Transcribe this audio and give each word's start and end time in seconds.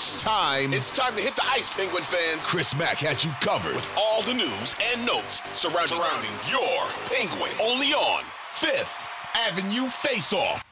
It's 0.00 0.22
time. 0.22 0.72
It's 0.72 0.90
time 0.90 1.14
to 1.14 1.20
hit 1.20 1.36
the 1.36 1.44
ice, 1.44 1.70
Penguin 1.74 2.02
fans. 2.02 2.48
Chris 2.48 2.74
Mack 2.74 2.96
has 3.00 3.22
you 3.22 3.30
covered 3.42 3.74
with 3.74 3.86
all 3.98 4.22
the 4.22 4.32
news 4.32 4.74
and 4.90 5.04
notes 5.04 5.42
surrounding, 5.52 5.94
surrounding 5.94 6.30
your 6.48 6.86
Penguin. 7.04 7.50
Only 7.62 7.92
on 7.92 8.24
Fifth 8.54 9.06
Avenue 9.36 9.88
Face 9.88 10.32
Off. 10.32 10.64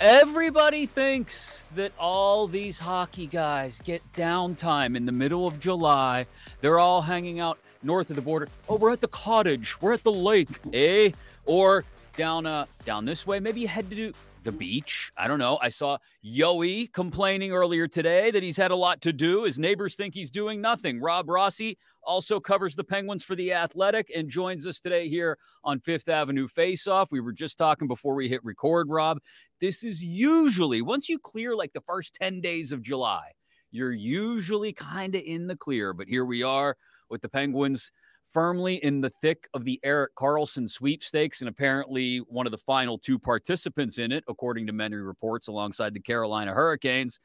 Everybody 0.00 0.86
thinks 0.86 1.66
that 1.76 1.92
all 2.00 2.48
these 2.48 2.80
hockey 2.80 3.28
guys 3.28 3.80
get 3.84 4.02
downtime 4.12 4.96
in 4.96 5.06
the 5.06 5.12
middle 5.12 5.46
of 5.46 5.60
July. 5.60 6.26
They're 6.62 6.80
all 6.80 7.02
hanging 7.02 7.38
out 7.38 7.60
north 7.84 8.10
of 8.10 8.16
the 8.16 8.22
border. 8.22 8.48
Oh, 8.68 8.74
we're 8.74 8.90
at 8.90 9.00
the 9.00 9.06
cottage. 9.06 9.80
We're 9.80 9.92
at 9.92 10.02
the 10.02 10.10
lake, 10.10 10.48
eh? 10.72 11.12
Or 11.46 11.84
down 12.16 12.44
uh 12.44 12.66
down 12.84 13.04
this 13.04 13.24
way. 13.24 13.38
Maybe 13.38 13.60
you 13.60 13.68
head 13.68 13.88
to 13.90 14.12
the 14.44 14.52
beach. 14.52 15.12
I 15.16 15.28
don't 15.28 15.38
know. 15.38 15.58
I 15.60 15.68
saw 15.68 15.98
Yohe 16.24 16.92
complaining 16.92 17.52
earlier 17.52 17.86
today 17.86 18.30
that 18.30 18.42
he's 18.42 18.56
had 18.56 18.70
a 18.70 18.76
lot 18.76 19.00
to 19.02 19.12
do. 19.12 19.44
His 19.44 19.58
neighbors 19.58 19.96
think 19.96 20.14
he's 20.14 20.30
doing 20.30 20.60
nothing. 20.60 21.00
Rob 21.00 21.28
Rossi 21.28 21.78
also 22.02 22.40
covers 22.40 22.74
the 22.74 22.84
Penguins 22.84 23.22
for 23.22 23.34
the 23.34 23.52
Athletic 23.52 24.10
and 24.14 24.28
joins 24.28 24.66
us 24.66 24.80
today 24.80 25.08
here 25.08 25.38
on 25.64 25.80
Fifth 25.80 26.08
Avenue 26.08 26.48
Face 26.48 26.86
Off. 26.86 27.12
We 27.12 27.20
were 27.20 27.32
just 27.32 27.58
talking 27.58 27.88
before 27.88 28.14
we 28.14 28.28
hit 28.28 28.44
record, 28.44 28.88
Rob. 28.88 29.18
This 29.60 29.84
is 29.84 30.02
usually 30.02 30.82
once 30.82 31.08
you 31.08 31.18
clear 31.18 31.54
like 31.54 31.72
the 31.72 31.80
first 31.80 32.14
10 32.14 32.40
days 32.40 32.72
of 32.72 32.82
July, 32.82 33.30
you're 33.70 33.92
usually 33.92 34.72
kind 34.72 35.14
of 35.14 35.22
in 35.24 35.46
the 35.46 35.56
clear. 35.56 35.92
But 35.92 36.08
here 36.08 36.24
we 36.24 36.42
are 36.42 36.76
with 37.08 37.22
the 37.22 37.28
Penguins 37.28 37.92
firmly 38.32 38.76
in 38.76 39.00
the 39.00 39.10
thick 39.10 39.48
of 39.54 39.64
the 39.64 39.78
Erik 39.82 40.14
Karlsson 40.14 40.68
sweepstakes 40.68 41.40
and 41.40 41.48
apparently 41.48 42.18
one 42.18 42.46
of 42.46 42.52
the 42.52 42.58
final 42.58 42.98
two 42.98 43.18
participants 43.18 43.98
in 43.98 44.12
it, 44.12 44.24
according 44.28 44.66
to 44.66 44.72
many 44.72 44.96
reports, 44.96 45.48
alongside 45.48 45.94
the 45.94 46.00
Carolina 46.00 46.52
Hurricanes. 46.52 47.20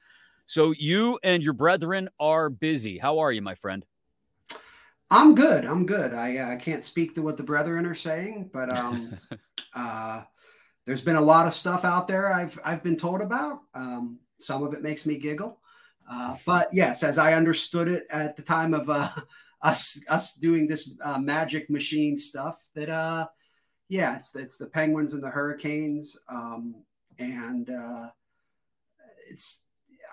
So 0.46 0.74
you 0.78 1.20
and 1.24 1.44
your 1.44 1.54
brethren 1.54 2.10
are 2.20 2.50
busy. 2.50 2.98
How 2.98 3.20
are 3.20 3.32
you, 3.32 3.42
my 3.42 3.56
friend? 3.56 3.86
I'm 5.10 5.36
good. 5.36 5.66
I'm 5.66 5.86
good. 5.86 6.14
I 6.14 6.38
uh, 6.38 6.56
can't 6.58 6.84
speak 6.84 7.16
to 7.16 7.22
what 7.22 7.38
the 7.38 7.44
brethren 7.44 7.86
are 7.86 7.96
saying, 7.96 8.50
but 8.54 8.76
um, 8.76 9.18
uh, 9.74 10.24
there's 10.86 11.02
been 11.02 11.16
a 11.16 11.22
lot 11.22 11.48
of 11.48 11.54
stuff 11.54 11.86
out 11.86 12.08
there 12.08 12.32
I've 12.32 12.60
I've 12.64 12.84
been 12.84 12.98
told 12.98 13.22
about. 13.22 13.62
Um, 13.74 14.20
some 14.40 14.64
of 14.64 14.74
it 14.74 14.82
makes 14.82 15.06
me 15.06 15.18
giggle, 15.18 15.60
uh, 16.12 16.36
but 16.46 16.74
yes, 16.74 17.04
as 17.04 17.18
I 17.18 17.34
understood 17.34 17.88
it 17.88 18.04
at 18.10 18.36
the 18.36 18.44
time 18.44 18.74
of 18.74 18.90
uh, 18.90 19.10
us 19.68 20.04
us 20.08 20.34
doing 20.34 20.68
this 20.68 20.94
uh, 21.04 21.20
magic 21.20 21.70
machine 21.70 22.18
stuff 22.18 22.58
that 22.74 22.90
uh 22.90 23.28
yeah 23.90 24.16
it's 24.16 24.36
it's 24.36 24.58
the 24.58 24.66
penguins 24.66 25.14
and 25.14 25.24
the 25.24 25.30
hurricanes 25.30 26.18
um 26.30 26.76
and 27.20 27.70
uh 27.70 28.08
it's 29.30 29.64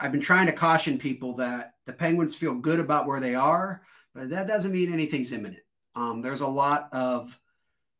i've 0.00 0.12
been 0.12 0.20
trying 0.20 0.46
to 0.46 0.52
caution 0.52 0.98
people 0.98 1.36
that 1.36 1.74
the 1.86 1.92
penguins 1.92 2.34
feel 2.34 2.54
good 2.54 2.80
about 2.80 3.06
where 3.06 3.20
they 3.20 3.34
are 3.34 3.82
but 4.14 4.30
that 4.30 4.48
doesn't 4.48 4.72
mean 4.72 4.92
anything's 4.92 5.32
imminent 5.32 5.62
um 5.94 6.20
there's 6.20 6.40
a 6.40 6.46
lot 6.46 6.88
of 6.92 7.38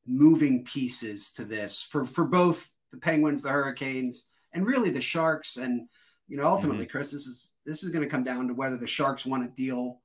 moving 0.06 0.64
pieces 0.64 1.32
to 1.32 1.44
this 1.44 1.82
for 1.82 2.04
for 2.04 2.24
both 2.24 2.70
the 2.90 2.98
penguins 2.98 3.42
the 3.42 3.48
hurricanes 3.48 4.26
and 4.52 4.66
really 4.66 4.90
the 4.90 5.00
sharks 5.00 5.56
and 5.56 5.88
you 6.26 6.36
know 6.36 6.46
ultimately 6.46 6.84
mm-hmm. 6.84 6.90
chris 6.90 7.12
this 7.12 7.26
is 7.26 7.52
this 7.64 7.82
is 7.82 7.90
going 7.90 8.04
to 8.04 8.10
come 8.10 8.24
down 8.24 8.48
to 8.48 8.54
whether 8.54 8.76
the 8.76 8.86
sharks 8.86 9.24
want 9.24 9.42
to 9.42 9.62
deal 9.62 10.00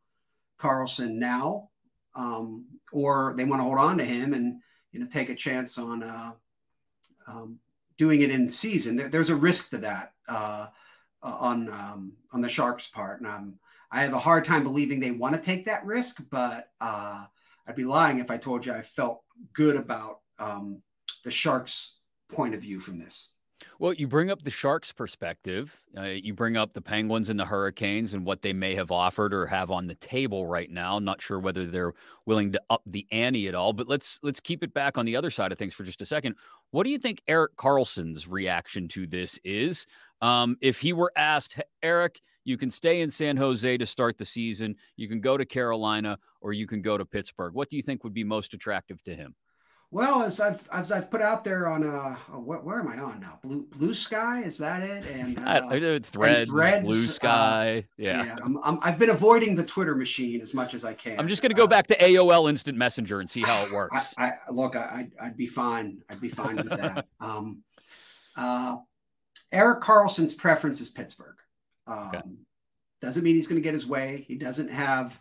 Karlsson 0.59 1.13
now, 1.13 1.69
um, 2.15 2.65
or 2.91 3.33
they 3.37 3.45
want 3.45 3.59
to 3.59 3.63
hold 3.63 3.77
on 3.77 3.97
to 3.97 4.03
him 4.03 4.33
and 4.33 4.61
you 4.91 4.99
know 4.99 5.07
take 5.07 5.29
a 5.29 5.35
chance 5.35 5.77
on 5.77 6.03
uh, 6.03 6.31
um, 7.27 7.59
doing 7.97 8.21
it 8.21 8.31
in 8.31 8.47
season. 8.49 8.95
There, 8.95 9.09
there's 9.09 9.29
a 9.29 9.35
risk 9.35 9.69
to 9.71 9.77
that 9.79 10.13
uh, 10.27 10.67
on 11.21 11.69
um, 11.69 12.13
on 12.33 12.41
the 12.41 12.49
Sharks' 12.49 12.87
part, 12.87 13.19
and 13.19 13.27
I'm, 13.29 13.59
I 13.91 14.01
have 14.01 14.13
a 14.13 14.19
hard 14.19 14.45
time 14.45 14.63
believing 14.63 14.99
they 14.99 15.11
want 15.11 15.35
to 15.35 15.41
take 15.41 15.65
that 15.65 15.85
risk. 15.85 16.21
But 16.29 16.69
uh, 16.81 17.25
I'd 17.67 17.75
be 17.75 17.85
lying 17.85 18.19
if 18.19 18.31
I 18.31 18.37
told 18.37 18.65
you 18.65 18.73
I 18.73 18.81
felt 18.81 19.21
good 19.53 19.75
about 19.75 20.19
um, 20.39 20.81
the 21.23 21.31
Sharks' 21.31 21.97
point 22.29 22.53
of 22.53 22.61
view 22.61 22.79
from 22.79 22.99
this. 22.99 23.29
Well, 23.81 23.93
you 23.93 24.07
bring 24.07 24.29
up 24.29 24.43
the 24.43 24.51
Sharks' 24.51 24.91
perspective. 24.91 25.79
Uh, 25.97 26.01
you 26.01 26.33
bring 26.33 26.57
up 26.57 26.73
the 26.73 26.81
Penguins 26.81 27.29
and 27.29 27.39
the 27.39 27.45
Hurricanes 27.45 28.13
and 28.13 28.25
what 28.25 28.41
they 28.41 28.51
may 28.51 28.75
have 28.75 28.91
offered 28.91 29.33
or 29.33 29.45
have 29.45 29.71
on 29.71 29.87
the 29.87 29.95
table 29.95 30.45
right 30.45 30.69
now. 30.69 30.99
not 30.99 31.21
sure 31.21 31.39
whether 31.39 31.65
they're 31.65 31.93
willing 32.25 32.51
to 32.51 32.61
up 32.69 32.81
the 32.85 33.07
ante 33.09 33.47
at 33.47 33.55
all. 33.55 33.71
But 33.71 33.87
let's 33.87 34.19
let's 34.21 34.41
keep 34.41 34.63
it 34.63 34.73
back 34.73 34.97
on 34.97 35.05
the 35.05 35.15
other 35.15 35.29
side 35.29 35.53
of 35.53 35.57
things 35.57 35.73
for 35.73 35.83
just 35.83 36.01
a 36.01 36.05
second. 36.05 36.35
What 36.71 36.83
do 36.83 36.89
you 36.89 36.97
think 36.97 37.21
Erik 37.25 37.55
Karlsson's 37.55 38.27
reaction 38.27 38.89
to 38.89 39.07
this 39.07 39.39
is? 39.45 39.85
Um, 40.21 40.57
if 40.59 40.81
he 40.81 40.91
were 40.91 41.13
asked, 41.15 41.61
Erik, 41.81 42.19
you 42.43 42.57
can 42.57 42.71
stay 42.71 42.99
in 42.99 43.09
San 43.09 43.37
Jose 43.37 43.77
to 43.77 43.85
start 43.85 44.17
the 44.17 44.25
season, 44.25 44.75
you 44.97 45.07
can 45.07 45.21
go 45.21 45.37
to 45.37 45.45
Carolina, 45.45 46.19
or 46.41 46.51
you 46.51 46.67
can 46.67 46.81
go 46.81 46.97
to 46.97 47.05
Pittsburgh. 47.05 47.53
What 47.53 47.69
do 47.69 47.77
you 47.77 47.81
think 47.81 48.03
would 48.03 48.13
be 48.13 48.25
most 48.25 48.53
attractive 48.53 49.01
to 49.03 49.15
him? 49.15 49.35
Well, 49.91 50.21
as 50.21 50.39
I've 50.39 50.67
as 50.71 50.91
I've 50.91 51.09
put 51.09 51.21
out 51.21 51.43
there 51.43 51.67
on 51.67 51.83
uh, 51.83 52.13
where, 52.37 52.59
where, 52.59 52.79
am 52.79 52.87
I 52.87 52.99
on 52.99 53.19
now? 53.19 53.39
Blue 53.41 53.63
Blue 53.63 53.95
Sky 53.95 54.41
is 54.41 54.59
that 54.59 54.83
it? 54.83 55.03
And 55.07 55.39
uh, 55.45 55.67
threads, 55.67 56.47
and 56.47 56.47
threads, 56.47 56.85
Blue 56.85 57.03
uh, 57.03 57.07
Sky. 57.07 57.77
Uh, 57.79 57.93
yeah, 57.97 58.37
yeah. 58.37 58.77
i 58.81 58.89
have 58.89 58.99
been 58.99 59.09
avoiding 59.09 59.55
the 59.55 59.65
Twitter 59.65 59.95
machine 59.95 60.41
as 60.41 60.53
much 60.53 60.75
as 60.75 60.85
I 60.85 60.93
can. 60.93 61.19
I'm 61.19 61.27
just 61.27 61.41
going 61.41 61.49
to 61.49 61.55
go 61.55 61.63
uh, 61.63 61.67
back 61.67 61.87
to 61.87 61.97
AOL 61.97 62.47
Instant 62.49 62.77
Messenger 62.77 63.19
and 63.19 63.27
see 63.27 63.41
how 63.41 63.63
it 63.63 63.71
works. 63.73 64.13
I, 64.15 64.27
I 64.47 64.51
look, 64.51 64.75
I, 64.75 65.09
would 65.23 65.37
be 65.37 65.47
fine. 65.47 66.03
I'd 66.07 66.21
be 66.21 66.29
fine 66.29 66.57
with 66.57 66.69
that. 66.69 67.07
um, 67.19 67.63
uh, 68.37 68.77
Erik 69.51 69.81
Karlsson's 69.81 70.35
preference 70.35 70.81
is 70.81 70.91
Pittsburgh. 70.91 71.37
Um, 71.87 72.09
okay. 72.09 72.21
Doesn't 73.01 73.23
mean 73.23 73.33
he's 73.33 73.47
going 73.47 73.59
to 73.59 73.63
get 73.63 73.73
his 73.73 73.87
way. 73.87 74.23
He 74.27 74.35
doesn't 74.35 74.69
have 74.69 75.19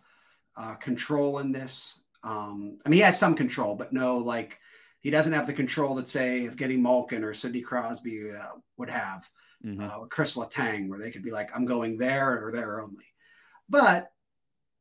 control 0.81 1.39
in 1.39 1.53
this. 1.53 2.00
Um, 2.23 2.79
I 2.84 2.89
mean, 2.89 2.99
he 2.99 3.03
has 3.05 3.19
some 3.19 3.34
control, 3.34 3.75
but 3.75 3.93
no, 3.93 4.19
like 4.19 4.59
he 5.01 5.11
doesn't 5.11 5.33
have 5.33 5.47
the 5.47 5.53
control 5.53 5.95
that 5.97 6.09
say 6.09 6.45
if 6.45 6.56
Geno 6.56 6.77
Malkin 6.77 7.25
or 7.25 7.33
Sidney 7.33 7.61
Crosby 7.61 8.31
uh, 8.32 8.59
would 8.76 8.91
have, 8.91 9.29
mm-hmm. 9.65 9.82
uh, 9.82 9.97
or 9.99 10.09
Chris 10.09 10.37
Letang, 10.37 10.88
where 10.88 10.99
they 10.99 11.11
could 11.11 11.23
be 11.23 11.31
like, 11.31 11.50
I'm 11.55 11.65
going 11.65 11.99
there 11.99 12.47
or 12.47 12.53
there 12.53 12.81
only. 12.81 13.06
But 13.69 14.11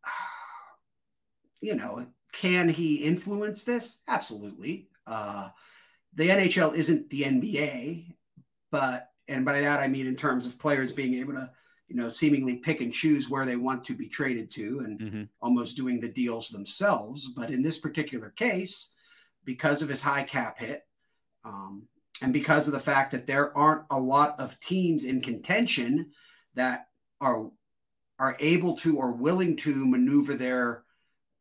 you 1.61 1.75
know, 1.75 2.07
can 2.31 2.69
he 2.69 2.95
influence 2.97 3.63
this? 3.63 3.99
Absolutely. 4.07 4.89
Uh, 5.05 5.49
the 6.13 6.29
NHL 6.29 6.75
isn't 6.75 7.09
the 7.09 7.23
NBA, 7.23 8.15
but 8.71 9.09
and 9.27 9.45
by 9.45 9.61
that 9.61 9.79
I 9.79 9.87
mean 9.87 10.07
in 10.07 10.15
terms 10.15 10.45
of 10.45 10.59
players 10.59 10.91
being 10.91 11.15
able 11.15 11.33
to 11.33 11.51
you 11.87 11.95
know, 11.95 12.09
seemingly 12.09 12.57
pick 12.57 12.81
and 12.81 12.93
choose 12.93 13.29
where 13.29 13.45
they 13.45 13.55
want 13.55 13.83
to 13.85 13.95
be 13.95 14.07
traded 14.07 14.51
to 14.51 14.81
and 14.85 14.99
mm-hmm. 14.99 15.23
almost 15.41 15.77
doing 15.77 15.99
the 15.99 16.09
deals 16.09 16.49
themselves. 16.49 17.31
But 17.35 17.49
in 17.49 17.61
this 17.61 17.79
particular 17.79 18.29
case, 18.31 18.93
because 19.45 19.81
of 19.81 19.89
his 19.89 20.01
high 20.01 20.23
cap 20.23 20.59
hit, 20.59 20.85
um, 21.45 21.87
and 22.21 22.33
because 22.33 22.67
of 22.67 22.73
the 22.73 22.79
fact 22.79 23.11
that 23.11 23.27
there 23.27 23.55
aren't 23.57 23.85
a 23.89 23.99
lot 23.99 24.39
of 24.39 24.59
teams 24.59 25.05
in 25.05 25.21
contention 25.21 26.11
that 26.55 26.87
are 27.21 27.49
are 28.19 28.35
able 28.39 28.75
to 28.77 28.97
or 28.97 29.11
willing 29.11 29.55
to 29.55 29.85
maneuver 29.85 30.33
their 30.33 30.83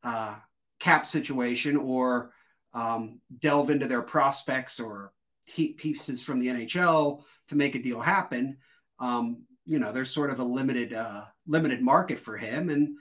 uh, 0.04 0.36
cap 0.78 1.06
situation 1.06 1.76
or 1.76 2.30
um, 2.74 3.18
delve 3.38 3.70
into 3.70 3.86
their 3.86 4.02
prospects 4.02 4.78
or 4.78 5.12
pieces 5.46 6.22
from 6.22 6.38
the 6.38 6.48
NHL 6.48 7.22
to 7.48 7.54
make 7.54 7.74
a 7.74 7.82
deal 7.82 8.00
happen. 8.00 8.58
Um, 8.98 9.44
you 9.66 9.78
know, 9.78 9.92
there's 9.92 10.10
sort 10.10 10.30
of 10.30 10.40
a 10.40 10.44
limited 10.44 10.94
uh, 10.94 11.24
limited 11.46 11.82
market 11.82 12.18
for 12.18 12.36
him, 12.36 12.70
and 12.70 12.96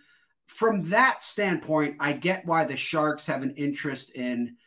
from 0.48 0.84
that 0.84 1.22
standpoint, 1.22 1.98
I 2.00 2.14
get 2.14 2.46
why 2.46 2.66
the 2.66 2.78
Sharks 2.78 3.26
have 3.28 3.44
an 3.44 3.56
interest 3.56 4.16
in 4.16 4.58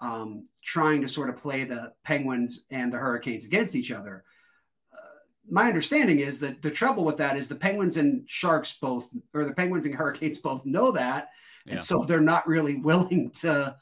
um, 0.00 0.48
trying 0.62 1.00
to 1.02 1.08
sort 1.08 1.30
of 1.30 1.36
play 1.36 1.64
the 1.64 1.92
Penguins 2.04 2.64
and 2.70 2.92
the 2.92 2.98
Hurricanes 2.98 3.46
against 3.46 3.74
each 3.74 3.92
other. 3.92 4.24
Uh, 4.92 5.18
my 5.48 5.68
understanding 5.68 6.18
is 6.18 6.40
that 6.40 6.60
the 6.60 6.70
trouble 6.70 7.04
with 7.04 7.16
that 7.18 7.36
is 7.36 7.48
the 7.48 7.54
Penguins 7.54 7.96
and 7.96 8.24
Sharks 8.28 8.76
both, 8.80 9.08
or 9.32 9.44
the 9.44 9.54
Penguins 9.54 9.86
and 9.86 9.94
Hurricanes 9.98 10.38
both 10.38 10.66
know 10.66 10.92
that, 10.92 11.28
yeah. 11.64 11.72
and 11.72 11.80
so 11.80 12.04
they're 12.04 12.20
not 12.20 12.46
really 12.46 12.76
willing 12.76 13.30
to, 13.40 13.76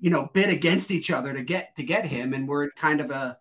you 0.00 0.10
know, 0.10 0.28
bid 0.34 0.50
against 0.50 0.90
each 0.90 1.10
other 1.10 1.32
to 1.32 1.42
get 1.42 1.76
to 1.76 1.84
get 1.84 2.04
him. 2.04 2.34
And 2.34 2.46
we're 2.46 2.70
kind 2.72 3.00
of 3.00 3.10
a, 3.10 3.38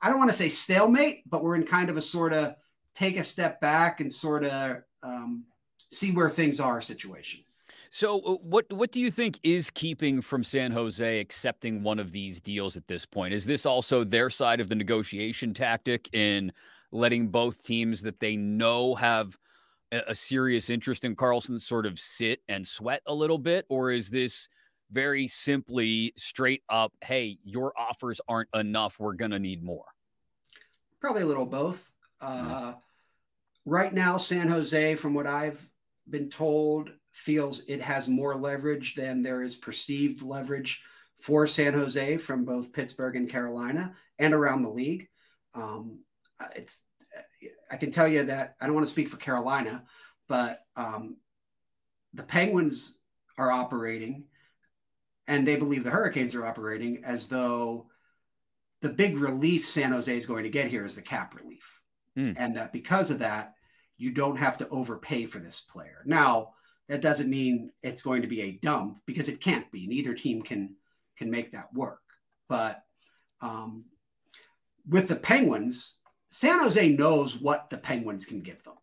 I 0.00 0.08
don't 0.08 0.18
want 0.18 0.30
to 0.30 0.36
say 0.36 0.48
stalemate, 0.48 1.28
but 1.28 1.42
we're 1.42 1.56
in 1.56 1.64
kind 1.64 1.90
of 1.90 1.96
a 1.96 2.02
sort 2.02 2.32
of 2.32 2.54
take 2.94 3.18
a 3.18 3.24
step 3.24 3.60
back 3.60 4.00
and 4.00 4.12
sort 4.12 4.44
of 4.44 4.78
um, 5.02 5.44
see 5.90 6.12
where 6.12 6.28
things 6.28 6.60
are 6.60 6.80
situation. 6.80 7.40
So, 7.90 8.20
uh, 8.20 8.34
what 8.42 8.70
what 8.72 8.92
do 8.92 9.00
you 9.00 9.10
think 9.10 9.38
is 9.42 9.70
keeping 9.70 10.20
from 10.20 10.44
San 10.44 10.72
Jose 10.72 11.20
accepting 11.20 11.82
one 11.82 11.98
of 11.98 12.12
these 12.12 12.40
deals 12.40 12.76
at 12.76 12.86
this 12.86 13.06
point? 13.06 13.32
Is 13.32 13.46
this 13.46 13.64
also 13.64 14.04
their 14.04 14.30
side 14.30 14.60
of 14.60 14.68
the 14.68 14.74
negotiation 14.74 15.54
tactic 15.54 16.14
in 16.14 16.52
letting 16.92 17.28
both 17.28 17.64
teams 17.64 18.02
that 18.02 18.20
they 18.20 18.36
know 18.36 18.94
have 18.94 19.38
a, 19.90 20.02
a 20.08 20.14
serious 20.14 20.68
interest 20.68 21.04
in 21.04 21.16
Karlsson 21.16 21.60
sort 21.60 21.86
of 21.86 21.98
sit 21.98 22.40
and 22.48 22.66
sweat 22.66 23.02
a 23.06 23.14
little 23.14 23.38
bit, 23.38 23.64
or 23.68 23.90
is 23.90 24.10
this 24.10 24.48
very 24.90 25.28
simply 25.28 26.12
straight 26.16 26.62
up, 26.68 26.92
"Hey, 27.02 27.38
your 27.44 27.72
offers 27.76 28.20
aren't 28.28 28.48
enough. 28.54 28.98
We're 28.98 29.14
going 29.14 29.30
to 29.32 29.38
need 29.38 29.62
more." 29.62 29.86
Probably 31.00 31.22
a 31.22 31.26
little 31.26 31.46
both. 31.46 31.90
Mm-hmm. 32.22 32.52
Uh, 32.52 32.74
right 33.64 33.92
now, 33.92 34.16
San 34.16 34.48
Jose, 34.48 34.94
from 34.96 35.14
what 35.14 35.26
I've 35.26 35.68
been 36.08 36.30
told, 36.30 36.90
feels 37.12 37.60
it 37.68 37.82
has 37.82 38.08
more 38.08 38.34
leverage 38.36 38.94
than 38.94 39.22
there 39.22 39.42
is 39.42 39.56
perceived 39.56 40.22
leverage 40.22 40.82
for 41.20 41.46
San 41.46 41.74
Jose 41.74 42.16
from 42.16 42.44
both 42.44 42.72
Pittsburgh 42.72 43.16
and 43.16 43.28
Carolina 43.28 43.94
and 44.18 44.32
around 44.32 44.62
the 44.62 44.70
league. 44.70 45.08
Um, 45.54 46.00
it's 46.56 46.82
I 47.70 47.76
can 47.76 47.90
tell 47.90 48.06
you 48.06 48.24
that 48.24 48.54
I 48.60 48.66
don't 48.66 48.74
want 48.74 48.86
to 48.86 48.92
speak 48.92 49.08
for 49.08 49.16
Carolina, 49.16 49.84
but 50.28 50.60
um, 50.76 51.16
the 52.14 52.22
Penguins 52.22 52.98
are 53.36 53.50
operating, 53.50 54.24
and 55.28 55.46
they 55.46 55.56
believe 55.56 55.84
the 55.84 55.90
Hurricanes 55.90 56.34
are 56.34 56.46
operating 56.46 57.04
as 57.04 57.28
though 57.28 57.86
the 58.80 58.88
big 58.88 59.18
relief 59.18 59.68
San 59.68 59.92
Jose 59.92 60.16
is 60.16 60.26
going 60.26 60.44
to 60.44 60.50
get 60.50 60.70
here 60.70 60.84
is 60.84 60.96
the 60.96 61.02
cap 61.02 61.34
relief, 61.34 61.80
mm. 62.16 62.34
and 62.36 62.56
that 62.56 62.72
because 62.72 63.10
of 63.10 63.20
that, 63.20 63.54
you 63.96 64.10
don't 64.10 64.36
have 64.36 64.58
to 64.58 64.68
overpay 64.68 65.24
for 65.24 65.38
this 65.38 65.60
player. 65.60 66.02
Now, 66.06 66.54
that 66.88 67.02
doesn't 67.02 67.28
mean 67.28 67.70
it's 67.82 68.02
going 68.02 68.22
to 68.22 68.28
be 68.28 68.42
a 68.42 68.58
dump 68.62 69.00
because 69.04 69.28
it 69.28 69.40
can't 69.40 69.70
be. 69.70 69.86
Neither 69.86 70.14
team 70.14 70.42
can 70.42 70.76
can 71.16 71.30
make 71.30 71.52
that 71.52 71.72
work. 71.74 72.00
But 72.48 72.82
um, 73.40 73.84
with 74.88 75.08
the 75.08 75.16
Penguins, 75.16 75.96
San 76.30 76.60
Jose 76.60 76.88
knows 76.90 77.36
what 77.38 77.68
the 77.70 77.78
Penguins 77.78 78.24
can 78.24 78.40
give 78.40 78.62
them. 78.62 78.74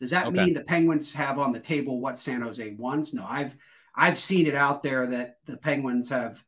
Does 0.00 0.10
that 0.10 0.26
okay. 0.26 0.44
mean 0.44 0.54
the 0.54 0.62
Penguins 0.62 1.14
have 1.14 1.38
on 1.38 1.52
the 1.52 1.60
table 1.60 2.00
what 2.00 2.18
San 2.18 2.42
Jose 2.42 2.74
wants? 2.74 3.14
No, 3.14 3.24
I've 3.28 3.56
I've 3.96 4.18
seen 4.18 4.46
it 4.46 4.54
out 4.54 4.82
there 4.82 5.06
that 5.06 5.38
the 5.46 5.56
Penguins 5.56 6.10
have, 6.10 6.44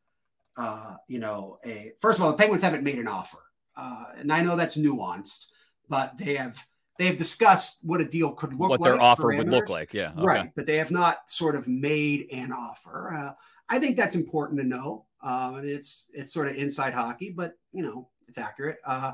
uh, 0.55 0.95
you 1.07 1.19
know, 1.19 1.57
a 1.65 1.93
first 1.99 2.19
of 2.19 2.25
all, 2.25 2.31
the 2.31 2.37
Penguins 2.37 2.61
haven't 2.61 2.83
made 2.83 2.99
an 2.99 3.07
offer, 3.07 3.39
uh, 3.75 4.05
and 4.17 4.31
I 4.31 4.41
know 4.41 4.55
that's 4.55 4.77
nuanced, 4.77 5.47
but 5.87 6.17
they 6.17 6.35
have 6.35 6.63
they 6.99 7.05
have 7.05 7.17
discussed 7.17 7.79
what 7.81 8.01
a 8.01 8.05
deal 8.05 8.31
could 8.33 8.51
look 8.51 8.69
what 8.69 8.71
like. 8.71 8.79
What 8.81 8.89
their 8.89 9.01
offer 9.01 9.27
would 9.35 9.49
look 9.49 9.69
like. 9.69 9.93
Yeah. 9.93 10.11
Okay. 10.11 10.21
Right. 10.21 10.51
But 10.53 10.65
they 10.65 10.77
have 10.77 10.91
not 10.91 11.31
sort 11.31 11.55
of 11.55 11.65
made 11.67 12.27
an 12.31 12.51
offer. 12.51 13.13
Uh, 13.13 13.33
I 13.69 13.79
think 13.79 13.95
that's 13.95 14.15
important 14.15 14.59
to 14.59 14.67
know. 14.67 15.05
Um, 15.23 15.61
it's, 15.63 16.11
it's 16.13 16.33
sort 16.33 16.49
of 16.49 16.55
inside 16.55 16.93
hockey, 16.93 17.31
but 17.31 17.53
you 17.71 17.83
know, 17.83 18.09
it's 18.27 18.37
accurate. 18.37 18.79
Uh, 18.85 19.13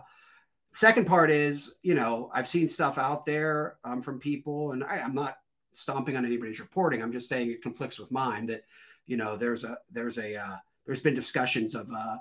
second 0.73 1.05
part 1.05 1.29
is, 1.29 1.75
you 1.83 1.93
know, 1.93 2.31
I've 2.33 2.47
seen 2.47 2.67
stuff 2.67 2.97
out 2.97 3.23
there 3.27 3.77
um, 3.83 4.01
from 4.01 4.19
people 4.19 4.71
and 4.71 4.83
I, 4.83 5.01
I'm 5.01 5.13
not 5.13 5.37
stomping 5.75 6.17
on 6.17 6.25
anybody's 6.25 6.59
reporting. 6.59 7.01
I'm 7.01 7.11
just 7.11 7.29
saying 7.29 7.51
it 7.51 7.61
conflicts 7.61 7.99
with 7.99 8.11
mine 8.11 8.47
that, 8.47 8.63
you 9.05 9.17
know, 9.17 9.37
there's 9.37 9.63
a, 9.63 9.77
there's 9.91 10.17
a, 10.17 10.35
uh, 10.35 10.57
there's 10.85 11.01
been 11.01 11.15
discussions 11.15 11.75
of 11.75 11.89
uh, 11.91 12.17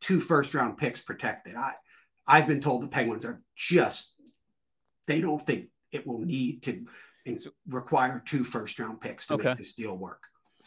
two 0.00 0.20
first 0.20 0.54
round 0.54 0.76
picks 0.78 1.00
protected. 1.00 1.54
I, 1.54 1.72
I've 2.26 2.46
been 2.46 2.60
told 2.60 2.82
the 2.82 2.88
Penguins 2.88 3.24
are 3.24 3.42
just 3.56 4.14
they 5.06 5.20
don't 5.20 5.40
think 5.40 5.68
it 5.90 6.06
will 6.06 6.20
need 6.20 6.62
to 6.62 6.84
require 7.68 8.22
two 8.24 8.44
first 8.44 8.78
round 8.78 9.00
picks 9.00 9.26
to 9.26 9.34
okay. 9.34 9.48
make 9.48 9.58
this 9.58 9.74
deal 9.74 9.96
work. 9.96 10.22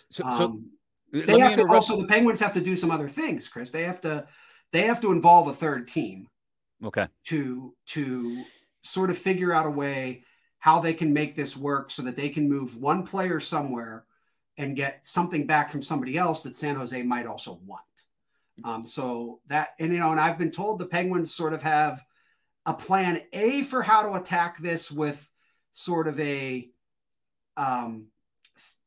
So, 0.10 0.26
um, 0.26 0.72
so 1.14 1.22
they 1.22 1.40
have 1.40 1.56
to 1.56 1.68
also 1.68 2.00
the 2.00 2.08
Penguins 2.08 2.40
have 2.40 2.54
to 2.54 2.62
do 2.62 2.76
some 2.76 2.92
other 2.92 3.08
things, 3.08 3.48
Chris. 3.48 3.72
They 3.72 3.84
have 3.84 4.02
to 4.02 4.28
they 4.72 4.84
have 4.84 5.02
to 5.02 5.12
involve 5.12 5.48
a 5.48 5.54
third 5.54 5.88
team. 5.88 6.28
Okay. 6.84 7.08
To 7.26 7.74
to 7.88 8.44
sort 8.84 9.10
of 9.10 9.18
figure 9.18 9.54
out 9.54 9.66
a 9.66 9.70
way 9.70 10.24
how 10.66 10.80
they 10.80 10.96
can 10.96 11.14
make 11.14 11.36
this 11.36 11.56
work 11.56 11.92
so 11.92 12.02
that 12.02 12.16
they 12.16 12.28
can 12.28 12.50
move 12.50 12.76
one 12.76 13.04
player 13.04 13.40
somewhere 13.40 14.04
and 14.58 14.76
get 14.76 15.06
something 15.06 15.46
back 15.46 15.70
from 15.70 15.84
somebody 15.84 16.18
else 16.18 16.42
that 16.42 16.56
San 16.56 16.76
Jose 16.76 17.04
might 17.04 17.28
also 17.28 17.60
want. 17.68 17.84
Um, 18.64 18.84
so 18.84 19.42
that 19.46 19.76
and 19.80 19.94
you 19.94 20.00
know, 20.00 20.10
and 20.10 20.20
I've 20.20 20.40
been 20.40 20.50
told 20.50 20.80
the 20.80 20.88
Penguins 20.88 21.32
sort 21.32 21.54
of 21.54 21.62
have 21.62 22.04
a 22.66 22.74
plan 22.74 23.22
A 23.32 23.62
for 23.62 23.84
how 23.84 24.10
to 24.10 24.20
attack 24.20 24.58
this 24.58 24.92
with 24.92 25.30
sort 25.72 26.08
of 26.08 26.20
a 26.20 26.68
um, 27.58 28.08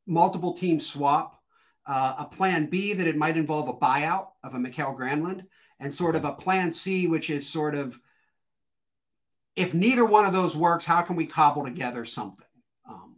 multiple 0.05 0.55
team 0.55 0.81
swap, 0.81 1.41
uh, 1.87 2.17
a 2.19 2.25
plan 2.25 2.67
B 2.67 2.93
that 2.93 3.07
it 3.07 3.17
might 3.17 3.37
involve 3.37 3.69
a 3.69 3.75
buyout 3.75 4.31
of 4.43 4.55
a 4.55 4.59
Mikael 4.59 4.97
Granlund, 4.97 5.45
and 5.79 5.95
sort 5.95 6.17
of 6.17 6.25
a 6.25 6.33
plan 6.33 6.73
C, 6.73 7.07
which 7.07 7.31
is 7.31 7.49
sort 7.49 7.77
of 7.77 8.01
if 9.59 9.75
neither 9.75 10.05
one 10.05 10.25
of 10.25 10.33
those 10.33 10.57
works, 10.57 10.85
how 10.85 11.03
can 11.03 11.17
we 11.17 11.27
cobble 11.27 11.65
together 11.65 12.05
something? 12.05 12.47
Um, 12.89 13.17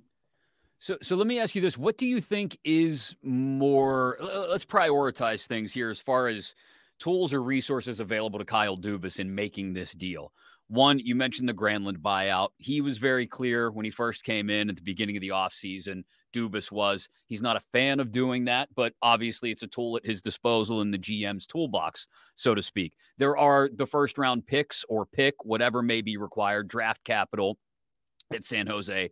so, 0.79 0.97
so 1.03 1.15
let 1.17 1.27
me 1.27 1.39
ask 1.39 1.55
you 1.55 1.61
this: 1.61 1.77
What 1.79 1.99
do 1.99 2.07
you 2.07 2.21
think 2.21 2.59
is 2.65 3.15
more? 3.23 4.17
Let's 4.21 4.65
prioritize 4.65 5.47
things 5.47 5.73
here 5.73 5.91
as 5.91 6.01
far 6.01 6.29
as 6.29 6.55
tools 6.99 7.33
or 7.33 7.43
resources 7.43 8.01
available 8.01 8.39
to 8.39 8.45
Kyle 8.45 8.77
Dubas 8.77 9.21
in 9.21 9.35
making 9.35 9.73
this 9.75 9.93
deal. 9.93 10.33
One, 10.71 11.01
you 11.01 11.17
mentioned 11.17 11.49
the 11.49 11.53
Granlund 11.53 11.99
buyout. 11.99 12.51
He 12.59 12.81
was 12.81 12.99
very 12.99 13.27
clear 13.27 13.73
when 13.73 13.85
he 13.85 13.91
first 13.91 14.23
came 14.23 14.49
in 14.49 14.71
at 14.71 14.77
the 14.77 14.83
beginning 14.83 15.17
of 15.17 15.21
the 15.21 15.31
offseason. 15.31 16.05
Dubas 16.33 16.71
was. 16.71 17.09
He's 17.27 17.43
not 17.43 17.57
a 17.57 17.67
fan 17.73 17.99
of 17.99 18.13
doing 18.13 18.45
that, 18.45 18.69
but 18.77 18.95
obviously 19.03 19.51
it's 19.51 19.65
a 19.65 19.67
tool 19.67 19.97
at 19.97 20.07
his 20.07 20.23
disposal 20.23 20.81
in 20.81 20.93
the 20.93 20.99
GM's 20.99 21.45
toolbox, 21.45 22.07
so 22.37 22.55
to 22.55 22.63
speak. 22.63 22.93
There 23.19 23.37
are 23.37 23.69
the 23.75 23.85
first 23.85 24.17
round 24.17 24.47
picks 24.47 24.85
or 24.89 25.07
pick, 25.07 25.45
whatever 25.45 25.83
may 25.83 26.03
be 26.03 26.17
required, 26.17 26.69
draft 26.69 27.03
capital 27.03 27.59
at 28.33 28.45
San 28.45 28.69
Jose 28.69 29.11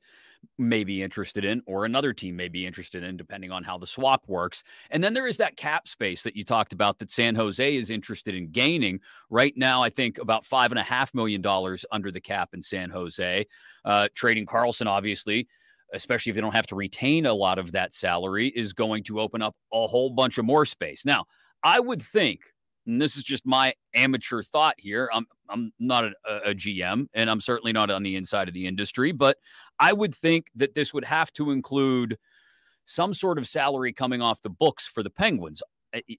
may 0.57 0.85
be 0.85 1.03
interested 1.03 1.45
in, 1.45 1.63
or 1.67 1.85
another 1.85 2.13
team 2.13 2.37
may 2.37 2.49
be 2.49 2.67
interested 2.67 3.03
in, 3.03 3.17
depending 3.17 3.51
on 3.53 3.63
how 3.63 3.79
the 3.79 3.87
swap 3.87 4.25
works. 4.27 4.65
And 4.91 5.03
then 5.03 5.15
there 5.15 5.27
is 5.27 5.37
that 5.37 5.57
cap 5.57 5.87
space 5.87 6.23
that 6.23 6.37
you 6.37 6.45
talked 6.45 6.73
about 6.73 6.99
that 6.99 7.11
San 7.11 7.35
Jose 7.35 7.77
is 7.77 7.91
interested 7.91 8.35
in 8.35 8.51
gaining. 8.51 9.01
Right 9.31 9.55
now, 9.57 9.83
I 9.83 9.91
think 9.91 10.19
about 10.19 10.45
five 10.45 10.73
and 10.73 10.79
a 10.79 10.83
half 10.83 11.15
million 11.15 11.41
dollars 11.41 11.85
under 11.93 12.11
the 12.11 12.21
cap 12.21 12.51
in 12.55 12.63
San 12.63 12.91
Jose. 12.91 13.47
Uh, 13.85 14.09
trading 14.15 14.47
karlsson 14.47 14.87
obviously, 14.87 15.49
especially 15.93 16.31
if 16.31 16.37
they 16.37 16.43
don't 16.43 16.55
have 16.55 16.67
to 16.67 16.77
retain 16.77 17.27
a 17.27 17.35
lot 17.35 17.59
of 17.59 17.73
that 17.73 17.93
salary, 17.93 18.49
is 18.49 18.73
going 18.73 19.05
to 19.05 19.21
open 19.21 19.43
up 19.43 19.55
a 19.73 19.87
whole 19.87 20.11
bunch 20.11 20.39
of 20.39 20.45
more 20.45 20.65
space. 20.65 21.05
Now, 21.05 21.27
I 21.63 21.81
would 21.81 22.03
think 22.03 22.41
and 22.89 23.01
this 23.01 23.17
is 23.17 23.23
just 23.23 23.47
my 23.47 23.75
amateur 23.95 24.43
thought 24.43 24.75
here. 24.79 25.11
I'm 25.13 25.27
I'm 25.51 25.73
not 25.79 26.05
a, 26.05 26.13
a, 26.47 26.55
GM, 26.55 27.07
and 27.15 27.31
I'm 27.31 27.41
certainly 27.41 27.73
not 27.73 27.91
on 27.91 28.03
the 28.03 28.17
inside 28.17 28.49
of 28.49 28.55
the 28.55 28.67
industry, 28.67 29.13
but 29.13 29.37
I 29.79 29.93
would 29.93 30.15
think 30.15 30.51
that 30.57 30.75
this 30.75 30.93
would 30.93 31.05
have 31.05 31.33
to 31.35 31.51
include 31.51 32.19
some 32.85 33.13
sort 33.13 33.39
of 33.39 33.47
salary 33.47 33.93
coming 33.93 34.23
off 34.23 34.43
the 34.43 34.51
books 34.51 34.87
for 34.87 35.03
the 35.03 35.11
Penguins. 35.11 35.63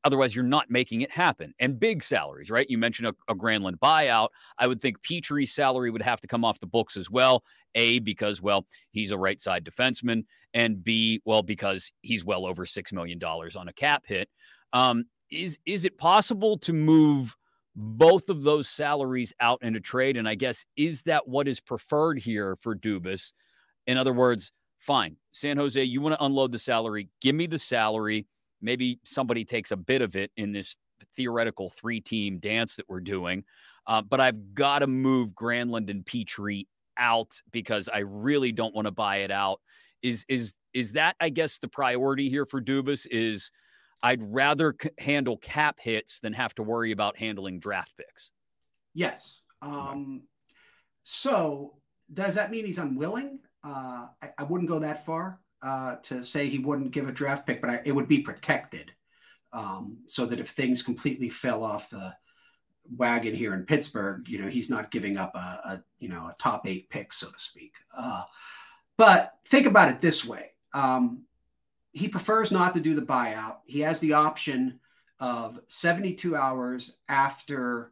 Otherwise, 0.04 0.36
you're 0.36 0.46
not 0.46 0.70
making 0.70 1.02
it 1.02 1.12
happen. 1.12 1.54
And 1.60 1.80
big 1.80 2.04
salaries, 2.04 2.50
right? 2.50 2.70
You 2.70 2.78
mentioned 2.78 3.08
a, 3.08 3.32
a 3.32 3.36
Granlund 3.36 3.76
buyout. 3.76 4.30
I 4.58 4.68
would 4.68 4.82
think 4.82 5.02
Petry's 5.04 5.54
salary 5.54 5.92
would 5.92 6.02
have 6.02 6.20
to 6.22 6.28
come 6.28 6.46
off 6.46 6.60
the 6.60 6.68
books 6.68 6.98
as 6.98 7.10
well. 7.10 7.44
A, 7.76 8.00
because, 8.00 8.42
well, 8.42 8.66
he's 8.92 9.12
a 9.12 9.18
right 9.18 9.40
side 9.40 9.64
defenseman. 9.64 10.26
And 10.54 10.84
B, 10.84 11.22
well, 11.26 11.44
because 11.44 11.92
he's 12.02 12.26
well 12.26 12.46
over 12.46 12.66
$6 12.66 12.94
million 12.94 13.24
on 13.24 13.68
a 13.68 13.74
cap 13.74 14.04
hit. 14.08 14.30
Um, 14.74 15.06
is, 15.30 15.60
is 15.66 15.86
it 15.86 15.98
possible 15.98 16.58
to 16.60 16.74
move 16.74 17.36
both 17.76 18.30
of 18.30 18.44
those 18.44 18.68
salaries 18.68 19.34
out 19.40 19.60
in 19.62 19.76
a 19.76 19.80
trade? 19.80 20.18
And 20.18 20.28
I 20.28 20.36
guess, 20.36 20.66
is 20.76 21.04
that 21.04 21.28
what 21.28 21.48
is 21.48 21.60
preferred 21.60 22.20
here 22.20 22.56
for 22.56 22.76
Dubas? 22.76 23.34
In 23.90 23.98
other 23.98 24.14
words, 24.14 24.52
fine, 24.78 25.16
San 25.32 25.58
Jose, 25.58 25.84
you 25.84 26.00
want 26.00 26.14
to 26.14 26.24
unload 26.24 26.52
the 26.52 26.60
salary, 26.60 27.10
give 27.22 27.34
me 27.34 27.48
the 27.48 27.58
salary. 27.58 28.28
Maybe 28.62 29.00
somebody 29.04 29.44
takes 29.46 29.72
a 29.72 29.78
bit 29.78 30.04
of 30.04 30.16
it 30.16 30.30
in 30.38 30.52
this 30.52 30.78
theoretical 31.16 31.72
three 31.72 32.00
team 32.00 32.38
dance 32.38 32.76
that 32.76 32.88
we're 32.88 33.00
doing. 33.00 33.46
Uh, 33.88 34.04
but 34.04 34.20
I've 34.20 34.54
got 34.54 34.80
to 34.80 34.88
move 34.88 35.32
Granlund 35.32 35.90
and 35.90 36.06
Petry 36.06 36.68
out 37.00 37.32
because 37.52 37.90
I 37.92 38.00
really 38.00 38.52
don't 38.52 38.76
want 38.76 38.86
to 38.86 38.92
buy 38.92 39.18
it 39.18 39.32
out. 39.32 39.60
Is 40.04 40.24
is 40.30 40.54
is 40.72 40.92
that 40.92 41.16
I 41.20 41.30
guess 41.30 41.58
the 41.58 41.68
priority 41.68 42.30
here 42.30 42.46
for 42.46 42.62
Dubas 42.62 43.08
is 43.10 43.50
I'd 44.04 44.22
rather 44.22 44.76
c- 44.80 44.92
handle 45.00 45.38
cap 45.38 45.78
hits 45.80 46.20
than 46.20 46.34
have 46.34 46.54
to 46.56 46.64
worry 46.64 46.92
about 46.92 47.18
handling 47.18 47.60
draft 47.60 47.94
picks. 47.98 48.30
Yes. 48.94 49.42
Um, 49.64 50.28
so 51.04 51.80
does 52.14 52.36
that 52.36 52.52
mean 52.52 52.68
he's 52.68 52.78
unwilling? 52.78 53.40
Uh, 53.64 54.08
I, 54.22 54.30
I, 54.38 54.44
wouldn't 54.44 54.70
go 54.70 54.80
that 54.80 55.06
far 55.06 55.40
uh, 55.62 55.98
to 56.04 56.24
say 56.24 56.48
he 56.48 56.60
wouldn't 56.60 56.92
give 56.92 57.10
a 57.10 57.12
draft 57.12 57.46
pick, 57.46 57.60
but 57.60 57.70
I, 57.70 57.82
it 57.84 57.94
would 57.94 58.08
be 58.08 58.20
protected 58.20 58.94
um, 59.52 59.98
so 60.06 60.26
that 60.26 60.40
if 60.40 60.50
things 60.50 60.82
completely 60.82 61.30
fell 61.30 61.64
off 61.64 61.90
the 61.90 62.16
wagon 62.96 63.36
here 63.36 63.54
in 63.54 63.66
Pittsburgh, 63.66 64.28
you 64.30 64.40
know, 64.40 64.48
he's 64.48 64.70
not 64.70 64.92
giving 64.92 65.18
up 65.18 65.36
a, 65.36 65.40
a 65.40 65.84
you 66.00 66.10
know 66.10 66.28
a 66.28 66.36
top 66.40 66.68
eight 66.68 66.90
pick, 66.90 67.12
so 67.12 67.30
to 67.30 67.40
speak. 67.40 67.74
Uh, 67.96 68.24
but 68.98 69.34
think 69.46 69.66
about 69.66 69.90
it 69.90 70.00
this 70.00 70.26
way: 70.26 70.46
um, 70.74 71.24
he 71.92 72.08
prefers 72.08 72.52
not 72.52 72.74
to 72.74 72.80
do 72.80 72.96
the 72.96 73.02
buyout. 73.02 73.58
He 73.66 73.82
has 73.82 74.00
the 74.00 74.14
option 74.14 74.80
of 75.20 75.60
72 75.68 76.36
hours 76.36 76.98
after 77.10 77.92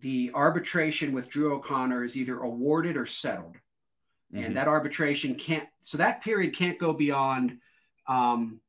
the 0.00 0.32
arbitration 0.34 1.12
with 1.12 1.30
Drew 1.30 1.54
O'Connor 1.54 2.04
is 2.04 2.16
either 2.16 2.38
awarded 2.40 2.96
or 2.96 3.06
settled. 3.06 3.56
Mm-hmm. 4.34 4.44
And 4.44 4.56
that 4.56 4.68
arbitration 4.68 5.34
can't, 5.34 5.68
so 5.80 5.98
that 5.98 6.22
period 6.22 6.54
can't 6.56 6.78
go 6.78 6.92
beyond 6.92 7.58
um, 8.06 8.60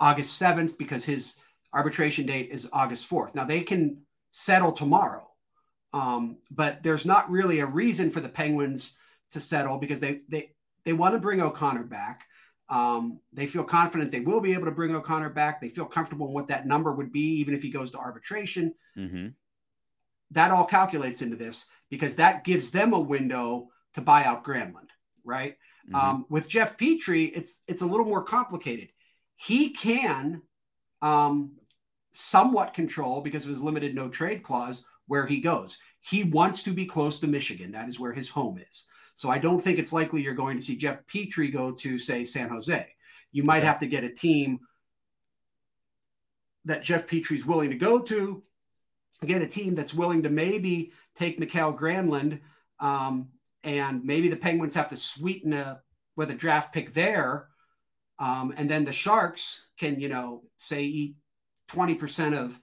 August 0.00 0.40
7th 0.40 0.78
because 0.78 1.04
his 1.04 1.38
arbitration 1.72 2.26
date 2.26 2.48
is 2.50 2.68
August 2.72 3.08
4th. 3.10 3.34
Now 3.34 3.44
they 3.44 3.60
can 3.60 3.98
settle 4.32 4.72
tomorrow, 4.72 5.26
um, 5.92 6.38
but 6.50 6.82
there's 6.82 7.04
not 7.04 7.30
really 7.30 7.60
a 7.60 7.66
reason 7.66 8.10
for 8.10 8.20
the 8.20 8.28
Penguins 8.28 8.92
to 9.32 9.40
settle 9.40 9.78
because 9.78 10.00
they, 10.00 10.22
they, 10.28 10.52
they 10.84 10.92
want 10.94 11.14
to 11.14 11.20
bring 11.20 11.40
O'Connor 11.42 11.84
back. 11.84 12.24
Um, 12.68 13.20
they 13.32 13.46
feel 13.46 13.64
confident 13.64 14.10
they 14.10 14.20
will 14.20 14.40
be 14.40 14.54
able 14.54 14.64
to 14.64 14.72
bring 14.72 14.94
O'Connor 14.94 15.30
back. 15.30 15.60
They 15.60 15.68
feel 15.68 15.84
comfortable 15.84 16.28
in 16.28 16.32
what 16.32 16.48
that 16.48 16.66
number 16.66 16.92
would 16.92 17.12
be, 17.12 17.38
even 17.38 17.54
if 17.54 17.62
he 17.62 17.70
goes 17.70 17.90
to 17.92 17.98
arbitration. 17.98 18.74
Mm-hmm. 18.96 19.28
That 20.32 20.50
all 20.50 20.64
calculates 20.64 21.22
into 21.22 21.36
this 21.36 21.66
because 21.90 22.16
that 22.16 22.44
gives 22.44 22.70
them 22.70 22.92
a 22.92 22.98
window 22.98 23.68
to 23.96 24.00
buy 24.00 24.24
out 24.24 24.44
Granlund, 24.44 24.90
right? 25.24 25.56
Mm-hmm. 25.88 25.96
Um, 25.96 26.26
with 26.28 26.48
Jeff 26.48 26.78
Petry, 26.78 27.32
it's 27.34 27.62
it's 27.66 27.82
a 27.82 27.86
little 27.86 28.06
more 28.06 28.22
complicated. 28.22 28.90
He 29.36 29.70
can 29.70 30.42
um, 31.02 31.56
somewhat 32.12 32.74
control 32.74 33.20
because 33.20 33.44
of 33.44 33.50
his 33.50 33.62
limited 33.62 33.94
no 33.94 34.08
trade 34.08 34.42
clause 34.42 34.84
where 35.06 35.26
he 35.26 35.40
goes. 35.40 35.78
He 36.00 36.24
wants 36.24 36.62
to 36.64 36.72
be 36.72 36.86
close 36.86 37.20
to 37.20 37.26
Michigan. 37.26 37.72
That 37.72 37.88
is 37.88 37.98
where 37.98 38.12
his 38.12 38.28
home 38.30 38.58
is. 38.58 38.86
So 39.16 39.30
I 39.30 39.38
don't 39.38 39.58
think 39.58 39.78
it's 39.78 39.92
likely 39.92 40.22
you're 40.22 40.34
going 40.34 40.58
to 40.58 40.64
see 40.64 40.76
Jeff 40.76 41.06
Petry 41.06 41.52
go 41.52 41.72
to, 41.72 41.98
say, 41.98 42.24
San 42.24 42.48
Jose. 42.48 42.86
You 43.32 43.42
might 43.44 43.62
have 43.62 43.80
to 43.80 43.86
get 43.86 44.04
a 44.04 44.12
team 44.12 44.60
that 46.66 46.82
Jeff 46.82 47.06
Petry's 47.06 47.46
willing 47.46 47.70
to 47.70 47.76
go 47.76 48.00
to, 48.00 48.42
get 49.24 49.42
a 49.42 49.46
team 49.46 49.74
that's 49.74 49.94
willing 49.94 50.22
to 50.24 50.28
maybe 50.28 50.92
take 51.14 51.38
Mikael 51.38 51.72
Granlund, 51.72 52.40
um, 52.78 53.28
and 53.66 54.04
maybe 54.04 54.28
the 54.28 54.36
Penguins 54.36 54.74
have 54.74 54.88
to 54.88 54.96
sweeten 54.96 55.52
a 55.52 55.80
with 56.14 56.30
a 56.30 56.34
draft 56.34 56.72
pick 56.72 56.94
there, 56.94 57.48
um, 58.18 58.54
and 58.56 58.70
then 58.70 58.84
the 58.84 58.92
Sharks 58.92 59.66
can, 59.76 60.00
you 60.00 60.08
know, 60.08 60.42
say 60.56 60.84
eat 60.84 61.16
twenty 61.68 61.94
percent 61.94 62.34
of 62.34 62.58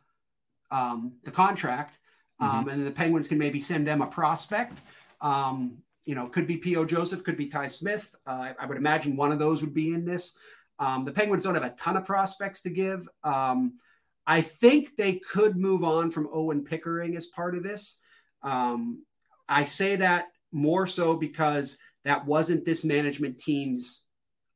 um, 0.71 1.17
the 1.25 1.31
contract, 1.31 1.99
um, 2.39 2.49
mm-hmm. 2.49 2.69
and 2.69 2.87
the 2.87 2.91
Penguins 2.91 3.27
can 3.27 3.37
maybe 3.37 3.59
send 3.59 3.85
them 3.85 4.01
a 4.01 4.07
prospect. 4.07 4.81
Um, 5.21 5.77
you 6.05 6.15
know, 6.15 6.27
could 6.27 6.47
be 6.47 6.57
P.O. 6.57 6.85
Joseph, 6.85 7.23
could 7.23 7.37
be 7.37 7.47
Ty 7.47 7.67
Smith. 7.67 8.13
Uh, 8.25 8.53
I 8.59 8.65
would 8.65 8.77
imagine 8.77 9.15
one 9.15 9.31
of 9.31 9.39
those 9.39 9.61
would 9.61 9.73
be 9.73 9.93
in 9.93 10.05
this. 10.05 10.33
Um, 10.79 11.05
the 11.05 11.13
Penguins 11.13 11.43
don't 11.43 11.53
have 11.53 11.63
a 11.63 11.75
ton 11.77 11.95
of 11.95 12.05
prospects 12.05 12.61
to 12.63 12.69
give. 12.69 13.07
Um, 13.23 13.79
I 14.25 14.41
think 14.41 14.95
they 14.95 15.19
could 15.19 15.55
move 15.55 15.83
on 15.83 16.09
from 16.09 16.29
Owen 16.31 16.63
Pickering 16.63 17.15
as 17.15 17.27
part 17.27 17.55
of 17.55 17.63
this. 17.63 17.99
Um, 18.41 19.05
I 19.47 19.63
say 19.63 19.97
that 19.97 20.27
more 20.53 20.87
so 20.87 21.15
because 21.15 21.77
that 22.05 22.25
wasn't 22.25 22.65
this 22.65 22.85
management 22.85 23.37
team's 23.37 24.03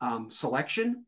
um, 0.01 0.30
selection. 0.30 1.06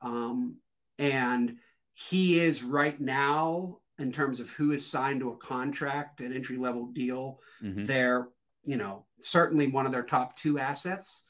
Um, 0.00 0.56
and 0.98 1.56
he 1.94 2.38
is 2.38 2.62
right 2.62 2.98
now, 3.00 3.78
in 3.98 4.12
terms 4.12 4.38
of 4.38 4.50
who 4.50 4.72
is 4.72 4.86
signed 4.86 5.20
to 5.20 5.30
a 5.30 5.36
contract, 5.36 6.20
an 6.20 6.32
entry 6.32 6.56
level 6.56 6.86
deal, 6.86 7.40
mm-hmm. 7.62 7.84
they're 7.84 8.28
you 8.68 8.76
know, 8.76 9.06
certainly 9.18 9.66
one 9.66 9.86
of 9.86 9.92
their 9.92 10.02
top 10.02 10.36
two 10.36 10.58
assets. 10.58 11.24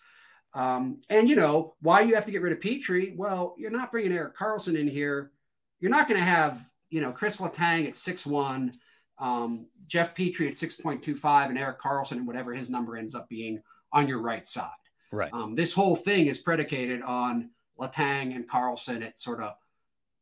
Um, 0.55 1.01
and 1.09 1.29
you 1.29 1.37
know, 1.37 1.75
why 1.81 2.01
you 2.01 2.17
have 2.17 2.25
to 2.25 2.33
get 2.33 2.43
rid 2.43 2.53
of 2.53 2.59
Petry? 2.59 3.17
Well, 3.17 3.55
you're 3.57 3.71
not 3.71 3.93
bringing 3.93 4.13
Erik 4.13 4.37
Karlsson 4.37 4.77
in 4.77 4.89
here. 4.89 5.31
You're 5.79 5.93
not 5.93 6.09
going 6.09 6.19
to 6.19 6.27
have, 6.27 6.61
you 6.91 7.01
know, 7.01 7.13
Chris 7.13 7.41
Letang 7.41 7.87
at 7.87 7.95
six 7.95 8.27
one, 8.27 8.73
um, 9.19 9.67
Jeff 9.89 10.15
Petry 10.15 10.47
at 10.47 10.55
6.25, 10.55 11.49
and 11.49 11.59
Erik 11.59 11.81
Karlsson, 11.81 12.13
and 12.13 12.27
whatever 12.27 12.55
his 12.55 12.71
number 12.71 12.97
ends 12.97 13.15
up 13.15 13.29
being, 13.29 13.63
on 13.93 14.07
your 14.07 14.21
right 14.21 14.45
side. 14.45 14.71
Right. 15.11 15.33
Um, 15.33 15.55
this 15.55 15.73
whole 15.73 15.97
thing 15.97 16.27
is 16.27 16.39
predicated 16.39 17.03
on 17.03 17.51
Letang 17.79 18.35
and 18.37 18.49
Karlsson 18.49 19.03
at 19.03 19.19
sort 19.19 19.43
of 19.43 19.55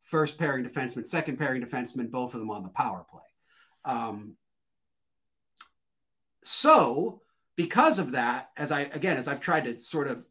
first 0.03 0.39
pairing 0.39 0.65
defenseman, 0.65 1.05
second 1.05 1.39
pairing 1.39 1.63
defenseman, 1.63 2.11
both 2.11 2.35
of 2.35 2.41
them 2.41 2.51
on 2.51 2.63
the 2.63 2.69
power 2.69 3.05
play. 3.11 3.21
Um, 3.85 4.37
so, 6.43 7.23
because 7.57 7.99
of 7.99 8.13
that, 8.13 8.51
as 8.57 8.71
I 8.71 8.83
again, 8.83 9.17
as 9.17 9.27
I've 9.27 9.41
tried 9.41 9.65
to 9.65 9.81
sort 9.81 10.07
of 10.07 10.25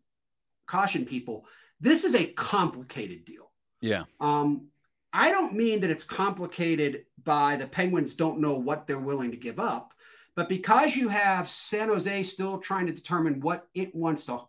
caution 0.65 1.05
people, 1.05 1.45
this 1.81 2.05
is 2.05 2.15
a 2.15 2.25
complicated 2.25 3.25
deal. 3.25 3.51
Yeah. 3.81 4.03
Um, 4.21 4.67
I 5.11 5.31
don't 5.31 5.53
mean 5.53 5.81
that 5.81 5.89
it's 5.89 6.03
complicated 6.03 7.05
by 7.25 7.55
the 7.57 7.67
Penguins 7.67 8.15
don't 8.15 8.39
know 8.39 8.57
what 8.57 8.87
they're 8.87 8.99
willing 8.99 9.31
to 9.31 9.37
give 9.37 9.59
up, 9.59 9.93
but 10.35 10.49
because 10.49 10.95
you 10.95 11.09
have 11.09 11.49
San 11.49 11.89
Jose 11.89 12.23
still 12.23 12.59
trying 12.59 12.87
to 12.87 12.93
determine 12.93 13.41
what 13.41 13.67
it 13.73 13.93
wants 13.95 14.25
to 14.25 14.41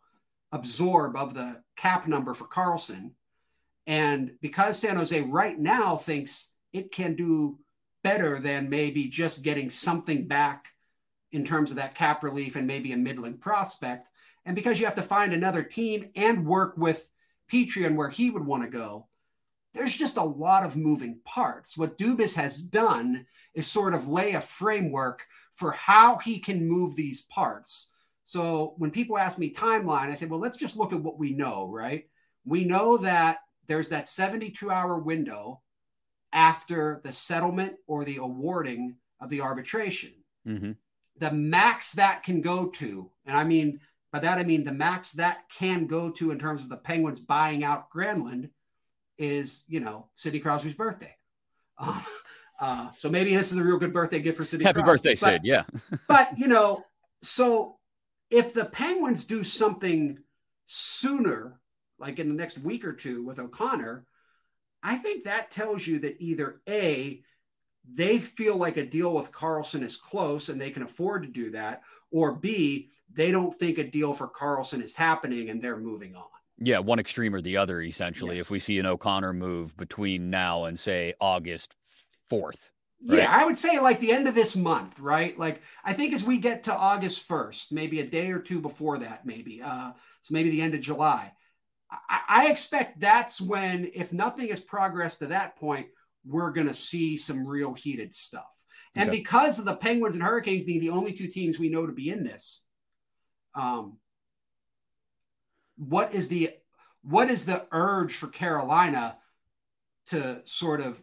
absorb 0.52 1.16
of 1.16 1.34
the 1.34 1.62
cap 1.76 2.06
number 2.06 2.34
for 2.34 2.46
Karlsson, 2.46 3.12
and 3.86 4.32
because 4.40 4.78
San 4.78 4.96
Jose 4.96 5.20
right 5.22 5.58
now 5.58 5.96
thinks 5.96 6.52
it 6.72 6.92
can 6.92 7.14
do 7.14 7.58
better 8.02 8.38
than 8.38 8.68
maybe 8.68 9.08
just 9.08 9.42
getting 9.42 9.70
something 9.70 10.28
back 10.28 10.68
in 11.32 11.44
terms 11.44 11.70
of 11.70 11.76
that 11.76 11.94
cap 11.94 12.22
relief 12.22 12.56
and 12.56 12.66
maybe 12.66 12.92
a 12.92 12.96
middling 12.96 13.38
prospect. 13.38 14.08
And 14.44 14.54
because 14.54 14.78
you 14.78 14.86
have 14.86 14.94
to 14.94 15.02
find 15.02 15.32
another 15.32 15.62
team 15.62 16.06
and 16.14 16.46
work 16.46 16.76
with 16.76 17.10
Petry 17.50 17.84
and 17.84 17.96
where 17.96 18.08
he 18.08 18.30
would 18.30 18.46
want 18.46 18.62
to 18.62 18.68
go, 18.68 19.08
there's 19.76 19.96
just 19.96 20.16
a 20.16 20.22
lot 20.22 20.64
of 20.64 20.76
moving 20.76 21.20
parts. 21.24 21.76
What 21.76 21.98
Dubas 21.98 22.34
has 22.34 22.62
done 22.62 23.26
is 23.54 23.66
sort 23.66 23.94
of 23.94 24.08
lay 24.08 24.32
a 24.32 24.40
framework 24.40 25.24
for 25.54 25.72
how 25.72 26.16
he 26.16 26.38
can 26.38 26.68
move 26.68 26.96
these 26.96 27.22
parts. 27.22 27.90
So 28.24 28.74
when 28.78 28.90
people 28.90 29.18
ask 29.18 29.38
me 29.38 29.52
timeline, 29.52 30.10
I 30.10 30.14
say, 30.14 30.26
well, 30.26 30.40
let's 30.40 30.56
just 30.56 30.76
look 30.76 30.92
at 30.92 31.02
what 31.02 31.18
we 31.18 31.32
know, 31.32 31.68
right? 31.70 32.08
We 32.44 32.64
know 32.64 32.96
that 32.98 33.38
there's 33.66 33.90
that 33.90 34.08
72 34.08 34.70
hour 34.70 34.98
window 34.98 35.62
after 36.32 37.00
the 37.04 37.12
settlement 37.12 37.74
or 37.86 38.04
the 38.04 38.16
awarding 38.16 38.96
of 39.20 39.30
the 39.30 39.42
arbitration. 39.42 40.12
Mm-hmm 40.46 40.72
the 41.18 41.30
max 41.30 41.92
that 41.92 42.22
can 42.22 42.40
go 42.40 42.66
to, 42.66 43.10
and 43.24 43.36
I 43.36 43.44
mean 43.44 43.80
by 44.12 44.20
that 44.20 44.38
I 44.38 44.44
mean 44.44 44.64
the 44.64 44.72
max 44.72 45.12
that 45.12 45.48
can 45.50 45.86
go 45.86 46.10
to 46.10 46.30
in 46.30 46.38
terms 46.38 46.62
of 46.62 46.68
the 46.68 46.76
Penguins 46.76 47.20
buying 47.20 47.64
out 47.64 47.90
Granlund 47.90 48.50
is 49.18 49.64
you 49.68 49.80
know 49.80 50.08
Sidney 50.14 50.40
Crosby's 50.40 50.74
birthday. 50.74 51.14
Uh, 51.78 52.00
uh, 52.60 52.90
so 52.98 53.08
maybe 53.08 53.34
this 53.34 53.52
is 53.52 53.58
a 53.58 53.64
real 53.64 53.78
good 53.78 53.92
birthday 53.92 54.20
gift 54.20 54.38
for 54.38 54.44
Sidney. 54.44 54.64
Happy 54.64 54.82
Crosby. 54.82 55.10
birthday, 55.10 55.14
Sid! 55.14 55.40
Yeah, 55.44 55.64
but 56.08 56.36
you 56.38 56.48
know, 56.48 56.84
so 57.22 57.76
if 58.30 58.52
the 58.52 58.64
Penguins 58.64 59.26
do 59.26 59.42
something 59.42 60.18
sooner, 60.66 61.60
like 61.98 62.18
in 62.18 62.28
the 62.28 62.34
next 62.34 62.58
week 62.58 62.84
or 62.84 62.92
two 62.92 63.24
with 63.24 63.38
O'Connor, 63.38 64.06
I 64.82 64.96
think 64.96 65.24
that 65.24 65.50
tells 65.50 65.86
you 65.86 66.00
that 66.00 66.20
either 66.20 66.60
a 66.68 67.22
they 67.88 68.18
feel 68.18 68.56
like 68.56 68.76
a 68.76 68.84
deal 68.84 69.12
with 69.12 69.30
Karlsson 69.30 69.82
is 69.82 69.96
close 69.96 70.48
and 70.48 70.60
they 70.60 70.70
can 70.70 70.82
afford 70.82 71.22
to 71.22 71.28
do 71.28 71.50
that, 71.52 71.82
or 72.10 72.32
B, 72.32 72.90
they 73.12 73.30
don't 73.30 73.54
think 73.54 73.78
a 73.78 73.84
deal 73.84 74.12
for 74.12 74.28
Karlsson 74.28 74.82
is 74.82 74.96
happening 74.96 75.50
and 75.50 75.62
they're 75.62 75.78
moving 75.78 76.16
on. 76.16 76.24
Yeah, 76.58 76.78
one 76.78 76.98
extreme 76.98 77.34
or 77.34 77.40
the 77.40 77.58
other, 77.58 77.80
essentially. 77.82 78.36
Yes. 78.36 78.46
If 78.46 78.50
we 78.50 78.60
see 78.60 78.78
an 78.78 78.86
O'Connor 78.86 79.32
move 79.34 79.76
between 79.76 80.30
now 80.30 80.64
and 80.64 80.78
say 80.78 81.14
August 81.20 81.74
4th. 82.30 82.70
Right? 83.06 83.18
Yeah, 83.18 83.30
I 83.30 83.44
would 83.44 83.58
say 83.58 83.78
like 83.78 84.00
the 84.00 84.12
end 84.12 84.26
of 84.26 84.34
this 84.34 84.56
month, 84.56 85.00
right? 85.00 85.38
Like 85.38 85.60
I 85.84 85.92
think 85.92 86.14
as 86.14 86.24
we 86.24 86.38
get 86.38 86.62
to 86.64 86.74
August 86.74 87.28
1st, 87.28 87.72
maybe 87.72 88.00
a 88.00 88.06
day 88.06 88.30
or 88.30 88.38
two 88.38 88.60
before 88.60 88.98
that, 89.00 89.26
maybe. 89.26 89.60
Uh, 89.62 89.92
so 90.22 90.32
maybe 90.32 90.50
the 90.50 90.62
end 90.62 90.74
of 90.74 90.80
July. 90.80 91.32
I, 91.90 92.20
I 92.28 92.50
expect 92.50 93.00
that's 93.00 93.40
when, 93.40 93.90
if 93.94 94.12
nothing 94.14 94.48
has 94.48 94.60
progressed 94.60 95.18
to 95.20 95.26
that 95.26 95.56
point, 95.56 95.88
we're 96.24 96.50
going 96.52 96.66
to 96.66 96.74
see 96.74 97.16
some 97.18 97.46
real 97.46 97.74
heated 97.74 98.14
stuff. 98.14 98.50
And 98.96 99.10
Okay. 99.10 99.18
because 99.18 99.58
of 99.58 99.66
the 99.66 99.76
Penguins 99.76 100.14
and 100.14 100.24
Hurricanes 100.24 100.64
being 100.64 100.80
the 100.80 100.90
only 100.90 101.12
two 101.12 101.28
teams 101.28 101.58
we 101.58 101.68
know 101.68 101.86
to 101.86 101.92
be 101.92 102.08
in 102.08 102.24
this, 102.24 102.64
um, 103.54 103.98
what 105.76 106.14
is 106.14 106.28
the 106.28 106.50
what 107.02 107.30
is 107.30 107.46
the 107.46 107.66
urge 107.70 108.14
for 108.14 108.26
Carolina 108.26 109.16
to 110.06 110.40
sort 110.44 110.80
of 110.80 111.00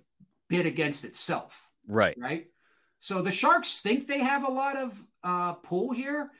bid 0.49 0.65
against 0.65 1.05
itself? 1.05 1.69
Right. 1.87 2.15
right? 2.17 2.47
So 2.99 3.21
the 3.21 3.31
Sharks 3.31 3.81
think 3.81 4.07
they 4.07 4.19
have 4.19 4.47
a 4.47 4.51
lot 4.51 4.75
of 4.77 5.01
uh, 5.23 5.53
pull 5.53 5.91
here. 5.91 6.31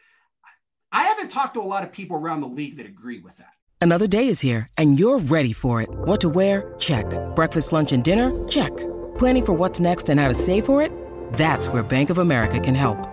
I 0.92 1.04
haven't 1.04 1.30
talked 1.30 1.56
to 1.56 1.62
a 1.62 1.64
lot 1.64 1.84
of 1.84 1.92
people 1.92 2.18
around 2.18 2.42
the 2.42 2.48
league 2.48 2.78
that 2.78 2.86
agree 2.86 3.20
with 3.20 3.38
that. 3.38 3.54
Another 3.82 4.08
day 4.08 4.28
is 4.28 4.40
here, 4.40 4.68
and 4.78 4.98
you're 4.98 5.20
ready 5.20 5.52
for 5.52 5.82
it. 5.82 5.90
What 5.92 6.22
to 6.22 6.30
wear? 6.30 6.74
Check. 6.80 7.06
Breakfast, 7.36 7.74
lunch, 7.74 7.92
and 7.92 8.04
dinner? 8.04 8.32
Check. 8.48 8.72
Planning 9.18 9.46
for 9.46 9.54
what's 9.54 9.80
next 9.80 10.10
and 10.10 10.20
how 10.20 10.30
to 10.30 10.34
save 10.34 10.66
for 10.66 10.82
it? 10.82 10.92
That's 11.34 11.68
where 11.68 11.84
Bank 11.84 12.10
of 12.10 12.18
America 12.18 12.60
can 12.60 12.76
help. 12.76 13.13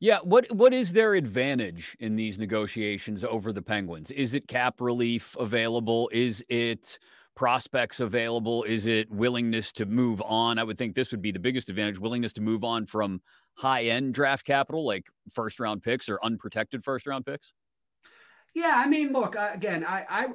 Yeah, 0.00 0.18
what 0.22 0.50
what 0.52 0.72
is 0.74 0.92
their 0.92 1.14
advantage 1.14 1.96
in 2.00 2.16
these 2.16 2.38
negotiations 2.38 3.24
over 3.24 3.52
the 3.52 3.62
Penguins? 3.62 4.10
Is 4.10 4.34
it 4.34 4.48
cap 4.48 4.80
relief 4.80 5.36
available? 5.38 6.10
Is 6.12 6.44
it 6.48 6.98
prospects 7.34 8.00
available? 8.00 8.62
Is 8.64 8.86
it 8.86 9.10
willingness 9.10 9.72
to 9.72 9.86
move 9.86 10.20
on? 10.22 10.58
I 10.58 10.64
would 10.64 10.78
think 10.78 10.94
this 10.94 11.10
would 11.12 11.22
be 11.22 11.32
the 11.32 11.38
biggest 11.38 11.68
advantage, 11.68 11.98
willingness 11.98 12.32
to 12.34 12.40
move 12.40 12.64
on 12.64 12.86
from 12.86 13.22
high-end 13.56 14.14
draft 14.14 14.44
capital 14.44 14.84
like 14.84 15.06
first 15.32 15.60
round 15.60 15.82
picks 15.82 16.08
or 16.08 16.18
unprotected 16.22 16.84
first 16.84 17.06
round 17.06 17.24
picks. 17.24 17.52
Yeah, 18.54 18.72
I 18.74 18.86
mean, 18.88 19.12
look 19.12 19.36
uh, 19.36 19.50
again. 19.52 19.84
I, 19.84 20.04
I 20.08 20.28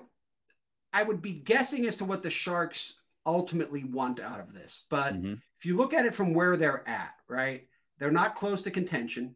I 0.92 1.04
would 1.04 1.22
be 1.22 1.34
guessing 1.34 1.86
as 1.86 1.98
to 1.98 2.06
what 2.06 2.24
the 2.24 2.30
Sharks 2.30 2.96
ultimately 3.26 3.84
want 3.84 4.20
out 4.20 4.40
of 4.40 4.54
this, 4.54 4.86
but 4.90 5.14
Mhm. 5.14 5.42
if 5.58 5.66
you 5.66 5.78
look 5.78 5.94
at 5.94 6.06
it 6.06 6.14
from 6.16 6.34
where 6.34 6.58
they're 6.58 6.88
at, 6.88 7.14
right, 7.28 7.68
they're 8.00 8.12
not 8.12 8.36
close 8.36 8.64
to 8.64 8.72
contention. 8.72 9.36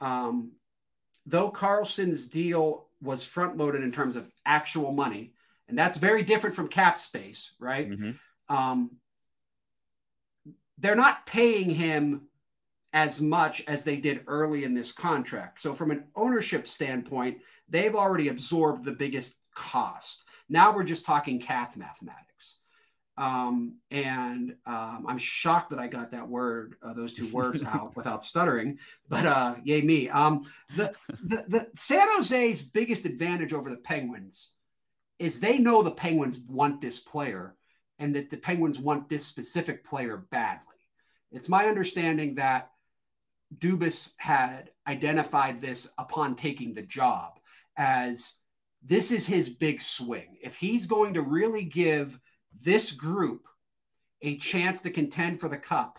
Um, 0.00 0.52
though 1.24 1.50
Karlsson's 1.50 2.28
deal 2.28 2.88
was 3.00 3.24
front 3.24 3.56
loaded 3.56 3.82
in 3.82 3.92
terms 3.92 4.16
of 4.16 4.30
actual 4.44 4.92
money, 4.92 5.34
and 5.68 5.78
that's 5.78 5.96
very 5.96 6.22
different 6.22 6.56
from 6.56 6.68
cap 6.68 6.98
space, 6.98 7.52
right? 7.58 7.90
Mhm. 7.90 8.18
Um, 8.48 9.00
they're 10.78 10.94
not 10.94 11.26
paying 11.26 11.70
him 11.70 12.28
as 12.92 13.20
much 13.20 13.62
as 13.66 13.84
they 13.84 13.96
did 13.96 14.24
early 14.26 14.64
in 14.64 14.74
this 14.74 14.92
contract. 14.92 15.60
So, 15.60 15.74
from 15.74 15.90
an 15.90 16.08
ownership 16.14 16.66
standpoint, 16.66 17.42
they've 17.68 17.94
already 17.94 18.28
absorbed 18.28 18.84
the 18.84 18.92
biggest 18.92 19.46
cost. 19.54 20.24
Now 20.48 20.74
we're 20.74 20.84
just 20.84 21.04
talking 21.04 21.40
cath 21.40 21.76
mathematics. 21.76 22.60
Um, 23.18 23.76
and 23.90 24.56
um, 24.66 25.06
I'm 25.08 25.18
shocked 25.18 25.70
that 25.70 25.78
I 25.78 25.86
got 25.86 26.10
that 26.10 26.28
word, 26.28 26.76
uh, 26.82 26.92
those 26.92 27.14
two 27.14 27.32
words 27.32 27.62
out 27.66 27.96
without 27.96 28.22
stuttering, 28.22 28.78
but 29.08 29.24
uh, 29.24 29.56
yay 29.64 29.80
me. 29.80 30.08
Um, 30.08 30.50
the, 30.76 30.94
the, 31.22 31.44
the 31.48 31.68
San 31.74 32.06
Jose's 32.16 32.62
biggest 32.62 33.06
advantage 33.06 33.52
over 33.52 33.70
the 33.70 33.78
Penguins 33.78 34.52
is 35.18 35.40
they 35.40 35.58
know 35.58 35.82
the 35.82 35.90
Penguins 35.90 36.38
want 36.38 36.80
this 36.80 37.00
player 37.00 37.56
and 37.98 38.14
that 38.14 38.30
the 38.30 38.36
Penguins 38.36 38.78
want 38.78 39.08
this 39.08 39.24
specific 39.24 39.84
player 39.84 40.18
badly. 40.30 40.60
It's 41.32 41.48
my 41.48 41.66
understanding 41.66 42.34
that 42.34 42.70
Dubas 43.56 44.12
had 44.18 44.70
identified 44.86 45.60
this 45.60 45.88
upon 45.98 46.36
taking 46.36 46.74
the 46.74 46.82
job 46.82 47.38
as 47.76 48.34
this 48.82 49.10
is 49.10 49.26
his 49.26 49.48
big 49.48 49.80
swing. 49.80 50.36
If 50.42 50.56
he's 50.56 50.86
going 50.86 51.14
to 51.14 51.22
really 51.22 51.64
give 51.64 52.18
this 52.62 52.92
group 52.92 53.46
a 54.22 54.36
chance 54.36 54.82
to 54.82 54.90
contend 54.90 55.40
for 55.40 55.48
the 55.48 55.56
cup 55.56 55.98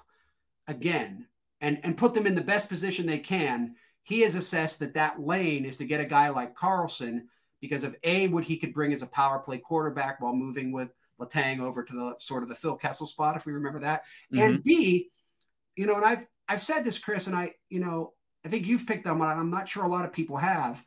again 0.67 1.27
and, 1.61 1.79
and 1.83 1.97
put 1.97 2.13
them 2.13 2.27
in 2.27 2.35
the 2.35 2.41
best 2.41 2.69
position 2.69 3.05
they 3.05 3.19
can, 3.19 3.75
he 4.03 4.21
has 4.21 4.35
assessed 4.35 4.79
that 4.79 4.93
that 4.93 5.19
lane 5.19 5.65
is 5.65 5.77
to 5.77 5.85
get 5.85 6.01
a 6.01 6.05
guy 6.05 6.29
like 6.29 6.55
Karlsson 6.55 7.23
because 7.61 7.83
of 7.83 7.95
A, 8.03 8.27
what 8.27 8.43
he 8.43 8.57
could 8.57 8.73
bring 8.73 8.93
as 8.93 9.01
a 9.01 9.07
power 9.07 9.39
play 9.39 9.57
quarterback 9.57 10.21
while 10.21 10.35
moving 10.35 10.71
with 10.71 10.93
Letang 11.19 11.59
over 11.59 11.83
to 11.83 11.93
the 11.93 12.15
sort 12.19 12.43
of 12.43 12.49
the 12.49 12.55
Phil 12.55 12.75
Kessel 12.75 13.07
spot, 13.07 13.35
if 13.35 13.45
we 13.45 13.53
remember 13.53 13.79
that. 13.79 14.03
And 14.31 14.55
mm-hmm. 14.55 14.61
B, 14.63 15.09
you 15.75 15.87
know, 15.87 15.95
and 15.95 16.05
I've 16.05 16.25
I've 16.47 16.61
said 16.61 16.83
this, 16.83 16.99
Chris, 16.99 17.27
and 17.27 17.35
I, 17.35 17.53
you 17.69 17.79
know, 17.79 18.13
I 18.45 18.49
think 18.49 18.67
you've 18.67 18.87
picked 18.87 19.07
on 19.07 19.21
it. 19.21 19.25
I'm 19.25 19.49
not 19.49 19.67
sure 19.67 19.83
a 19.83 19.89
lot 19.89 20.05
of 20.05 20.13
people 20.13 20.37
have. 20.37 20.83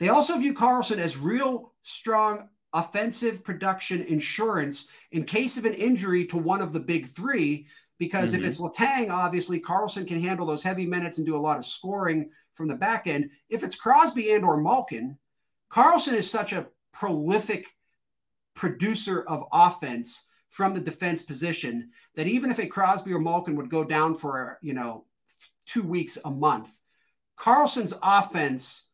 They 0.00 0.08
also 0.08 0.38
view 0.38 0.54
Karlsson 0.54 0.98
as 0.98 1.16
real 1.16 1.72
strong 1.82 2.48
offensive 2.72 3.44
production 3.44 4.02
insurance 4.02 4.88
in 5.10 5.24
case 5.24 5.56
of 5.56 5.64
an 5.64 5.74
injury 5.74 6.26
to 6.26 6.38
one 6.38 6.60
of 6.60 6.72
the 6.72 6.80
big 6.80 7.06
three. 7.06 7.66
Because 7.98 8.32
Mhm. 8.32 8.38
if 8.38 8.44
it's 8.44 8.60
Letang, 8.60 9.10
obviously 9.10 9.60
Karlsson 9.60 10.06
can 10.06 10.20
handle 10.20 10.46
those 10.46 10.62
heavy 10.62 10.86
minutes 10.86 11.18
and 11.18 11.26
do 11.26 11.36
a 11.36 11.38
lot 11.38 11.58
of 11.58 11.64
scoring 11.64 12.30
from 12.54 12.66
the 12.66 12.74
back 12.74 13.06
end. 13.06 13.30
If 13.48 13.62
it's 13.62 13.76
Crosby 13.76 14.32
and 14.32 14.44
or 14.44 14.60
Malkin, 14.60 15.18
Karlsson 15.70 16.14
is 16.14 16.28
such 16.28 16.52
a 16.52 16.68
prolific 16.92 17.76
producer 18.54 19.22
of 19.22 19.44
offense 19.52 20.26
from 20.50 20.74
the 20.74 20.80
defense 20.80 21.22
position 21.22 21.92
that 22.14 22.26
even 22.26 22.50
if 22.50 22.58
a 22.58 22.66
Crosby 22.66 23.12
or 23.12 23.20
Malkin 23.20 23.56
would 23.56 23.70
go 23.70 23.84
down 23.84 24.14
for 24.14 24.58
you 24.62 24.74
know 24.74 25.06
two 25.64 25.82
weeks 25.82 26.18
a 26.24 26.30
month, 26.30 26.78
Karlsson's 27.38 27.94
offense 28.02 28.88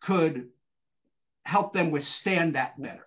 could 0.00 0.50
help 1.44 1.72
them 1.72 1.90
withstand 1.90 2.54
that 2.54 2.80
better. 2.80 3.06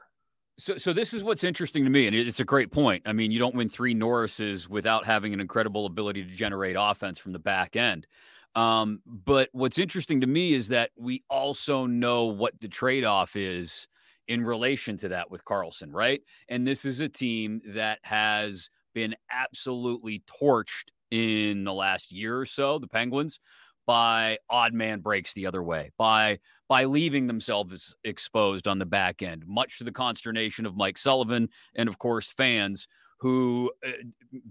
So, 0.57 0.77
so 0.77 0.93
this 0.93 1.13
is 1.13 1.23
what's 1.23 1.43
interesting 1.43 1.83
to 1.83 1.89
me, 1.89 2.07
and 2.07 2.15
it's 2.15 2.39
a 2.39 2.45
great 2.45 2.71
point. 2.71 3.03
I 3.05 3.11
mean, 3.11 3.31
you 3.31 3.39
don't 3.39 3.55
win 3.55 3.67
three 3.67 3.93
Norrises 3.93 4.69
without 4.69 5.05
having 5.05 5.33
an 5.33 5.41
incredible 5.41 5.85
ability 5.85 6.23
to 6.23 6.29
generate 6.31 6.77
offense 6.79 7.19
from 7.19 7.33
the 7.33 7.39
back 7.39 7.75
end. 7.75 8.07
Um, 8.55 9.01
but 9.05 9.49
what's 9.51 9.77
interesting 9.77 10.21
to 10.21 10.27
me 10.27 10.53
is 10.53 10.69
that 10.69 10.91
we 10.97 11.23
also 11.29 11.85
know 11.87 12.25
what 12.25 12.57
the 12.61 12.69
trade-off 12.69 13.35
is 13.35 13.87
in 14.29 14.45
relation 14.45 14.97
to 14.99 15.09
that 15.09 15.29
with 15.29 15.43
Karlsson, 15.43 15.89
right? 15.91 16.21
And 16.47 16.65
this 16.65 16.85
is 16.85 17.01
a 17.01 17.09
team 17.09 17.61
that 17.67 17.99
has 18.03 18.69
been 18.93 19.13
absolutely 19.29 20.23
torched 20.41 20.85
in 21.11 21.65
the 21.65 21.73
last 21.73 22.13
year 22.13 22.39
or 22.39 22.45
so, 22.45 22.79
the 22.79 22.87
Penguins, 22.87 23.41
by 23.85 24.37
odd 24.49 24.73
man 24.73 25.01
breaks 25.01 25.33
the 25.33 25.47
other 25.47 25.61
way, 25.61 25.91
by 25.97 26.39
by 26.67 26.85
leaving 26.85 27.27
themselves 27.27 27.95
exposed 28.03 28.67
on 28.67 28.79
the 28.79 28.85
back 28.85 29.21
end, 29.21 29.43
much 29.47 29.77
to 29.77 29.83
the 29.83 29.91
consternation 29.91 30.65
of 30.65 30.75
Mike 30.75 30.97
Sullivan 30.97 31.49
and, 31.75 31.87
of 31.87 31.99
course, 31.99 32.31
fans 32.31 32.87
who 33.19 33.71
uh, 33.85 33.91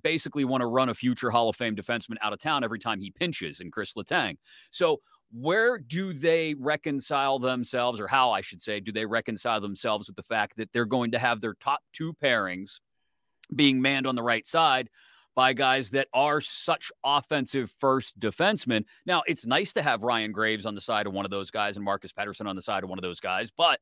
basically 0.02 0.44
want 0.44 0.60
to 0.62 0.66
run 0.66 0.88
a 0.88 0.94
future 0.94 1.30
Hall 1.30 1.48
of 1.48 1.56
Fame 1.56 1.76
defenseman 1.76 2.16
out 2.22 2.32
of 2.32 2.38
town 2.38 2.64
every 2.64 2.78
time 2.78 3.00
he 3.00 3.10
pinches 3.10 3.60
in 3.60 3.70
Chris 3.70 3.94
Letang. 3.94 4.36
So, 4.70 5.00
where 5.32 5.78
do 5.78 6.12
they 6.12 6.54
reconcile 6.54 7.40
themselves, 7.40 8.00
or 8.00 8.06
how 8.06 8.30
I 8.30 8.40
should 8.40 8.62
say, 8.62 8.78
do 8.78 8.92
they 8.92 9.04
reconcile 9.04 9.60
themselves 9.60 10.06
with 10.06 10.14
the 10.14 10.22
fact 10.22 10.56
that 10.56 10.72
they're 10.72 10.84
going 10.84 11.10
to 11.10 11.18
have 11.18 11.40
their 11.40 11.54
top 11.54 11.80
two 11.92 12.14
pairings 12.14 12.78
being 13.54 13.82
manned 13.82 14.06
on 14.06 14.14
the 14.14 14.22
right 14.22 14.46
side 14.46 14.88
by 15.34 15.52
guys 15.52 15.90
that 15.90 16.08
are 16.12 16.40
such 16.40 16.92
offensive 17.04 17.72
first 17.78 18.18
defensemen. 18.20 18.84
Now, 19.06 19.22
it's 19.26 19.46
nice 19.46 19.72
to 19.74 19.82
have 19.82 20.02
Ryan 20.02 20.32
Graves 20.32 20.66
on 20.66 20.74
the 20.74 20.80
side 20.80 21.06
of 21.06 21.12
one 21.12 21.24
of 21.24 21.30
those 21.30 21.50
guys 21.50 21.76
and 21.76 21.84
Marcus 21.84 22.12
Pettersson 22.12 22.46
on 22.46 22.56
the 22.56 22.62
side 22.62 22.84
of 22.84 22.88
one 22.88 22.98
of 22.98 23.02
those 23.02 23.20
guys, 23.20 23.50
but 23.50 23.80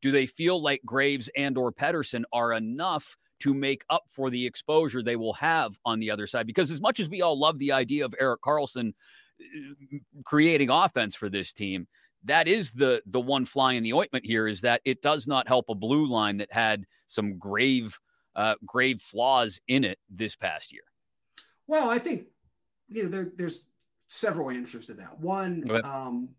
do 0.00 0.10
they 0.10 0.26
feel 0.26 0.60
like 0.60 0.82
Graves 0.84 1.30
and 1.36 1.56
or 1.56 1.72
Pettersson 1.72 2.24
are 2.32 2.52
enough 2.52 3.16
to 3.40 3.54
make 3.54 3.84
up 3.90 4.04
for 4.10 4.30
the 4.30 4.44
exposure 4.44 5.02
they 5.02 5.16
will 5.16 5.32
have 5.34 5.78
on 5.84 5.98
the 5.98 6.10
other 6.10 6.26
side? 6.26 6.46
Because 6.46 6.70
as 6.70 6.80
much 6.80 7.00
as 7.00 7.08
we 7.08 7.22
all 7.22 7.38
love 7.38 7.58
the 7.58 7.72
idea 7.72 8.04
of 8.04 8.14
Erik 8.20 8.42
Karlsson 8.42 8.92
uh, 9.40 9.98
creating 10.24 10.70
offense 10.70 11.14
for 11.14 11.28
this 11.28 11.52
team, 11.52 11.86
that 12.24 12.48
is 12.48 12.72
the 12.72 13.02
the 13.06 13.20
one 13.20 13.44
fly 13.44 13.74
in 13.74 13.82
the 13.82 13.92
ointment 13.92 14.24
here 14.26 14.46
is 14.48 14.62
that 14.62 14.80
it 14.84 15.02
does 15.02 15.26
not 15.26 15.48
help 15.48 15.66
a 15.68 15.74
blue 15.74 16.06
line 16.06 16.38
that 16.38 16.52
had 16.52 16.84
some 17.06 17.38
grave 17.38 17.98
uh, 18.36 18.56
grave 18.66 19.00
flaws 19.00 19.60
in 19.68 19.84
it 19.84 19.98
this 20.10 20.36
past 20.36 20.72
year. 20.72 20.82
Well, 21.66 21.88
I 21.90 21.98
think 21.98 22.26
you 22.88 23.04
know 23.04 23.08
there, 23.08 23.32
there's 23.34 23.64
several 24.08 24.50
answers 24.50 24.86
to 24.86 24.94
that. 24.94 25.18
One, 25.20 25.68
um, 25.84 26.30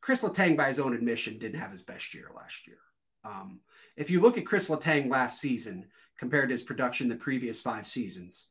Chris 0.00 0.22
Letang, 0.22 0.56
by 0.56 0.68
his 0.68 0.78
own 0.78 0.94
admission, 0.94 1.38
didn't 1.38 1.60
have 1.60 1.72
his 1.72 1.82
best 1.82 2.14
year 2.14 2.30
last 2.34 2.66
year. 2.66 2.78
Um, 3.24 3.60
if 3.96 4.10
you 4.10 4.20
look 4.20 4.36
at 4.36 4.46
Chris 4.46 4.68
Letang 4.68 5.10
last 5.10 5.40
season 5.40 5.86
compared 6.18 6.48
to 6.48 6.54
his 6.54 6.62
production 6.62 7.08
the 7.08 7.16
previous 7.16 7.60
five 7.60 7.86
seasons, 7.86 8.48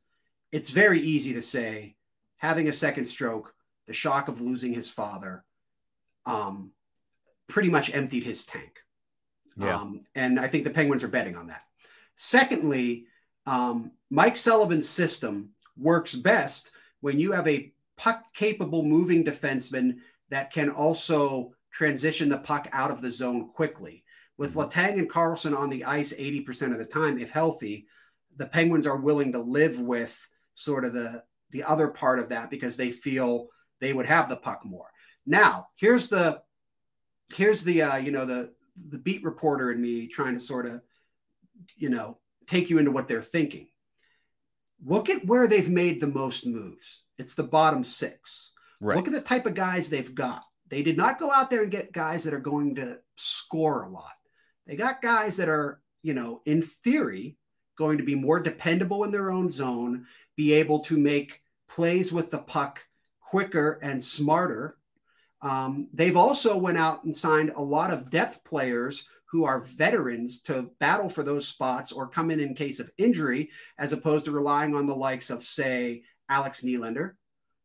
it's 0.52 0.71
very 0.71 0.99
easy 0.99 1.34
to 1.34 1.41
say 1.41 1.95
having 2.38 2.67
a 2.67 2.73
second 2.73 3.06
stroke, 3.06 3.54
the 3.86 3.93
shock 3.93 4.28
of 4.28 4.41
losing 4.41 4.73
his 4.73 4.89
father, 4.89 5.43
um, 6.26 6.71
pretty 7.47 7.69
much 7.69 7.93
emptied 7.93 8.23
his 8.23 8.45
tank. 8.45 8.80
Yeah. 9.56 9.78
Um, 9.78 10.06
and 10.15 10.39
I 10.39 10.47
think 10.47 10.63
the 10.63 10.71
Penguins 10.71 11.04
are 11.04 11.10
betting 11.10 11.36
on 11.36 11.47
that. 11.47 11.62
Secondly, 12.15 13.06
um, 13.45 13.91
Mike 14.10 14.38
Sullivan's 14.38 14.88
system 14.88 15.51
works 15.77 16.13
best 16.13 16.71
when 17.01 17.19
you 17.19 17.32
have 17.32 17.47
a 17.47 17.73
puck 17.97 18.23
capable 18.34 18.84
moving 18.84 19.23
defenseman 19.23 19.97
that 20.29 20.51
can 20.51 20.69
also 20.69 21.53
transition 21.71 22.29
the 22.29 22.38
puck 22.38 22.67
out 22.71 22.91
of 22.91 23.01
the 23.01 23.12
zone 23.12 23.49
quickly. 23.49 24.03
With 24.38 24.56
Letang 24.56 24.97
and 24.97 25.10
Karlsson 25.10 25.56
on 25.56 25.69
the 25.69 25.86
ice 25.86 26.13
80% 26.13 26.71
of 26.71 26.79
the 26.79 26.86
time, 26.86 27.19
if 27.19 27.32
healthy, 27.32 27.88
the 28.36 28.47
Penguins 28.47 28.88
are 28.88 28.97
willing 28.97 29.32
to 29.34 29.39
live 29.39 29.79
with 29.79 30.27
sort 30.56 30.86
of 30.86 30.93
the 30.93 31.23
the 31.51 31.63
other 31.63 31.88
part 31.88 32.17
of 32.17 32.29
that 32.29 32.49
because 32.49 32.77
they 32.77 32.89
feel 32.89 33.47
they 33.79 33.93
would 33.93 34.08
have 34.08 34.27
the 34.27 34.36
puck 34.36 34.62
more. 34.65 34.88
Now, 35.25 35.67
here's 35.75 36.10
the 36.10 36.41
here's 37.36 37.63
the 37.63 37.84
uh, 37.84 37.97
you 37.97 38.12
know 38.12 38.25
the 38.25 38.51
the 38.89 38.97
beat 38.97 39.23
reporter 39.23 39.71
in 39.71 39.82
me 39.82 40.08
trying 40.08 40.34
to 40.34 40.39
sort 40.39 40.65
of 40.65 40.82
you 41.77 41.89
know 41.89 42.17
take 42.47 42.69
you 42.69 42.77
into 42.77 42.91
what 42.91 43.08
they're 43.08 43.21
thinking. 43.21 43.67
Look 44.86 45.10
at 45.10 45.25
where 45.25 45.47
they've 45.47 45.69
made 45.69 45.99
the 45.99 46.08
most 46.08 46.45
moves. 46.45 47.03
It's 47.17 47.36
the 47.36 47.43
bottom 47.43 47.84
six. 47.84 48.53
Right. 48.82 48.97
Look 48.97 49.08
at 49.08 49.13
the 49.13 49.21
type 49.21 49.45
of 49.45 49.56
guys 49.56 49.89
they've 49.89 50.13
got. 50.13 50.43
They 50.69 50.84
did 50.84 50.97
not 50.97 51.19
go 51.19 51.32
out 51.32 51.49
there 51.49 51.62
and 51.62 51.71
get 51.71 51.93
guys 51.93 52.23
that 52.23 52.34
are 52.34 52.39
going 52.39 52.75
to 52.75 52.99
score 53.15 53.84
a 53.84 53.89
lot. 53.89 54.12
They 54.65 54.75
got 54.75 55.01
guys 55.01 55.38
that 55.38 55.49
are, 55.49 55.82
you 56.01 56.13
know, 56.13 56.41
in 56.45 56.62
theory, 56.62 57.38
going 57.77 57.97
to 57.97 58.03
be 58.03 58.15
more 58.15 58.39
dependable 58.39 59.03
in 59.03 59.12
their 59.12 59.32
own 59.32 59.49
zone, 59.49 60.06
be 60.36 60.53
able 60.53 60.79
to 60.79 60.97
make 60.97 61.41
plays 61.69 62.12
with 62.12 62.29
the 62.29 62.38
puck 62.38 62.84
quicker 63.19 63.79
and 63.82 64.03
smarter. 64.03 64.77
Um, 65.41 65.89
they've 65.93 66.17
also 66.17 66.58
went 66.58 66.77
out 66.77 67.03
and 67.03 67.15
signed 67.15 67.51
a 67.56 67.62
lot 67.62 67.91
of 67.91 68.10
depth 68.10 68.43
players 68.43 69.08
who 69.34 69.46
are 69.46 69.62
veterans 69.62 70.41
to 70.41 70.69
battle 70.80 71.10
for 71.10 71.24
those 71.24 71.48
spots 71.48 71.91
or 71.91 72.08
come 72.08 72.30
in 72.30 72.39
in 72.39 72.54
case 72.54 72.80
of 72.80 72.91
injury, 73.00 73.50
as 73.80 73.91
opposed 73.91 74.26
to 74.26 74.32
relying 74.32 74.76
on 74.76 74.86
the 74.86 74.96
likes 74.96 75.32
of, 75.32 75.43
say, 75.43 76.04
Alex 76.30 76.62
Nylander 76.62 77.13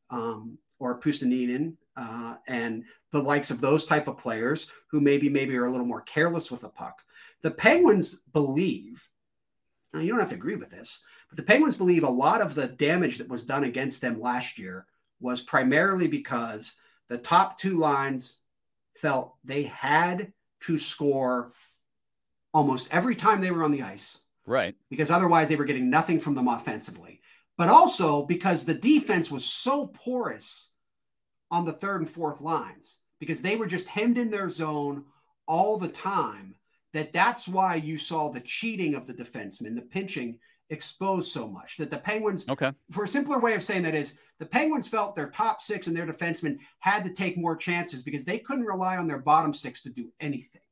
um, 0.09 0.57
or 0.79 0.99
Puustinen 0.99 1.75
uh, 1.95 2.37
and 2.49 2.85
the 3.13 3.23
likes 3.23 3.51
of 3.51 3.61
those 3.61 3.85
type 3.85 4.09
of 4.09 4.17
players 4.17 4.71
who 4.91 4.99
maybe 4.99 5.29
maybe 5.29 5.55
are 5.59 5.67
a 5.67 5.71
little 5.71 5.85
more 5.85 6.01
careless 6.01 6.51
with 6.51 6.63
the 6.63 6.71
puck. 6.71 7.03
The 7.43 7.51
Penguins 7.51 8.23
believe. 8.33 9.07
Now 9.93 10.01
you 10.01 10.09
don't 10.09 10.21
have 10.21 10.31
to 10.31 10.37
agree 10.37 10.57
with 10.57 10.71
this, 10.71 11.03
but 11.29 11.37
the 11.37 11.43
Penguins 11.43 11.77
believe 11.77 12.03
a 12.03 12.09
lot 12.11 12.41
of 12.41 12.55
the 12.55 12.69
damage 12.69 13.19
that 13.19 13.29
was 13.29 13.45
done 13.45 13.65
against 13.65 14.01
them 14.01 14.23
last 14.23 14.59
year 14.59 14.87
was 15.21 15.43
primarily 15.43 16.09
because 16.09 16.77
the 17.09 17.19
top 17.19 17.59
two 17.59 17.77
lines 17.77 18.41
felt 18.95 19.35
they 19.45 19.65
had 19.65 20.33
to 20.61 20.79
score 20.79 21.53
almost 22.53 22.89
every 22.93 23.15
time 23.15 23.41
they 23.41 23.51
were 23.51 23.65
on 23.65 23.71
the 23.71 23.83
ice 23.83 24.21
Right. 24.47 24.75
because 24.91 25.11
otherwise 25.11 25.49
they 25.49 25.57
were 25.57 25.65
getting 25.65 25.91
nothing 25.91 26.19
from 26.19 26.35
them 26.35 26.49
offensively. 26.49 27.21
But 27.57 27.69
also 27.69 28.25
because 28.25 28.65
the 28.65 28.75
defense 28.75 29.31
was 29.31 29.45
so 29.45 29.89
porous 29.89 30.73
on 31.51 31.65
the 31.65 31.73
third 31.73 32.01
and 32.01 32.09
fourth 32.09 32.41
lines 32.41 32.99
because 33.21 33.43
they 33.43 33.57
were 33.57 33.67
just 33.67 33.89
hemmed 33.89 34.17
in 34.19 34.31
their 34.31 34.49
zone 34.49 35.05
all 35.47 35.77
the 35.77 35.89
time 35.89 36.55
that 36.95 37.13
that's 37.13 37.49
why 37.49 37.75
you 37.75 37.97
saw 37.97 38.31
the 38.31 38.41
cheating 38.41 38.95
of 38.95 39.07
the 39.07 39.15
defensemen, 39.15 39.75
the 39.75 39.83
pinching 39.83 40.39
exposed 40.71 41.31
so 41.33 41.47
much 41.49 41.77
that 41.77 41.91
the 41.91 41.99
Penguins 41.99 42.49
Okay. 42.49 42.73
for 42.91 43.05
a 43.05 43.09
simpler 43.09 43.39
way 43.39 43.55
of 43.55 43.63
saying 43.63 43.83
that 43.85 43.95
is 43.95 44.19
the 44.39 44.47
Penguins 44.47 44.89
felt 44.89 45.15
their 45.15 45.31
top 45.31 45.61
six 45.61 45.87
and 45.87 45.97
their 45.97 46.07
defensemen 46.07 46.59
had 46.79 47.05
to 47.05 47.13
take 47.13 47.37
more 47.37 47.57
chances 47.57 48.03
because 48.03 48.25
they 48.25 48.39
couldn't 48.39 48.67
rely 48.67 48.97
on 48.97 49.07
their 49.09 49.19
bottom 49.19 49.53
six 49.53 49.83
to 49.83 49.91
do 49.91 50.13
anything. 50.21 50.63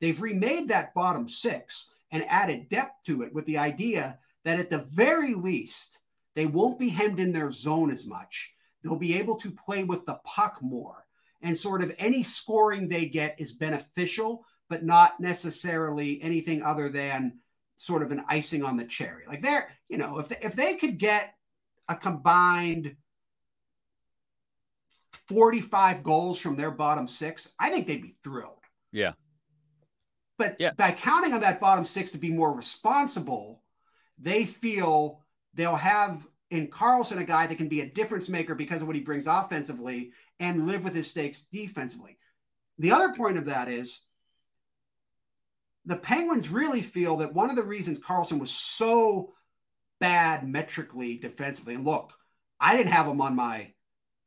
They've 0.00 0.20
remade 0.20 0.68
that 0.68 0.94
bottom 0.94 1.26
six 1.28 1.90
and 2.10 2.24
added 2.28 2.68
depth 2.68 3.04
to 3.06 3.22
it 3.22 3.34
with 3.34 3.46
the 3.46 3.58
idea 3.58 4.18
that 4.44 4.58
at 4.58 4.70
the 4.70 4.86
very 4.90 5.34
least, 5.34 5.98
they 6.34 6.46
won't 6.46 6.78
be 6.78 6.88
hemmed 6.88 7.20
in 7.20 7.32
their 7.32 7.50
zone 7.50 7.90
as 7.90 8.06
much. 8.06 8.54
They'll 8.82 8.96
be 8.96 9.18
able 9.18 9.36
to 9.36 9.50
play 9.50 9.84
with 9.84 10.06
the 10.06 10.20
puck 10.24 10.58
more. 10.62 11.06
And 11.42 11.56
sort 11.56 11.82
of 11.82 11.94
any 11.98 12.22
scoring 12.22 12.88
they 12.88 13.06
get 13.06 13.40
is 13.40 13.52
beneficial, 13.52 14.44
but 14.68 14.84
not 14.84 15.20
necessarily 15.20 16.22
anything 16.22 16.62
other 16.62 16.88
than 16.88 17.38
sort 17.80 18.02
of 18.02 18.10
an 18.12 18.22
icing 18.28 18.62
on 18.62 18.76
the 18.76 18.84
cherry. 18.84 19.24
Like 19.26 19.40
they're, 19.40 19.70
you 19.88 19.96
know, 19.96 20.18
if 20.18 20.28
they, 20.28 20.36
if 20.42 20.54
they 20.54 20.76
could 20.76 20.98
get 20.98 21.32
a 21.88 21.96
combined 21.96 22.94
45 25.28 26.02
goals 26.02 26.38
from 26.38 26.56
their 26.56 26.70
bottom 26.70 27.06
six, 27.06 27.48
I 27.58 27.70
think 27.70 27.86
they'd 27.86 28.02
be 28.02 28.14
thrilled. 28.22 28.58
Yeah. 28.92 29.12
But 30.36 30.56
Yeah. 30.58 30.72
by 30.76 30.92
counting 30.92 31.32
on 31.32 31.40
that 31.40 31.58
bottom 31.58 31.86
six 31.86 32.10
to 32.10 32.18
be 32.18 32.30
more 32.30 32.52
responsible, 32.52 33.62
they 34.18 34.44
feel 34.44 35.24
they'll 35.54 35.74
have 35.74 36.26
in 36.50 36.68
Karlsson 36.68 37.16
a 37.18 37.24
guy 37.24 37.46
that 37.46 37.56
can 37.56 37.68
be 37.68 37.80
a 37.80 37.88
difference 37.90 38.28
maker 38.28 38.54
because 38.54 38.82
of 38.82 38.88
what 38.88 38.96
he 38.96 39.02
brings 39.02 39.26
offensively 39.26 40.12
and 40.38 40.66
live 40.66 40.84
with 40.84 40.94
his 40.94 41.08
stakes 41.08 41.44
defensively. 41.44 42.18
The 42.78 42.92
other 42.92 43.14
point 43.14 43.38
of 43.38 43.46
that 43.46 43.68
is 43.68 44.04
the 45.90 45.96
Penguins 45.96 46.50
really 46.50 46.82
feel 46.82 47.16
that 47.16 47.34
one 47.34 47.50
of 47.50 47.56
the 47.56 47.64
reasons 47.64 47.98
Karlsson 47.98 48.38
was 48.38 48.52
so 48.52 49.32
bad 49.98 50.48
metrically 50.48 51.18
defensively, 51.18 51.74
and 51.74 51.84
look, 51.84 52.12
I 52.60 52.76
didn't 52.76 52.92
have 52.92 53.08
him 53.08 53.20
on 53.20 53.34
my 53.34 53.72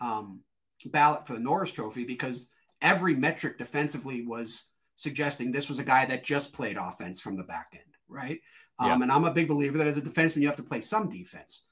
um, 0.02 0.42
ballot 0.86 1.26
for 1.26 1.34
the 1.34 1.40
Norris 1.40 1.72
Trophy 1.72 2.04
because 2.04 2.50
every 2.82 3.16
metric 3.16 3.58
defensively 3.58 4.26
was 4.26 4.68
suggesting 4.98 5.54
this 5.54 5.70
was 5.70 5.80
a 5.80 5.86
guy 5.86 6.06
that 6.06 6.26
just 6.26 6.52
played 6.52 6.76
offense 6.76 7.22
from 7.22 7.38
the 7.38 7.46
back 7.46 7.68
end, 7.72 7.96
right? 8.10 8.42
Um, 8.78 8.88
Yeah. 8.90 9.02
And 9.02 9.12
I'm 9.12 9.24
a 9.24 9.34
big 9.34 9.48
believer 9.48 9.78
that 9.78 9.88
as 9.88 9.98
a 9.98 10.02
defenseman, 10.02 10.42
you 10.42 10.48
have 10.48 10.58
to 10.58 10.64
play 10.64 10.82
some 10.82 11.08
defense. 11.08 11.64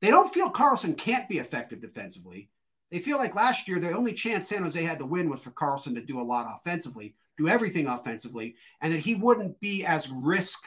They 0.00 0.10
don't 0.10 0.34
feel 0.34 0.50
Karlsson 0.50 0.98
can't 0.98 1.28
be 1.28 1.38
effective 1.38 1.80
defensively. 1.80 2.50
They 2.90 2.98
feel 3.00 3.18
like 3.18 3.34
last 3.34 3.68
year, 3.68 3.80
the 3.80 3.92
only 3.92 4.12
chance 4.12 4.48
San 4.48 4.62
Jose 4.62 4.80
had 4.80 4.98
to 5.00 5.06
win 5.06 5.28
was 5.28 5.40
for 5.40 5.50
Karlsson 5.50 5.94
to 5.94 6.00
do 6.00 6.20
a 6.20 6.22
lot 6.22 6.46
offensively, 6.60 7.14
do 7.36 7.48
everything 7.48 7.86
offensively, 7.88 8.54
and 8.80 8.92
that 8.92 9.00
he 9.00 9.14
wouldn't 9.14 9.58
be 9.60 9.84
as 9.84 10.10
risk, 10.10 10.66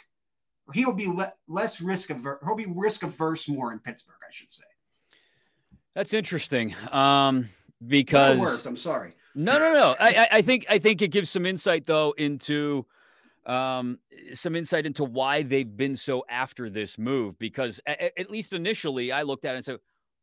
or 0.68 0.74
he'll 0.74 0.92
be 0.94 1.08
le- 1.08 1.34
less 1.48 1.80
risk 1.80 2.10
averse, 2.10 2.40
he'll 2.44 2.56
be 2.56 2.66
risk 2.68 3.04
averse 3.04 3.48
more 3.48 3.72
in 3.72 3.80
Pittsburgh, 3.80 4.18
I 4.28 4.32
should 4.32 4.50
say. 4.50 4.66
That's 5.96 6.14
interesting. 6.14 6.76
Um, 6.92 7.50
because 7.86 8.40
worse, 8.40 8.66
I'm 8.66 8.78
sorry. 8.78 9.14
No, 9.34 9.58
no, 9.58 9.72
no. 9.74 9.96
I, 10.00 10.28
I- 10.32 10.42
think 10.42 10.66
I 10.70 10.78
think 10.80 11.02
it 11.02 11.10
gives 11.10 11.30
some 11.30 11.46
insight 11.46 11.86
though 11.86 12.14
into 12.18 12.86
um, 13.46 14.00
some 14.34 14.56
insight 14.56 14.86
into 14.86 15.06
why 15.06 15.44
they've 15.44 15.78
been 15.78 15.96
so 15.96 16.26
after 16.30 16.70
this 16.70 16.98
move. 16.98 17.40
Because 17.40 17.80
a- 17.88 18.06
a- 18.08 18.20
at 18.20 18.30
least 18.30 18.52
initially, 18.52 19.12
I 19.14 19.22
looked 19.24 19.46
at 19.46 19.54
it 19.54 19.58
and 19.58 19.66
said, 19.66 19.80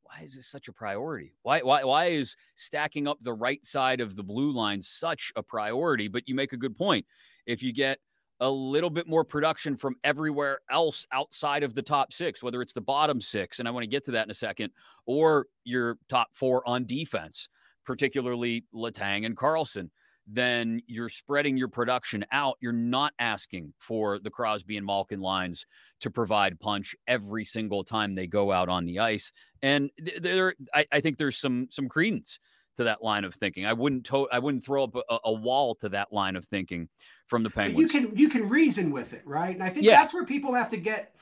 "Why 0.07 0.23
is 0.23 0.35
this 0.35 0.47
such 0.47 0.69
a 0.69 0.73
priority? 0.73 1.35
Why 1.43 1.61
why 1.61 1.85
why 1.85 2.07
is 2.07 2.37
stacking 2.55 3.07
up 3.09 3.19
the 3.23 3.35
right 3.35 3.65
side 3.65 4.01
of 4.01 4.17
the 4.17 4.23
blue 4.23 4.53
line 4.53 4.83
such 4.83 5.33
a 5.37 5.43
priority?" 5.43 6.09
But 6.09 6.29
you 6.29 6.35
make 6.35 6.53
a 6.53 6.57
good 6.57 6.77
point. 6.77 7.07
If 7.47 7.63
you 7.63 7.73
get 7.73 7.99
a 8.41 8.51
little 8.51 8.91
bit 8.91 9.09
more 9.09 9.25
production 9.25 9.77
from 9.77 9.97
everywhere 10.05 10.61
else 10.71 11.07
outside 11.11 11.63
of 11.63 11.75
the 11.75 11.83
top 11.83 12.13
six, 12.13 12.43
whether 12.43 12.61
it's 12.61 12.75
the 12.75 12.83
bottom 12.83 13.21
six, 13.21 13.59
and 13.59 13.67
I 13.67 13.71
want 13.71 13.85
to 13.85 13.89
get 13.89 14.05
to 14.05 14.11
that 14.13 14.27
in 14.27 14.31
a 14.31 14.35
second, 14.35 14.73
or 15.07 15.47
your 15.65 15.99
top 16.09 16.29
four 16.35 16.67
on 16.69 16.85
defense 16.85 17.49
particularly 17.87 18.65
Letang 18.75 19.25
and 19.25 19.37
Karlsson, 19.37 19.89
then 20.27 20.81
you're 20.87 21.09
spreading 21.09 21.57
your 21.57 21.69
production 21.69 22.25
out. 22.33 22.57
You're 22.61 22.73
not 22.73 23.13
asking 23.19 23.73
for 23.79 24.19
the 24.19 24.31
Crosby 24.31 24.77
and 24.77 24.85
Malkin 24.85 25.21
lines 25.21 25.67
to 26.01 26.11
provide 26.11 26.59
punch 26.59 26.97
every 27.07 27.45
single 27.45 27.85
time 27.85 28.15
they 28.15 28.27
go 28.27 28.51
out 28.51 28.69
on 28.69 28.87
the 28.87 28.99
ice. 28.99 29.33
And 29.63 29.91
there, 30.21 30.55
I, 30.75 30.87
I 30.91 31.01
think 31.01 31.17
there's 31.17 31.39
some 31.39 31.69
some 31.71 31.89
credence 31.89 32.41
to 32.77 32.85
that 32.85 33.03
line 33.03 33.25
of 33.25 33.35
thinking. 33.35 33.65
I 33.65 33.73
wouldn't 33.73 34.05
to- 34.07 34.29
I 34.31 34.39
wouldn't 34.39 34.65
throw 34.65 34.85
up 34.85 34.97
a, 34.97 35.19
a 35.25 35.33
wall 35.33 35.75
to 35.77 35.89
that 35.91 36.13
line 36.13 36.37
of 36.37 36.45
thinking 36.45 36.89
from 37.27 37.43
the 37.43 37.51
But 37.51 37.75
you 37.75 37.89
can 37.89 38.17
you 38.17 38.29
can 38.29 38.49
reason 38.49 38.91
with 38.91 39.15
it, 39.15 39.27
right? 39.27 39.55
And 39.55 39.63
I 39.63 39.71
think 39.71 39.87
Yeah. 39.87 40.01
that's 40.01 40.13
where 40.13 40.27
people 40.27 40.55
have 40.55 40.71
to 40.71 40.77
get. 40.77 41.15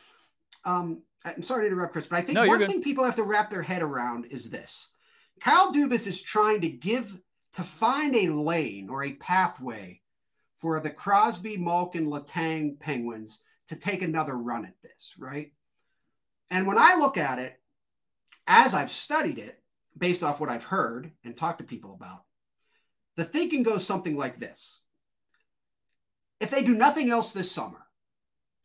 Um, 0.65 1.03
I'm 1.27 1.43
sorry 1.43 1.65
to 1.65 1.69
interrupt, 1.69 1.93
Chris, 1.93 2.09
but 2.09 2.17
I 2.17 2.23
think 2.23 2.35
No, 2.37 2.47
one 2.47 2.67
thing 2.67 2.83
people 2.83 3.05
have 3.05 3.17
to 3.17 3.23
wrap 3.23 3.51
their 3.51 3.63
head 3.63 3.83
around 3.83 4.27
is 4.27 4.51
this: 4.51 4.93
Kyle 5.41 5.73
Dubas 5.73 6.07
is 6.07 6.21
trying 6.21 6.63
to 6.63 6.69
give 6.69 7.19
to 7.55 7.63
find 7.63 8.15
a 8.15 8.33
lane 8.33 8.89
or 8.89 9.05
a 9.05 9.15
pathway 9.15 10.01
for 10.57 10.81
the 10.81 10.91
Crosby, 10.91 11.57
Malkin, 11.57 12.07
Letang 12.07 12.79
Penguins 12.79 13.43
to 13.69 13.77
take 13.77 14.03
another 14.03 14.37
run 14.37 14.65
at 14.65 14.81
this, 14.83 15.15
right? 15.19 15.53
And 16.51 16.67
when 16.67 16.79
I 16.79 16.97
look 16.97 17.17
at 17.17 17.39
it, 17.39 17.61
as 18.47 18.75
I've 18.75 18.91
studied 18.91 19.39
it, 19.39 19.61
based 19.97 20.23
off 20.23 20.41
what 20.41 20.51
I've 20.51 20.65
heard 20.65 21.11
and 21.25 21.37
talked 21.37 21.59
to 21.59 21.65
people 21.65 21.95
about, 21.95 22.25
the 23.17 23.25
thinking 23.25 23.63
goes 23.63 23.87
something 23.87 24.17
like 24.17 24.39
this. 24.39 24.81
If 26.41 26.51
they 26.51 26.63
do 26.63 26.75
nothing 26.75 27.11
else 27.11 27.33
this 27.33 27.51
summer, 27.51 27.87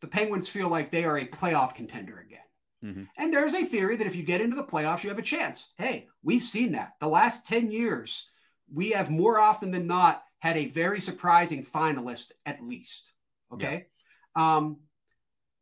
the 0.02 0.08
Penguins 0.08 0.50
feel 0.50 0.70
like 0.70 0.90
they 0.90 1.06
are 1.06 1.18
a 1.18 1.28
playoff 1.28 1.76
contender 1.76 2.18
again. 2.18 2.40
Mm-hmm. 2.84 3.04
And 3.18 3.34
there's 3.34 3.54
a 3.54 3.66
theory 3.66 3.96
that 3.98 4.08
if 4.08 4.16
you 4.16 4.24
get 4.24 4.42
into 4.42 4.56
the 4.56 4.64
playoffs, 4.64 5.04
you 5.04 5.10
have 5.10 5.20
a 5.20 5.24
chance. 5.24 5.74
Hey, 5.78 6.08
we've 6.24 6.42
seen 6.42 6.72
that. 6.72 6.94
The 7.00 7.08
last 7.08 7.46
10 7.46 7.72
years, 7.72 8.29
we 8.74 8.92
have 8.92 9.10
more 9.10 9.40
often 9.40 9.72
than 9.72 9.88
not 9.88 10.24
had 10.40 10.58
a 10.58 10.68
very 10.68 11.02
surprising 11.02 11.64
finalist 11.64 12.32
at 12.46 12.64
least. 12.64 13.14
Okay. 13.54 13.88
Yeah. 14.36 14.58
Um, 14.58 14.78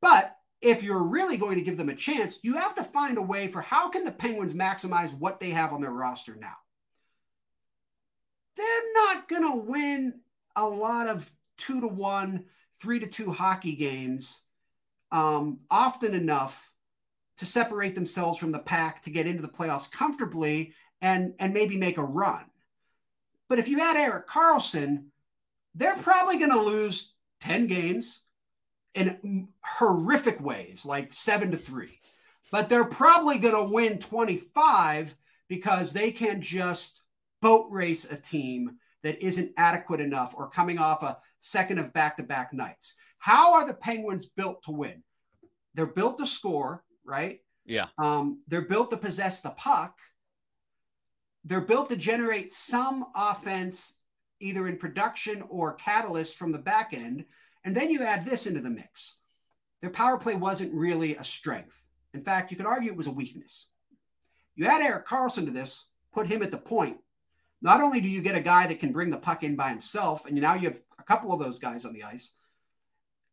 but 0.01 0.35
if 0.61 0.83
you're 0.83 1.03
really 1.03 1.37
going 1.37 1.55
to 1.55 1.63
give 1.63 1.77
them 1.77 1.89
a 1.89 1.95
chance, 1.95 2.39
you 2.43 2.55
have 2.55 2.75
to 2.75 2.83
find 2.83 3.17
a 3.17 3.21
way 3.21 3.47
for 3.47 3.61
how 3.61 3.89
can 3.89 4.03
the 4.03 4.11
Penguins 4.11 4.53
maximize 4.53 5.13
what 5.13 5.39
they 5.39 5.51
have 5.51 5.73
on 5.73 5.81
their 5.81 5.91
roster 5.91 6.35
now? 6.35 6.55
They're 8.55 8.93
not 8.93 9.27
going 9.27 9.51
to 9.51 9.57
win 9.57 10.21
a 10.55 10.67
lot 10.67 11.07
of 11.07 11.31
two 11.57 11.81
to 11.81 11.87
one, 11.87 12.45
three 12.79 12.99
to 12.99 13.07
two 13.07 13.31
hockey 13.31 13.75
games 13.75 14.41
um, 15.11 15.59
often 15.69 16.13
enough 16.13 16.73
to 17.37 17.45
separate 17.45 17.95
themselves 17.95 18.37
from 18.37 18.51
the 18.51 18.59
pack 18.59 19.03
to 19.03 19.09
get 19.09 19.27
into 19.27 19.41
the 19.41 19.47
playoffs 19.47 19.91
comfortably 19.91 20.73
and 21.01 21.33
and 21.39 21.53
maybe 21.53 21.77
make 21.77 21.97
a 21.97 22.03
run. 22.03 22.45
But 23.49 23.59
if 23.59 23.67
you 23.67 23.81
add 23.81 23.97
Erik 23.97 24.27
Karlsson, 24.27 25.05
they're 25.75 25.97
probably 25.97 26.37
going 26.37 26.51
to 26.51 26.61
lose 26.61 27.13
10 27.41 27.67
games 27.67 28.23
in 28.93 29.47
horrific 29.63 30.41
ways, 30.41 30.85
like 30.85 31.13
7 31.13 31.51
to 31.51 31.57
3. 31.57 31.87
But 32.51 32.69
they're 32.69 32.85
probably 32.85 33.37
going 33.37 33.55
to 33.55 33.73
win 33.73 33.99
25 33.99 35.15
because 35.47 35.93
they 35.93 36.11
can 36.11 36.41
just 36.41 37.01
boat 37.41 37.67
race 37.69 38.05
a 38.11 38.17
team 38.17 38.77
that 39.03 39.23
isn't 39.23 39.53
adequate 39.57 40.01
enough 40.01 40.33
or 40.35 40.49
coming 40.49 40.79
off 40.79 41.03
a 41.03 41.17
second 41.41 41.77
of 41.77 41.93
back-to-back 41.93 42.53
nights. 42.53 42.95
How 43.19 43.53
are 43.53 43.67
the 43.67 43.73
Penguins 43.73 44.25
built 44.25 44.63
to 44.63 44.71
win? 44.71 45.03
They're 45.75 45.85
built 45.85 46.17
to 46.17 46.25
score 46.25 46.83
right? 47.07 47.39
Yeah. 47.65 47.87
Um, 47.97 48.41
they're 48.47 48.61
built 48.61 48.91
to 48.91 48.97
possess 48.97 49.41
the 49.41 49.49
puck. 49.51 49.97
They're 51.47 51.61
built 51.61 51.87
to 51.89 51.95
generate 51.95 52.51
some 52.51 53.05
offense, 53.15 53.95
either 54.41 54.67
in 54.67 54.75
production 54.75 55.43
or 55.47 55.75
catalyst 55.75 56.35
from 56.35 56.51
the 56.51 56.59
back 56.59 56.93
end. 56.93 57.23
And 57.63 57.73
then 57.73 57.89
you 57.89 58.03
add 58.03 58.25
this 58.25 58.47
into 58.47 58.59
the 58.59 58.69
mix. 58.69 59.15
Their 59.79 59.89
power 59.89 60.17
play 60.17 60.35
wasn't 60.35 60.73
really 60.73 61.15
a 61.15 61.23
strength. 61.23 61.87
In 62.13 62.21
fact, 62.21 62.51
you 62.51 62.57
could 62.57 62.65
argue 62.65 62.91
it 62.91 62.97
was 62.97 63.07
a 63.07 63.11
weakness. 63.11 63.67
You 64.57 64.65
add 64.65 64.81
Erik 64.81 65.07
Karlsson 65.07 65.45
to 65.45 65.51
this, 65.51 65.87
put 66.13 66.27
him 66.27 66.43
at 66.43 66.51
the 66.51 66.57
point. 66.57 66.97
Not 67.61 67.79
only 67.79 68.01
do 68.01 68.09
you 68.09 68.21
get 68.21 68.35
a 68.35 68.41
guy 68.41 68.67
that 68.67 68.81
can 68.81 68.91
bring 68.91 69.09
the 69.09 69.17
puck 69.17 69.41
in 69.41 69.55
by 69.55 69.69
himself, 69.69 70.25
and 70.25 70.35
now 70.35 70.55
you 70.55 70.67
have 70.67 70.81
a 70.99 71.03
couple 71.03 71.31
of 71.31 71.39
those 71.39 71.59
guys 71.59 71.85
on 71.85 71.93
the 71.93 72.03
ice, 72.03 72.35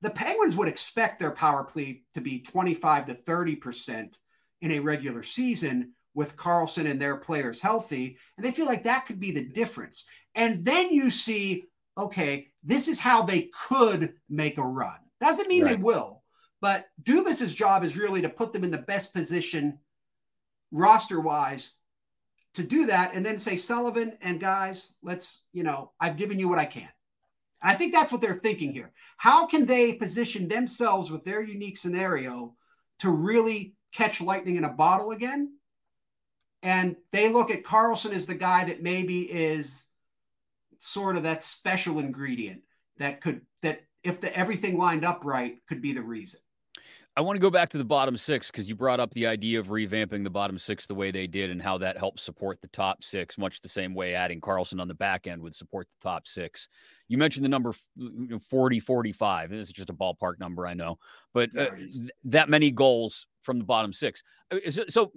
the 0.03 0.11
Penguins 0.11 0.55
would 0.55 0.69
expect 0.69 1.19
their 1.19 1.33
power 1.33 1.65
play 1.65 2.03
to 2.13 2.21
be 2.21 2.39
25 2.39 3.07
to 3.07 3.15
30% 3.15 4.15
in 4.61 4.71
a 4.71 4.79
regular 4.79 5.25
season 5.25 5.95
with 6.15 6.37
Karlsson 6.37 6.89
and 6.89 7.01
their 7.01 7.17
players 7.17 7.61
healthy. 7.61 8.19
And 8.37 8.45
they 8.45 8.53
feel 8.53 8.67
like 8.67 8.85
that 8.85 9.07
could 9.07 9.21
be 9.21 9.33
the 9.33 9.45
difference. 9.45 10.07
And 10.35 10.65
then 10.65 10.91
you 10.91 11.11
see, 11.11 11.65
okay, 11.99 12.49
this 12.63 12.89
is 12.89 13.01
how 13.01 13.23
they 13.23 13.51
could 13.69 14.15
make 14.29 14.59
a 14.59 14.63
run. 14.63 14.97
Doesn't 15.21 15.49
mean 15.49 15.65
right. 15.65 15.77
they 15.77 15.83
will, 15.83 16.23
but 16.61 16.87
Dubas's 17.03 17.55
job 17.55 17.85
is 17.85 17.97
really 17.97 18.23
to 18.23 18.29
put 18.29 18.53
them 18.53 18.65
in 18.65 18.71
the 18.71 18.79
best 18.79 19.15
position 19.15 19.79
roster 20.71 21.21
wise 21.21 21.75
to 22.55 22.63
do 22.63 22.87
that 22.87 23.15
and 23.15 23.25
then 23.25 23.37
say 23.37 23.57
Sullivan 23.57 24.17
and 24.23 24.41
guys, 24.41 24.95
let's, 25.03 25.45
you 25.53 25.63
know, 25.63 25.93
I've 26.01 26.17
given 26.17 26.39
you 26.39 26.49
what 26.49 26.59
I 26.59 26.65
can. 26.65 26.89
I 27.63 27.75
think 27.75 27.93
that's 27.93 28.13
what 28.13 28.21
they're 28.21 28.35
thinking 28.35 28.73
here. 28.73 28.93
How 29.17 29.47
can 29.47 29.67
they 29.67 29.95
position 29.95 30.49
themselves 30.49 31.11
with 31.11 31.25
their 31.25 31.43
unique 31.43 31.79
scenario 31.79 32.55
to 32.99 33.11
really 33.11 33.75
catch 33.93 34.21
lightning 34.21 34.57
in 34.57 34.65
a 34.65 34.73
bottle 34.73 35.13
again? 35.13 35.55
And 36.65 36.97
they 37.13 37.29
look 37.29 37.51
at 37.51 37.63
Karlsson 37.63 38.13
as 38.13 38.25
the 38.25 38.35
guy 38.35 38.65
that 38.65 38.83
maybe 38.83 39.21
is 39.21 39.87
sort 40.79 41.17
of 41.17 41.25
that 41.25 41.43
special 41.43 41.99
ingredient 41.99 42.63
that 42.99 43.21
could 43.21 43.43
that 43.61 43.83
if 44.03 44.21
the 44.21 44.35
everything 44.37 44.79
lined 44.79 45.05
up 45.05 45.25
right 45.27 45.59
could 45.69 45.83
be 45.83 45.93
the 45.93 46.03
reason. 46.03 46.41
I 47.17 47.21
want 47.21 47.37
to 47.37 47.41
go 47.41 47.51
back 47.51 47.69
to 47.69 47.79
the 47.79 47.85
bottom 47.85 48.17
six 48.17 48.51
because 48.51 48.69
you 48.69 48.75
brought 48.75 48.99
up 48.99 49.13
the 49.13 49.29
idea 49.29 49.61
of 49.61 49.69
revamping 49.69 50.25
the 50.25 50.31
bottom 50.31 50.59
six 50.59 50.87
the 50.87 50.97
way 50.97 51.13
they 51.13 51.29
did 51.29 51.49
and 51.49 51.63
how 51.63 51.79
that 51.79 51.97
helps 51.97 52.25
support 52.25 52.61
the 52.61 52.67
top 52.69 53.05
six, 53.05 53.39
much 53.39 53.61
the 53.61 53.69
same 53.69 53.95
way 53.95 54.15
adding 54.15 54.41
Karlsson 54.41 54.81
on 54.81 54.89
the 54.89 54.95
back 54.95 55.29
end 55.29 55.41
would 55.41 55.55
support 55.55 55.87
the 55.91 56.09
top 56.09 56.27
six. 56.27 56.69
You 57.07 57.17
mentioned 57.17 57.45
the 57.45 57.49
number 57.49 57.73
40, 58.51 58.81
45. 58.81 59.51
This 59.51 59.69
is 59.69 59.73
just 59.73 59.91
a 59.91 59.95
ballpark 59.95 60.41
number, 60.41 60.67
I 60.67 60.75
know, 60.75 60.99
but 61.33 61.51
uh, 61.57 61.71
th- 61.77 62.11
that 62.25 62.49
many 62.49 62.73
goals 62.73 63.29
from 63.43 63.59
the 63.61 63.65
bottom 63.65 63.93
six. 63.93 64.25
Uh, 64.51 64.71
so, 64.71 64.85
so, 64.89 65.13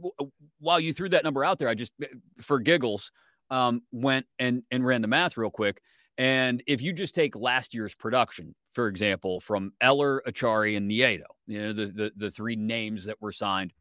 while 0.60 0.79
you 0.79 0.93
threw 0.93 1.10
that 1.10 1.23
number 1.23 1.43
out 1.43 1.57
there, 1.57 1.69
I 1.69 1.73
just, 1.73 1.93
uh, 2.01 2.05
for 2.41 2.60
giggles, 2.60 3.12
um, 3.49 3.81
went 3.91 4.27
and, 4.38 4.62
and 4.69 4.86
ran 4.86 5.01
the 5.01 5.07
math 5.07 5.36
real 5.36 5.49
quick. 5.49 5.81
And 6.19 6.62
if 6.67 6.81
you 6.81 6.93
just 6.93 7.15
take 7.15 7.36
last 7.36 7.73
year's 7.73 7.95
production, 7.95 8.53
for 8.73 8.88
example, 8.88 9.39
from 9.39 9.73
Eller, 9.81 10.21
Acciari, 10.27 10.77
and 10.77 10.89
Nieto, 10.89 11.23
you 11.47 11.62
know, 11.62 11.73
the, 11.73 11.88
the, 11.88 12.12
the 12.15 12.31
three 12.31 12.55
names 12.55 13.05
that 13.05 13.21
were 13.21 13.31
signed 13.31 13.73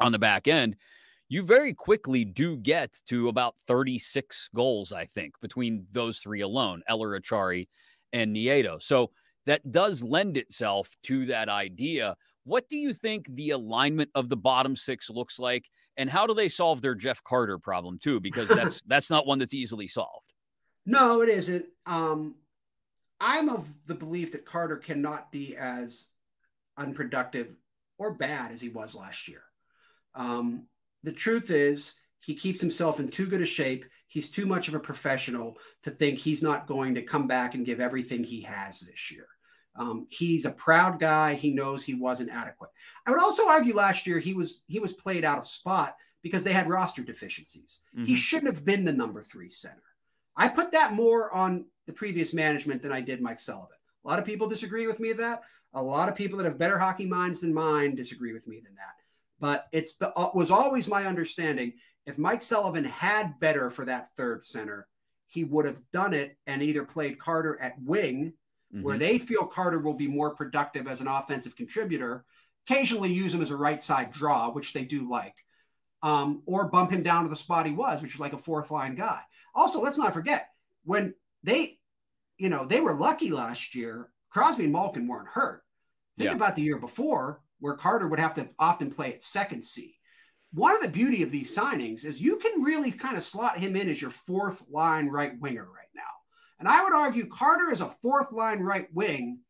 on 0.00 0.12
the 0.12 0.18
back 0.18 0.48
end, 0.48 0.76
you 1.28 1.42
very 1.42 1.74
quickly 1.74 2.24
do 2.24 2.56
get 2.56 3.00
to 3.08 3.28
about 3.28 3.54
36 3.66 4.48
goals, 4.54 4.92
I 4.92 5.04
think, 5.04 5.34
between 5.40 5.86
those 5.92 6.18
three 6.18 6.40
alone, 6.40 6.82
Eller, 6.88 7.18
Acciari, 7.18 7.68
and 8.12 8.34
Nieto. 8.34 8.82
So 8.82 9.10
that 9.46 9.70
does 9.70 10.02
lend 10.02 10.36
itself 10.36 10.96
to 11.04 11.26
that 11.26 11.48
idea. 11.48 12.16
What 12.44 12.68
do 12.68 12.76
you 12.76 12.92
think 12.92 13.26
the 13.28 13.50
alignment 13.50 14.10
of 14.14 14.28
the 14.28 14.36
bottom 14.36 14.76
six 14.76 15.10
looks 15.10 15.38
like? 15.38 15.68
And 15.96 16.08
how 16.08 16.26
do 16.26 16.34
they 16.34 16.48
solve 16.48 16.82
their 16.82 16.94
Jeff 16.94 17.22
Carter 17.24 17.58
problem 17.58 17.98
too? 17.98 18.20
Because 18.20 18.48
that's 18.50 18.82
that's 18.82 19.10
not 19.10 19.26
one 19.26 19.38
that's 19.38 19.54
easily 19.54 19.88
solved. 19.88 20.32
No, 20.84 21.22
it 21.22 21.28
isn't. 21.28 21.66
Um, 21.86 22.36
I'm 23.20 23.48
of 23.48 23.68
the 23.86 23.94
belief 23.94 24.32
that 24.32 24.44
Carter 24.44 24.76
cannot 24.76 25.32
be 25.32 25.56
as 25.56 26.08
unproductive 26.76 27.54
or 27.98 28.14
bad 28.14 28.52
as 28.52 28.60
he 28.60 28.68
was 28.68 28.94
last 28.94 29.28
year. 29.28 29.42
Um, 30.14 30.66
the 31.02 31.12
truth 31.12 31.50
is, 31.50 31.94
he 32.20 32.34
keeps 32.34 32.60
himself 32.60 32.98
in 32.98 33.08
too 33.08 33.26
good 33.26 33.42
a 33.42 33.46
shape. 33.46 33.84
He's 34.08 34.30
too 34.30 34.46
much 34.46 34.68
of 34.68 34.74
a 34.74 34.80
professional 34.80 35.56
to 35.84 35.90
think 35.90 36.18
he's 36.18 36.42
not 36.42 36.66
going 36.66 36.94
to 36.94 37.02
come 37.02 37.26
back 37.26 37.54
and 37.54 37.66
give 37.66 37.80
everything 37.80 38.24
he 38.24 38.40
has 38.42 38.80
this 38.80 39.10
year. 39.10 39.28
Um, 39.78 40.06
he's 40.10 40.44
a 40.44 40.50
proud 40.50 40.98
guy. 40.98 41.34
He 41.34 41.52
knows 41.52 41.84
he 41.84 41.94
wasn't 41.94 42.30
adequate. 42.30 42.70
I 43.06 43.10
would 43.10 43.20
also 43.20 43.48
argue 43.48 43.74
last 43.74 44.06
year 44.06 44.18
he 44.18 44.32
was 44.32 44.62
he 44.66 44.78
was 44.80 44.94
played 44.94 45.24
out 45.24 45.38
of 45.38 45.46
spot 45.46 45.96
because 46.22 46.44
they 46.44 46.52
had 46.52 46.68
roster 46.68 47.02
deficiencies. 47.02 47.80
Mm-hmm. 47.94 48.06
He 48.06 48.16
shouldn't 48.16 48.52
have 48.52 48.64
been 48.64 48.84
the 48.84 48.92
number 48.92 49.22
three 49.22 49.50
center. 49.50 49.82
I 50.36 50.48
put 50.48 50.72
that 50.72 50.94
more 50.94 51.32
on 51.32 51.66
the 51.86 51.92
previous 51.92 52.34
management 52.34 52.82
than 52.82 52.92
I 52.92 53.00
did 53.00 53.20
Mike 53.20 53.40
Sullivan. 53.40 53.76
A 54.04 54.08
lot 54.08 54.18
of 54.18 54.24
people 54.24 54.48
disagree 54.48 54.86
with 54.86 55.00
me 55.00 55.10
of 55.10 55.18
that. 55.18 55.42
A 55.76 55.82
lot 55.82 56.08
of 56.08 56.16
people 56.16 56.38
that 56.38 56.46
have 56.46 56.58
better 56.58 56.78
hockey 56.78 57.06
minds 57.06 57.42
than 57.42 57.54
mine 57.54 57.94
disagree 57.94 58.32
with 58.32 58.48
me 58.48 58.60
than 58.64 58.74
that. 58.74 58.94
But 59.38 59.68
it's 59.72 59.96
uh, 60.00 60.30
was 60.34 60.50
always 60.50 60.88
my 60.88 61.06
understanding 61.06 61.74
if 62.06 62.18
Mike 62.18 62.40
Sullivan 62.40 62.84
had 62.84 63.38
better 63.40 63.68
for 63.68 63.84
that 63.84 64.08
third 64.16 64.42
center, 64.42 64.86
he 65.26 65.44
would 65.44 65.64
have 65.64 65.80
done 65.92 66.14
it 66.14 66.38
and 66.46 66.62
either 66.62 66.84
played 66.84 67.18
Carter 67.18 67.60
at 67.60 67.74
wing, 67.82 68.32
mm-hmm. 68.72 68.82
where 68.82 68.96
they 68.96 69.18
feel 69.18 69.44
Carter 69.44 69.80
will 69.80 69.94
be 69.94 70.06
more 70.06 70.34
productive 70.34 70.86
as 70.86 71.00
an 71.00 71.08
offensive 71.08 71.56
contributor. 71.56 72.24
Occasionally 72.68 73.12
use 73.12 73.34
him 73.34 73.42
as 73.42 73.50
a 73.50 73.56
right 73.56 73.80
side 73.80 74.12
draw, 74.12 74.50
which 74.50 74.72
they 74.72 74.84
do 74.84 75.08
like, 75.08 75.34
um, 76.02 76.42
or 76.46 76.68
bump 76.68 76.90
him 76.90 77.02
down 77.02 77.24
to 77.24 77.28
the 77.28 77.36
spot 77.36 77.66
he 77.66 77.72
was, 77.72 78.02
which 78.02 78.14
is 78.14 78.20
like 78.20 78.32
a 78.32 78.38
fourth 78.38 78.70
line 78.70 78.94
guy. 78.94 79.20
Also, 79.54 79.80
let's 79.82 79.98
not 79.98 80.14
forget 80.14 80.48
when 80.84 81.14
they, 81.42 81.78
you 82.38 82.48
know, 82.48 82.64
they 82.64 82.80
were 82.80 82.94
lucky 82.94 83.30
last 83.30 83.74
year. 83.74 84.10
Crosby 84.30 84.64
and 84.64 84.72
Malkin 84.72 85.06
weren't 85.08 85.28
hurt. 85.28 85.62
Think 86.16 86.30
yeah. 86.30 86.36
about 86.36 86.56
the 86.56 86.62
year 86.62 86.78
before 86.78 87.40
where 87.58 87.74
Carter 87.74 88.08
would 88.08 88.18
have 88.18 88.34
to 88.34 88.48
often 88.58 88.90
play 88.90 89.14
at 89.14 89.22
second 89.22 89.64
C. 89.64 89.98
One 90.52 90.74
of 90.74 90.82
the 90.82 90.88
beauty 90.88 91.22
of 91.22 91.30
these 91.30 91.54
signings 91.56 92.04
is 92.04 92.20
you 92.20 92.36
can 92.38 92.62
really 92.62 92.90
kind 92.90 93.16
of 93.16 93.22
slot 93.22 93.58
him 93.58 93.76
in 93.76 93.88
as 93.88 94.00
your 94.00 94.10
fourth 94.10 94.62
line 94.70 95.08
right 95.08 95.32
winger 95.40 95.64
right 95.64 95.88
now. 95.94 96.02
And 96.58 96.68
I 96.68 96.82
would 96.82 96.92
argue 96.92 97.26
Carter 97.26 97.70
as 97.70 97.80
a 97.80 97.94
fourth 98.02 98.32
line 98.32 98.60
right 98.60 98.88
wing 98.92 99.40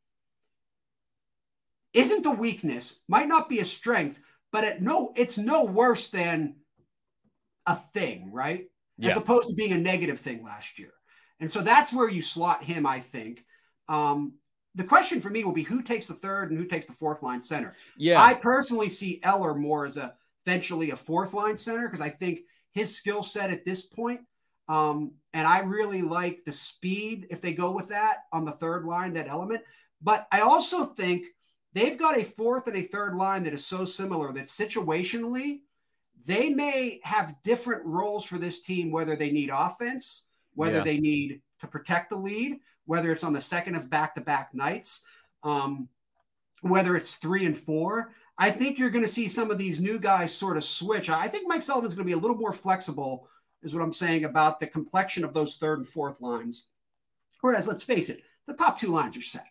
isn't 1.93 2.27
a 2.27 2.31
weakness, 2.31 3.01
might 3.09 3.29
not 3.29 3.49
be 3.49 3.61
a 3.61 3.65
strength, 3.65 4.21
but 4.53 4.65
it 4.65 4.83
no, 4.83 5.13
it's 5.17 5.39
no 5.39 5.65
worse 5.65 6.09
than 6.09 6.57
a 7.67 7.77
thing, 7.77 8.33
right? 8.33 8.67
Yeah. 8.99 9.11
as 9.11 9.17
opposed 9.17 9.49
to 9.49 9.55
being 9.55 9.73
a 9.73 9.79
negative 9.79 10.21
thing 10.21 10.43
last 10.43 10.79
year. 10.79 10.93
And 11.39 11.51
so 11.51 11.61
that's 11.61 11.93
where 11.93 12.09
you 12.09 12.23
slot 12.23 12.65
him, 12.65 12.87
I 12.87 13.01
think. 13.01 13.45
Um, 13.89 14.35
the 14.77 14.85
question 14.85 15.21
for 15.21 15.31
me 15.31 15.43
will 15.43 15.53
be 15.53 15.63
who 15.63 15.83
takes 15.83 16.07
the 16.07 16.15
third 16.15 16.51
and 16.51 16.59
who 16.61 16.67
takes 16.67 16.87
the 16.87 16.93
fourth 16.93 17.23
line 17.23 17.41
center. 17.41 17.75
Yeah. 17.97 18.23
I 18.23 18.35
personally 18.35 18.89
see 18.91 19.21
Eller 19.23 19.55
more 19.55 19.87
as 19.87 19.97
a 19.97 20.15
eventually 20.47 20.91
a 20.91 20.97
fourth 20.97 21.35
line 21.35 21.57
center 21.57 21.89
because 21.89 22.01
I 22.01 22.11
think 22.11 22.41
his 22.73 22.95
skill 22.95 23.23
set 23.23 23.51
at 23.51 23.65
this 23.65 23.85
point, 23.87 24.21
um, 24.69 25.13
and 25.33 25.47
I 25.47 25.61
really 25.61 26.03
like 26.03 26.45
the 26.45 26.53
speed 26.53 27.27
if 27.31 27.41
they 27.41 27.53
go 27.53 27.73
with 27.73 27.89
that 27.89 28.19
on 28.33 28.45
the 28.45 28.53
third 28.53 28.85
line, 28.85 29.15
that 29.15 29.29
element. 29.29 29.63
But 30.03 30.29
I 30.31 30.41
also 30.41 30.85
think 30.85 31.27
they've 31.73 31.99
got 31.99 32.19
a 32.19 32.25
fourth 32.25 32.69
and 32.69 32.77
a 32.77 32.83
third 32.83 33.17
line 33.17 33.43
that 33.45 33.55
is 33.55 33.67
so 33.67 33.85
similar 33.85 34.33
that 34.35 34.45
situationally 34.45 35.61
they 36.25 36.51
may 36.51 37.01
have 37.03 37.35
different 37.43 37.85
roles 37.85 38.25
for 38.27 38.39
this 38.39 38.61
team, 38.61 38.91
whether 38.91 39.17
they 39.17 39.31
need 39.31 39.51
offense, 39.53 40.25
whether 40.55 40.79
Yeah. 40.79 40.85
they 40.85 40.99
need 40.99 41.41
to 41.61 41.67
protect 41.67 42.11
the 42.11 42.17
lead, 42.17 42.61
whether 42.87 43.13
it's 43.13 43.25
on 43.25 43.33
the 43.33 43.41
second 43.41 43.75
of 43.75 43.91
back 43.91 44.15
to 44.15 44.21
back 44.21 44.55
nights, 44.55 45.05
um, 45.43 45.89
whether 46.63 46.97
it's 46.97 47.17
three 47.17 47.45
and 47.45 47.57
four. 47.57 48.13
I 48.39 48.51
think 48.51 48.79
you're 48.79 48.91
going 48.91 49.05
to 49.05 49.11
see 49.11 49.29
some 49.29 49.51
of 49.51 49.59
these 49.59 49.81
new 49.81 49.99
guys 49.99 50.33
sort 50.33 50.57
of 50.57 50.65
switch. 50.65 51.09
I 51.09 51.29
think 51.29 51.49
Mike 51.49 51.63
Sullivan's 51.63 51.95
going 51.95 52.07
to 52.07 52.13
be 52.13 52.19
a 52.19 52.21
little 52.21 52.37
more 52.37 52.53
flexible, 52.53 53.29
is 53.63 53.75
what 53.75 53.83
I'm 53.83 53.93
saying 53.93 54.25
about 54.25 54.61
the 54.61 54.67
complexion 54.67 55.25
of 55.25 55.35
those 55.35 55.57
third 55.57 55.79
and 55.79 55.89
fourth 55.89 56.21
lines. 56.21 56.67
Whereas, 57.41 57.67
let's 57.67 57.83
face 57.83 58.11
it, 58.11 58.23
the 58.47 58.55
top 58.55 58.79
two 58.79 58.89
lines 58.89 59.17
are 59.17 59.23
set. 59.23 59.47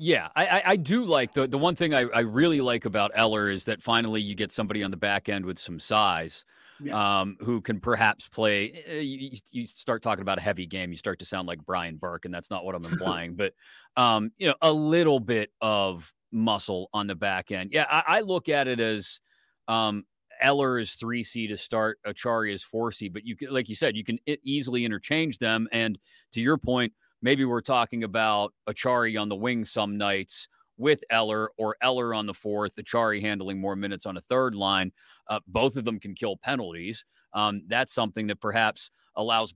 Yeah, 0.00 0.28
I, 0.36 0.62
I, 0.64 0.76
do 0.76 1.04
like 1.04 1.32
the 1.32 1.48
the 1.48 1.58
one 1.58 1.74
thing 1.74 1.92
I, 1.92 2.02
I 2.02 2.20
really 2.20 2.60
like 2.60 2.84
about 2.84 3.10
Eller 3.16 3.50
is 3.50 3.64
that 3.64 3.82
finally 3.82 4.20
you 4.20 4.36
get 4.36 4.52
somebody 4.52 4.84
on 4.84 4.92
the 4.92 4.96
back 4.96 5.28
end 5.28 5.44
with 5.44 5.58
some 5.58 5.80
size, 5.80 6.44
Yes. 6.80 6.94
um, 6.94 7.36
who 7.40 7.60
can 7.60 7.80
perhaps 7.80 8.28
play. 8.28 8.82
eh, 8.86 9.00
You, 9.00 9.38
you 9.50 9.66
start 9.66 10.02
talking 10.02 10.22
about 10.22 10.38
a 10.38 10.42
heavy 10.42 10.66
game, 10.66 10.90
you 10.90 10.96
start 10.96 11.18
to 11.20 11.24
sound 11.24 11.48
like 11.48 11.64
Brian 11.64 11.96
Burke, 11.96 12.24
and 12.24 12.32
that's 12.32 12.50
not 12.50 12.64
what 12.64 12.74
I'm 12.74 12.84
implying. 12.92 13.34
but 13.34 13.54
um, 13.96 14.30
you 14.38 14.48
know, 14.48 14.54
a 14.62 14.72
little 14.72 15.20
bit 15.20 15.50
of 15.60 16.12
muscle 16.30 16.88
on 16.92 17.06
the 17.06 17.14
back 17.14 17.50
end. 17.50 17.70
Yeah, 17.72 17.86
I, 17.90 18.18
I 18.18 18.20
look 18.20 18.48
at 18.48 18.68
it 18.68 18.80
as 18.80 19.18
um, 19.66 20.04
Eller 20.40 20.78
is 20.78 20.94
three 20.94 21.22
C 21.22 21.48
to 21.48 21.56
start, 21.56 21.98
Acciari 22.06 22.52
is 22.52 22.62
four 22.62 22.92
C, 22.92 23.08
but 23.08 23.24
you 23.24 23.36
can, 23.36 23.52
like 23.52 23.68
you 23.68 23.74
said, 23.74 23.96
you 23.96 24.04
can 24.04 24.18
easily 24.44 24.84
interchange 24.84 25.38
them. 25.38 25.68
And 25.72 25.98
to 26.32 26.40
your 26.40 26.58
point, 26.58 26.92
maybe 27.22 27.44
we're 27.44 27.60
talking 27.60 28.04
about 28.04 28.54
Acciari 28.68 29.20
on 29.20 29.28
the 29.28 29.36
wing 29.36 29.64
some 29.64 29.96
nights 29.98 30.48
with 30.78 31.02
Eller 31.10 31.50
or 31.58 31.76
Eller 31.82 32.14
on 32.14 32.26
the 32.26 32.34
fourth, 32.34 32.74
Acciari 32.76 33.20
handling 33.20 33.60
more 33.60 33.76
minutes 33.76 34.06
on 34.06 34.16
a 34.16 34.20
third 34.22 34.54
line. 34.54 34.92
Uh, 35.28 35.40
both 35.46 35.76
of 35.76 35.84
them 35.84 36.00
can 36.00 36.14
kill 36.14 36.36
penalties. 36.36 37.04
Um, 37.34 37.62
that's 37.66 37.92
something 37.92 38.28
that 38.28 38.40
perhaps 38.40 38.90
allows. 39.16 39.52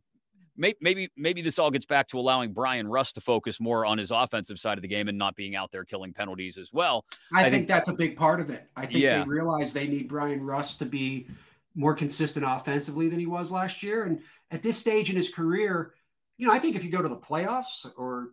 Maybe 0.54 1.10
maybe 1.16 1.40
this 1.40 1.58
all 1.58 1.70
gets 1.70 1.86
back 1.86 2.08
to 2.08 2.18
allowing 2.18 2.52
Bryan 2.52 2.86
Rust 2.86 3.14
to 3.14 3.22
focus 3.22 3.58
more 3.58 3.86
on 3.86 3.96
his 3.96 4.10
offensive 4.10 4.58
side 4.58 4.76
of 4.76 4.82
the 4.82 4.88
game 4.88 5.08
and 5.08 5.16
not 5.16 5.34
being 5.34 5.56
out 5.56 5.70
there 5.72 5.82
killing 5.82 6.12
penalties 6.12 6.58
as 6.58 6.70
well. 6.74 7.06
I, 7.32 7.40
I 7.40 7.42
think, 7.44 7.52
think- 7.54 7.68
that's 7.68 7.88
a 7.88 7.94
big 7.94 8.16
part 8.18 8.38
of 8.38 8.50
it. 8.50 8.68
I 8.76 8.84
think 8.84 8.98
Yeah. 8.98 9.22
they 9.22 9.28
realize 9.30 9.72
they 9.72 9.86
need 9.88 10.08
Bryan 10.08 10.44
Rust 10.44 10.80
to 10.80 10.84
be 10.84 11.26
more 11.74 11.94
consistent 11.94 12.44
offensively 12.46 13.08
than 13.08 13.18
he 13.18 13.24
was 13.24 13.50
last 13.50 13.82
year. 13.82 14.04
And 14.04 14.20
at 14.50 14.62
this 14.62 14.76
stage 14.76 15.08
in 15.08 15.16
his 15.16 15.30
career, 15.30 15.94
you 16.36 16.46
know, 16.46 16.52
I 16.52 16.58
think 16.58 16.76
if 16.76 16.84
you 16.84 16.90
go 16.90 17.00
to 17.00 17.08
the 17.08 17.16
playoffs 17.16 17.90
or, 17.96 18.32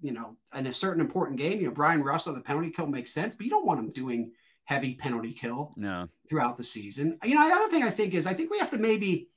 you 0.00 0.12
know, 0.12 0.36
in 0.54 0.66
a 0.66 0.72
certain 0.72 1.00
important 1.00 1.38
game, 1.38 1.60
you 1.60 1.66
know, 1.66 1.72
Bryan 1.74 2.02
Rust 2.02 2.28
on 2.28 2.34
the 2.34 2.40
penalty 2.40 2.70
kill 2.70 2.86
makes 2.86 3.12
sense, 3.12 3.34
but 3.34 3.44
you 3.44 3.50
don't 3.50 3.66
want 3.66 3.80
him 3.80 3.88
doing 3.88 4.32
heavy 4.64 4.94
penalty 4.94 5.32
kill 5.32 5.72
No. 5.76 6.08
throughout 6.28 6.56
the 6.56 6.64
season. 6.64 7.18
You 7.24 7.34
know, 7.34 7.48
the 7.48 7.54
other 7.54 7.68
thing 7.70 7.82
I 7.82 7.90
think 7.90 8.14
is 8.14 8.26
I 8.26 8.34
think 8.34 8.50
we 8.50 8.58
have 8.58 8.70
to 8.70 8.78
maybe 8.78 9.28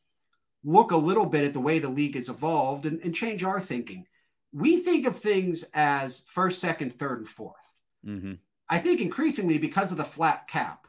look 0.63 0.91
a 0.91 0.97
little 0.97 1.25
bit 1.25 1.45
at 1.45 1.53
the 1.53 1.59
way 1.59 1.79
the 1.79 1.89
league 1.89 2.15
has 2.15 2.29
evolved 2.29 2.85
and, 2.85 2.99
and 3.01 3.15
change 3.15 3.43
our 3.43 3.59
thinking. 3.59 4.05
We 4.53 4.77
think 4.77 5.07
of 5.07 5.15
things 5.17 5.63
as 5.73 6.23
first, 6.27 6.59
second, 6.59 6.93
third, 6.93 7.19
and 7.19 7.27
fourth. 7.27 7.55
hmm 8.03 8.33
I 8.69 8.77
think 8.77 9.01
increasingly 9.01 9.57
because 9.57 9.91
of 9.91 9.97
the 9.97 10.03
flat 10.05 10.47
cap, 10.47 10.87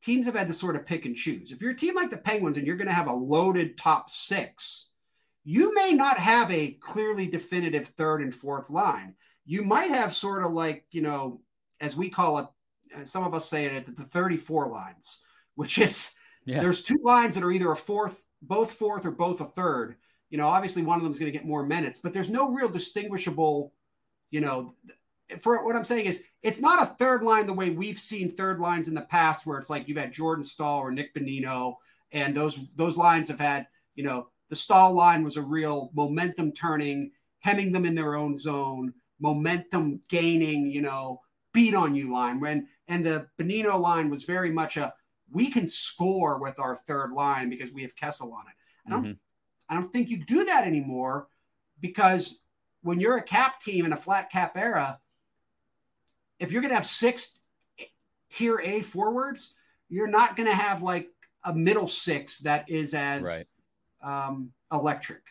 teams 0.00 0.26
have 0.26 0.36
had 0.36 0.46
to 0.46 0.54
sort 0.54 0.76
of 0.76 0.86
pick 0.86 1.06
and 1.06 1.16
choose. 1.16 1.50
If 1.50 1.60
you're 1.60 1.72
a 1.72 1.76
team 1.76 1.96
like 1.96 2.10
the 2.10 2.16
Penguins 2.18 2.56
and 2.56 2.64
you're 2.64 2.76
going 2.76 2.86
to 2.86 2.94
have 2.94 3.08
a 3.08 3.12
loaded 3.12 3.76
top 3.76 4.08
six, 4.10 4.90
you 5.48 5.72
may 5.74 5.92
not 5.92 6.18
have 6.18 6.50
a 6.50 6.72
clearly 6.72 7.28
definitive 7.28 7.86
third 7.86 8.20
and 8.20 8.34
fourth 8.34 8.68
line. 8.68 9.14
You 9.44 9.62
might 9.62 9.92
have 9.92 10.12
sort 10.12 10.42
of 10.42 10.52
like, 10.52 10.84
you 10.90 11.02
know, 11.02 11.40
as 11.80 11.96
we 11.96 12.10
call 12.10 12.38
it, 12.40 12.46
uh, 12.96 13.04
some 13.04 13.22
of 13.22 13.32
us 13.32 13.48
say 13.48 13.66
it, 13.66 13.88
at 13.88 13.96
the 13.96 14.02
34 14.02 14.68
lines, 14.68 15.20
which 15.54 15.78
is 15.78 16.14
Yeah. 16.44 16.60
there's 16.60 16.82
two 16.82 16.98
lines 17.02 17.36
that 17.36 17.44
are 17.44 17.52
either 17.52 17.70
a 17.70 17.76
fourth, 17.76 18.24
both 18.42 18.72
fourth 18.72 19.06
or 19.06 19.12
both 19.12 19.40
a 19.40 19.44
third. 19.44 19.94
You 20.30 20.38
know, 20.38 20.48
obviously 20.48 20.82
one 20.82 20.98
of 20.98 21.04
them 21.04 21.12
is 21.12 21.18
going 21.20 21.30
to 21.32 21.38
get 21.38 21.46
more 21.46 21.64
minutes, 21.64 22.00
but 22.00 22.12
there's 22.12 22.28
no 22.28 22.52
real 22.52 22.68
distinguishable, 22.68 23.72
you 24.32 24.40
know, 24.40 24.74
for 25.42 25.64
what 25.64 25.76
I'm 25.76 25.84
saying 25.84 26.06
is 26.06 26.24
it's 26.42 26.60
not 26.60 26.82
a 26.82 26.86
third 26.86 27.22
line 27.22 27.46
the 27.46 27.52
way 27.52 27.70
we've 27.70 28.00
seen 28.00 28.30
third 28.30 28.58
lines 28.58 28.88
in 28.88 28.94
the 28.94 29.02
past, 29.02 29.46
where 29.46 29.58
it's 29.58 29.70
like 29.70 29.86
you've 29.86 29.96
had 29.96 30.12
Jordan 30.12 30.42
Staal 30.42 30.80
or 30.80 30.90
Nick 30.90 31.14
Bonino, 31.14 31.76
and 32.10 32.34
those 32.34 32.58
those 32.74 32.96
lines 32.96 33.28
have 33.28 33.38
had, 33.40 33.68
you 33.94 34.02
know, 34.02 34.28
the 34.48 34.56
Staal 34.56 34.92
line 34.92 35.24
was 35.24 35.36
a 35.36 35.42
real 35.42 35.90
momentum 35.94 36.52
turning, 36.52 37.10
hemming 37.40 37.72
them 37.72 37.84
in 37.84 37.94
their 37.94 38.14
own 38.14 38.36
zone, 38.36 38.94
momentum 39.18 40.00
gaining, 40.08 40.70
you 40.70 40.82
know, 40.82 41.20
beat 41.52 41.74
on 41.74 41.94
you 41.94 42.12
line. 42.12 42.40
When 42.40 42.68
and 42.88 43.04
the 43.04 43.28
Bonino 43.38 43.80
line 43.80 44.10
was 44.10 44.24
very 44.24 44.50
much 44.50 44.76
a 44.76 44.94
we 45.30 45.50
can 45.50 45.66
score 45.66 46.38
with 46.38 46.60
our 46.60 46.76
third 46.76 47.10
line 47.12 47.50
because 47.50 47.72
we 47.72 47.82
have 47.82 47.96
Kessel 47.96 48.32
on 48.32 48.46
it. 48.46 48.54
I 48.86 48.90
don't 48.90 49.04
Mhm. 49.04 49.18
I 49.68 49.74
don't 49.74 49.92
think 49.92 50.08
you 50.08 50.24
do 50.24 50.44
that 50.44 50.66
anymore 50.66 51.28
because 51.80 52.42
when 52.82 53.00
you're 53.00 53.16
a 53.16 53.22
cap 53.22 53.60
team 53.60 53.84
in 53.84 53.92
a 53.92 53.96
flat 53.96 54.30
cap 54.30 54.56
era, 54.56 55.00
if 56.38 56.52
you're 56.52 56.62
going 56.62 56.70
to 56.70 56.76
have 56.76 56.86
six 56.86 57.40
tier 58.30 58.60
A 58.60 58.82
forwards, 58.82 59.56
you're 59.88 60.06
not 60.06 60.36
going 60.36 60.48
to 60.48 60.54
have 60.54 60.82
like 60.82 61.10
a 61.42 61.52
middle 61.52 61.88
six 61.88 62.38
that 62.40 62.70
is 62.70 62.94
as 62.94 63.24
Right. 63.24 63.44
Um, 64.02 64.52
electric. 64.72 65.22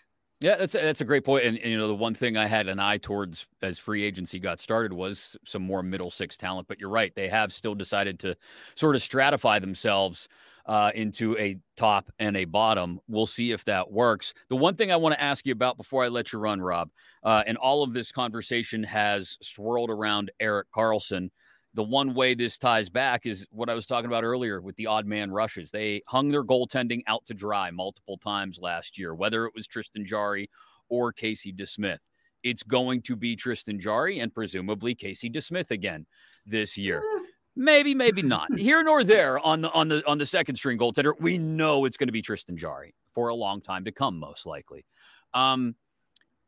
Yeah, 0.41 0.57
that's 0.57 0.75
a, 0.75 0.79
that's 0.79 1.01
a 1.01 1.05
great 1.05 1.23
point. 1.23 1.45
And, 1.45 1.57
and 1.57 1.71
you 1.71 1.77
know, 1.77 1.87
the 1.87 1.95
one 1.95 2.13
thing 2.13 2.35
I 2.35 2.45
had 2.47 2.67
an 2.67 2.79
eye 2.79 2.97
towards 2.97 3.45
as 3.61 3.79
free 3.79 4.03
agency 4.03 4.37
got 4.37 4.59
started 4.59 4.91
was 4.91 5.37
some 5.45 5.61
more 5.61 5.81
middle 5.81 6.11
six 6.11 6.37
talent. 6.37 6.67
But 6.67 6.79
you're 6.79 6.89
right; 6.89 7.13
they 7.15 7.29
have 7.29 7.53
still 7.53 7.73
decided 7.73 8.19
to 8.19 8.35
sort 8.75 8.95
of 8.95 9.01
stratify 9.01 9.61
themselves 9.61 10.27
uh, 10.65 10.91
into 10.93 11.37
a 11.37 11.57
top 11.77 12.11
and 12.19 12.35
a 12.35 12.45
bottom. 12.45 12.99
We'll 13.07 13.27
see 13.27 13.51
if 13.51 13.63
that 13.65 13.91
works. 13.91 14.33
The 14.49 14.55
one 14.55 14.75
thing 14.75 14.91
I 14.91 14.97
want 14.97 15.15
to 15.15 15.21
ask 15.21 15.45
you 15.45 15.53
about 15.53 15.77
before 15.77 16.03
I 16.03 16.09
let 16.09 16.33
you 16.33 16.39
run, 16.39 16.61
Rob, 16.61 16.89
uh, 17.23 17.43
and 17.47 17.57
all 17.57 17.83
of 17.83 17.93
this 17.93 18.11
conversation 18.11 18.83
has 18.83 19.37
swirled 19.41 19.89
around 19.89 20.31
Erik 20.39 20.67
Karlsson. 20.75 21.29
The 21.75 21.83
one 21.83 22.13
way 22.13 22.35
this 22.35 22.57
ties 22.57 22.87
back 22.87 23.25
is 23.25 23.45
what 23.51 23.69
I 23.69 23.73
was 23.73 23.85
talking 23.85 24.05
about 24.05 24.23
earlier 24.23 24.61
with 24.61 24.77
the 24.77 24.87
odd 24.87 25.05
man 25.05 25.29
rushes. 25.29 25.71
They 25.71 26.01
hung 26.07 26.29
their 26.29 26.43
goaltending 26.43 27.01
out 27.05 27.25
to 27.25 27.33
dry 27.33 27.69
multiple 27.69 28.17
times 28.17 28.59
last 28.61 28.97
year, 28.97 29.13
whether 29.13 29.45
it 29.45 29.51
was 29.53 29.67
Tristan 29.67 30.05
Jarry 30.05 30.49
or 30.87 31.11
Casey 31.11 31.51
DeSmith. 31.51 31.99
It's 32.43 32.63
going 32.63 33.01
to 33.03 33.17
be 33.17 33.35
Tristan 33.35 33.77
Jarry 33.77 34.19
and 34.19 34.33
presumably 34.33 34.95
Casey 34.95 35.29
DeSmith 35.29 35.69
again 35.69 36.05
this 36.45 36.77
year. 36.77 37.03
Maybe, 37.57 37.93
maybe 37.93 38.21
not. 38.23 38.57
Here 38.57 38.81
nor 38.81 39.03
there 39.03 39.37
on 39.39 39.59
the 39.59 39.71
on 39.71 39.89
the 39.89 40.01
on 40.07 40.17
the 40.17 40.25
second 40.25 40.55
string 40.55 40.77
goaltender. 40.77 41.13
We 41.19 41.37
know 41.37 41.83
it's 41.83 41.97
going 41.97 42.07
to 42.07 42.13
be 42.13 42.21
Tristan 42.21 42.55
Jarry 42.55 42.95
for 43.13 43.27
a 43.27 43.35
long 43.35 43.59
time 43.59 43.83
to 43.83 43.91
come, 43.91 44.17
most 44.17 44.45
likely. 44.45 44.85
Um, 45.33 45.75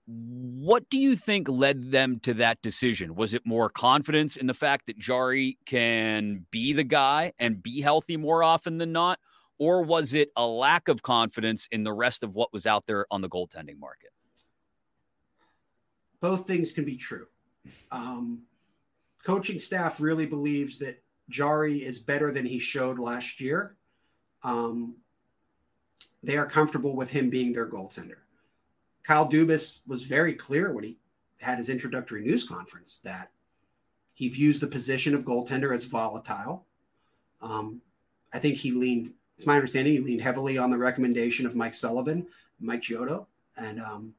what 0.08 0.90
do 0.90 0.98
you 0.98 1.18
think 1.18 1.50
led 1.50 1.92
them 1.92 2.20
to 2.22 2.34
that 2.36 2.62
decision? 2.62 3.16
Was 3.16 3.34
it 3.34 3.46
more 3.46 3.70
confidence 3.70 4.38
in 4.38 4.48
the 4.48 4.54
fact 4.54 4.88
that 4.88 4.98
Jarry 4.98 5.58
can 5.66 6.46
be 6.50 6.72
the 6.72 6.86
guy 6.86 7.34
and 7.38 7.62
be 7.62 7.82
healthy 7.82 8.16
more 8.16 8.42
often 8.42 8.78
than 8.78 8.94
not? 8.94 9.20
Or 9.60 9.82
was 9.84 10.14
it 10.14 10.30
a 10.36 10.48
lack 10.48 10.88
of 10.88 11.02
confidence 11.02 11.68
in 11.72 11.84
the 11.84 11.92
rest 11.92 12.24
of 12.24 12.34
what 12.34 12.54
was 12.54 12.66
out 12.66 12.86
there 12.86 13.06
on 13.12 13.22
the 13.22 13.30
goaltending 13.30 13.80
market? 13.80 14.12
Both 16.22 16.48
things 16.48 16.72
can 16.72 16.86
be 16.86 16.96
true. 16.96 17.28
Um, 17.92 18.44
coaching 19.26 19.60
staff 19.60 20.00
really 20.00 20.26
believes 20.26 20.78
that 20.78 21.04
Jarry 21.30 21.80
is 21.84 22.00
better 22.00 22.32
than 22.32 22.46
he 22.46 22.60
showed 22.60 22.98
last 22.98 23.42
year. 23.42 23.76
Um, 24.44 24.96
they 26.24 26.38
are 26.38 26.46
comfortable 26.46 26.96
with 26.96 27.12
him 27.12 27.30
being 27.30 27.52
their 27.52 27.70
goaltender. 27.70 28.20
Kyle 29.08 29.28
Dubas 29.30 29.80
was 29.88 30.04
very 30.06 30.34
clear 30.34 30.74
when 30.74 30.84
he 30.84 30.98
had 31.40 31.58
his 31.58 31.70
introductory 31.70 32.22
news 32.24 32.46
conference 32.46 32.98
that 33.06 33.32
he 34.14 34.28
views 34.28 34.60
the 34.60 34.68
position 34.68 35.16
of 35.16 35.24
goaltender 35.24 35.74
as 35.74 35.86
volatile. 35.86 36.66
Um, 37.42 37.82
I 38.34 38.40
think 38.40 38.58
he 38.58 38.72
leaned, 38.72 39.14
it's 39.38 39.48
my 39.48 39.56
understanding, 39.56 39.94
he 39.94 40.00
leaned 40.00 40.22
heavily 40.22 40.58
on 40.58 40.70
the 40.72 40.78
recommendation 40.78 41.46
of 41.46 41.56
Mike 41.56 41.74
Sullivan, 41.74 42.28
Mike 42.60 42.82
Giotto, 42.82 43.28
and 43.56 43.80
um, 43.80 44.14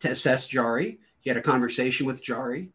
to 0.00 0.10
assess 0.10 0.46
Jarry. 0.46 0.98
He 1.20 1.30
had 1.30 1.38
a 1.38 1.42
conversation 1.42 2.04
with 2.04 2.22
Jarry. 2.22 2.68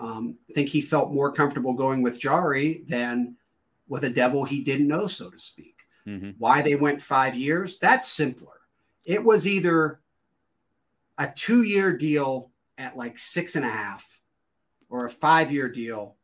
Um, 0.00 0.38
I 0.50 0.54
think 0.54 0.70
he 0.70 0.80
felt 0.80 1.12
more 1.12 1.30
comfortable 1.32 1.74
going 1.74 2.02
with 2.02 2.18
Jarry 2.18 2.82
than 2.88 3.36
with 3.86 4.02
a 4.02 4.10
devil 4.10 4.44
he 4.44 4.64
didn't 4.64 4.88
know, 4.88 5.06
so 5.06 5.30
to 5.30 5.38
speak. 5.38 5.82
Mhm. 6.04 6.34
Why 6.38 6.62
they 6.62 6.74
went 6.74 7.00
five 7.00 7.36
years, 7.36 7.78
that's 7.78 8.08
simpler. 8.10 8.48
it 9.04 9.24
was 9.24 9.46
either 9.48 9.98
a 11.22 11.32
two 11.34 11.62
year 11.62 11.96
deal 11.96 12.50
at 12.78 12.96
like 12.96 13.18
six 13.18 13.56
and 13.56 13.64
a 13.64 13.68
half 13.70 14.20
or 14.88 15.04
a 15.06 15.10
five 15.10 15.50
year 15.52 15.68
deal 15.68 16.16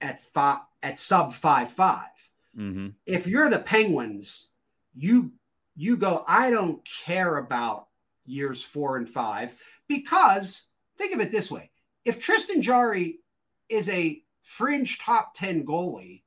at 0.00 0.20
five 0.22 0.60
at 0.82 0.98
sub 0.98 1.32
five 1.32 1.70
five. 1.70 2.08
Mm-hmm. 2.56 2.88
If 3.06 3.26
you're 3.26 3.48
the 3.50 3.58
Penguins, 3.60 4.50
you 4.94 5.32
you 5.76 5.96
go, 5.96 6.24
I 6.26 6.50
don't 6.50 6.80
care 7.04 7.38
about 7.38 7.88
years 8.26 8.62
four 8.62 8.96
and 8.96 9.08
five 9.08 9.54
because 9.88 10.66
think 10.96 11.14
of 11.14 11.20
it 11.20 11.30
this 11.32 11.50
way. 11.50 11.70
If 12.04 12.20
Tristan 12.20 12.60
Jarry 12.62 13.20
is 13.68 13.88
a 13.88 14.22
fringe 14.42 14.98
top 14.98 15.32
10 15.34 15.64
goalie 15.64 16.22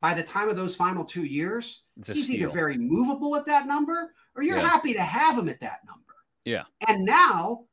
by 0.00 0.14
the 0.14 0.22
time 0.22 0.48
of 0.48 0.56
those 0.56 0.76
final 0.76 1.04
two 1.04 1.24
years, 1.24 1.82
he's 2.06 2.24
steal. 2.26 2.36
either 2.36 2.48
very 2.48 2.76
movable 2.78 3.34
at 3.36 3.46
that 3.46 3.66
number 3.66 4.14
or 4.36 4.42
you're 4.42 4.58
Yeah. 4.58 4.68
happy 4.68 4.92
to 4.94 5.02
have 5.02 5.36
him 5.36 5.48
at 5.48 5.60
that 5.60 5.80
number. 5.84 6.07
Yeah. 6.48 6.64
And 6.86 7.04
now 7.04 7.64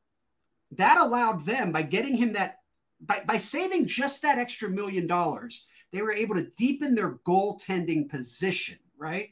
that 0.72 0.98
allowed 0.98 1.46
them 1.46 1.72
by 1.72 1.84
getting 1.84 2.18
him 2.18 2.34
that 2.34 2.58
by, 3.00 3.22
by 3.26 3.38
saving 3.38 3.88
just 3.88 4.22
that 4.22 4.38
extra 4.38 4.70
million 4.70 5.08
dollars, 5.08 5.66
they 5.92 6.02
were 6.02 6.12
able 6.12 6.36
to 6.36 6.50
deepen 6.58 6.96
their 6.96 7.16
goaltending 7.26 8.10
position, 8.10 8.78
right? 8.98 9.30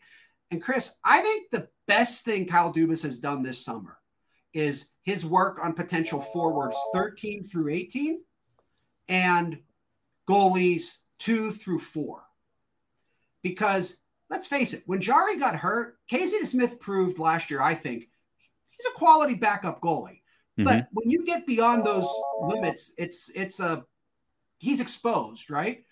And 0.52 0.62
Chris, 0.62 0.96
I 1.04 1.22
think 1.22 1.52
the 1.52 1.68
best 1.88 2.24
thing 2.24 2.46
Kyle 2.46 2.74
Dubas 2.74 3.04
has 3.04 3.20
done 3.20 3.44
this 3.44 3.64
summer 3.64 3.98
is 4.54 4.92
his 5.02 5.26
work 5.26 5.60
on 5.64 5.74
potential 5.74 6.22
forwards 6.22 6.78
13 6.94 7.44
through 7.44 7.74
18 7.74 8.22
and 9.10 9.60
goalies 10.28 11.00
2 11.20 11.52
through 11.52 11.80
4. 11.80 12.24
Because 13.42 14.00
let's 14.30 14.48
face 14.48 14.74
it, 14.74 14.84
when 14.86 15.02
Jarry 15.02 15.38
got 15.38 15.56
hurt, 15.56 15.98
Casey 16.08 16.46
Smith 16.46 16.80
proved 16.80 17.20
last 17.20 17.50
year, 17.50 17.62
I 17.62 17.74
think, 17.74 18.10
he's 18.84 18.92
a 18.92 18.98
quality 18.98 19.36
backup 19.36 19.82
goalie. 19.82 20.22
But 20.66 20.88
when 20.92 21.10
you 21.10 21.26
get 21.26 21.48
beyond 21.48 21.84
those 21.84 22.08
limits, 22.42 22.94
it's 22.98 23.32
it's 23.36 23.60
a 23.60 23.86
he's 24.60 24.80
exposed, 24.80 25.50
right? 25.50 25.84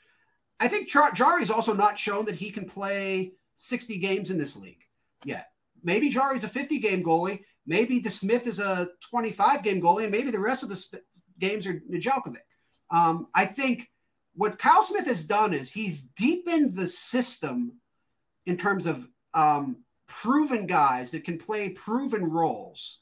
I 0.59 0.67
think 0.67 0.87
Char- 0.87 1.13
Jarry's 1.13 1.49
also 1.49 1.73
not 1.73 1.97
shown 1.97 2.25
that 2.25 2.35
he 2.35 2.51
can 2.51 2.65
play 2.65 3.33
60 3.55 3.97
games 3.97 4.29
in 4.29 4.37
this 4.37 4.55
league 4.55 4.83
yet. 5.25 5.47
Maybe 5.83 6.09
Jarry's 6.09 6.43
a 6.43 6.47
50 6.47 6.77
game 6.77 7.03
goalie. 7.03 7.39
Maybe 7.65 8.01
DeSmith 8.01 8.45
is 8.45 8.59
a 8.59 8.89
25 9.09 9.63
game 9.63 9.81
goalie, 9.81 10.03
and 10.03 10.11
maybe 10.11 10.29
the 10.29 10.39
rest 10.39 10.61
of 10.61 10.69
the 10.69 10.75
sp- 10.77 11.01
games 11.39 11.65
are 11.65 11.81
Nedeljkovic. 11.91 12.45
Um, 12.91 13.27
I 13.33 13.45
think 13.45 13.89
what 14.35 14.59
Kyle 14.59 14.83
Smith 14.83 15.07
has 15.07 15.25
done 15.25 15.53
is 15.53 15.71
he's 15.71 16.03
deepened 16.03 16.75
the 16.75 16.87
system 16.87 17.79
in 18.45 18.57
terms 18.57 18.85
of 18.85 19.07
um, 19.33 19.77
proven 20.11 20.67
guys 20.67 21.11
that 21.11 21.23
can 21.23 21.37
play 21.37 21.69
proven 21.69 22.25
roles 22.25 22.99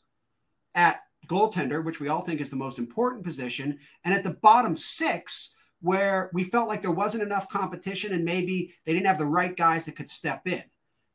at 0.76 1.02
goaltender, 1.28 1.84
which 1.84 2.00
we 2.00 2.08
all 2.08 2.22
think 2.22 2.40
is 2.40 2.52
the 2.52 2.56
most 2.56 2.78
important 2.78 3.24
position, 3.24 3.80
and 4.06 4.14
at 4.14 4.24
the 4.24 4.30
bottom 4.30 4.76
six, 4.76 5.56
where 5.82 6.30
we 6.34 6.44
felt 6.44 6.68
like 6.68 6.82
there 6.82 6.92
wasn't 6.92 7.24
enough 7.24 7.50
competition 7.50 8.14
and 8.14 8.24
maybe 8.24 8.74
they 8.86 8.94
didn't 8.94 9.08
have 9.08 9.18
the 9.18 9.26
right 9.26 9.56
guys 9.56 9.86
that 9.86 9.96
could 9.96 10.10
step 10.10 10.48
in. 10.48 10.64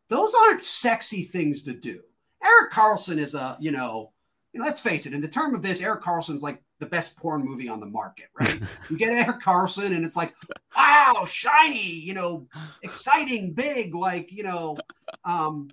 Those 0.08 0.34
aren't 0.34 0.62
sexy 0.62 1.22
things 1.22 1.62
to 1.64 1.72
do. 1.72 2.00
Erik 2.42 2.72
Karlsson 2.72 3.18
is 3.18 3.34
a, 3.34 3.56
you 3.60 3.70
know, 3.70 4.12
you 4.52 4.60
know, 4.60 4.66
let's 4.66 4.80
face 4.80 5.06
it, 5.06 5.12
in 5.12 5.20
the 5.20 5.28
term 5.28 5.54
of 5.54 5.62
this, 5.62 5.80
Erik 5.80 6.02
Karlsson's 6.02 6.42
like 6.42 6.62
the 6.78 6.86
best 6.86 7.16
porn 7.16 7.44
movie 7.44 7.68
on 7.68 7.80
the 7.80 7.86
market, 7.86 8.26
right? 8.38 8.60
you 8.90 8.96
get 8.96 9.12
Erik 9.12 9.42
Karlsson 9.42 9.94
and 9.94 10.04
it's 10.04 10.16
like, 10.16 10.34
wow, 10.76 11.24
shiny, 11.26 12.00
you 12.00 12.14
know, 12.14 12.46
exciting, 12.82 13.52
big, 13.52 13.94
like, 13.94 14.32
you 14.32 14.44
know, 14.44 14.76
um, 15.24 15.70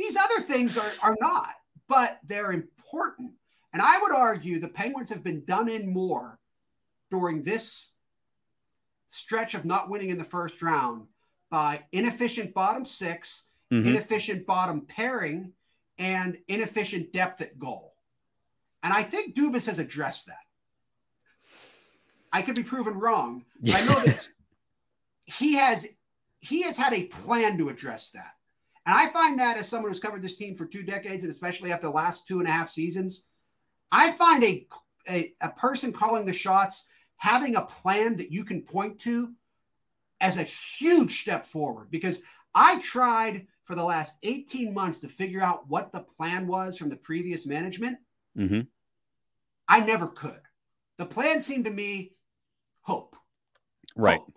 these 0.00 0.16
other 0.16 0.40
things 0.40 0.78
are, 0.78 0.92
are 1.02 1.16
not, 1.20 1.54
but 1.86 2.18
they're 2.24 2.52
important. 2.52 3.32
And 3.72 3.82
I 3.82 3.98
would 4.00 4.12
argue 4.12 4.58
the 4.58 4.68
Penguins 4.68 5.10
have 5.10 5.22
been 5.22 5.44
done 5.44 5.68
in 5.68 5.92
more 5.92 6.38
during 7.10 7.42
this 7.42 7.90
stretch 9.08 9.54
of 9.54 9.64
not 9.64 9.88
winning 9.90 10.08
in 10.08 10.16
the 10.18 10.24
first 10.24 10.62
round 10.62 11.06
by 11.50 11.84
inefficient 11.92 12.54
bottom 12.54 12.84
6 12.84 13.44
Mhm. 13.70 13.86
inefficient 13.86 14.46
bottom 14.46 14.80
pairing, 14.80 15.52
and 15.98 16.38
inefficient 16.48 17.12
depth 17.12 17.40
at 17.40 17.56
goal. 17.58 17.94
And 18.82 18.92
I 18.92 19.04
think 19.04 19.36
Dubas 19.36 19.66
has 19.66 19.78
addressed 19.78 20.26
that. 20.26 20.44
I 22.32 22.42
could 22.42 22.56
be 22.56 22.64
proven 22.64 22.94
wrong, 22.94 23.44
but 23.60 23.74
I 23.76 23.84
know 23.84 24.00
this. 24.00 24.28
He 25.26 25.54
has 25.54 25.86
he 26.40 26.62
has 26.62 26.76
had 26.76 26.92
a 26.92 27.04
plan 27.04 27.56
to 27.58 27.68
address 27.68 28.10
that. 28.10 28.34
And 28.86 28.96
I 28.96 29.08
find 29.08 29.38
that 29.38 29.58
as 29.58 29.68
someone 29.68 29.90
who's 29.90 30.00
covered 30.00 30.22
this 30.22 30.36
team 30.36 30.54
for 30.54 30.66
two 30.66 30.82
decades, 30.82 31.22
and 31.22 31.30
especially 31.30 31.72
after 31.72 31.86
the 31.86 31.92
last 31.92 32.26
two 32.26 32.38
and 32.38 32.48
a 32.48 32.52
half 32.52 32.68
seasons, 32.68 33.26
I 33.92 34.12
find 34.12 34.42
a, 34.42 34.66
a, 35.08 35.34
a 35.42 35.50
person 35.50 35.92
calling 35.92 36.24
the 36.24 36.32
shots 36.32 36.86
having 37.16 37.56
a 37.56 37.62
plan 37.62 38.16
that 38.16 38.32
you 38.32 38.44
can 38.44 38.62
point 38.62 38.98
to 39.00 39.32
as 40.20 40.38
a 40.38 40.42
huge 40.42 41.20
step 41.20 41.46
forward 41.46 41.90
because 41.90 42.22
I 42.54 42.78
tried 42.80 43.46
for 43.64 43.74
the 43.74 43.84
last 43.84 44.16
18 44.22 44.72
months 44.72 45.00
to 45.00 45.08
figure 45.08 45.42
out 45.42 45.68
what 45.68 45.92
the 45.92 46.00
plan 46.00 46.46
was 46.46 46.76
from 46.76 46.88
the 46.88 46.96
previous 46.96 47.46
management. 47.46 47.98
Mm-hmm. 48.36 48.62
I 49.68 49.80
never 49.80 50.08
could. 50.08 50.40
The 50.98 51.06
plan 51.06 51.40
seemed 51.40 51.66
to 51.66 51.70
me 51.70 52.12
hope. 52.80 53.16
Right. 53.96 54.18
Hope. 54.18 54.32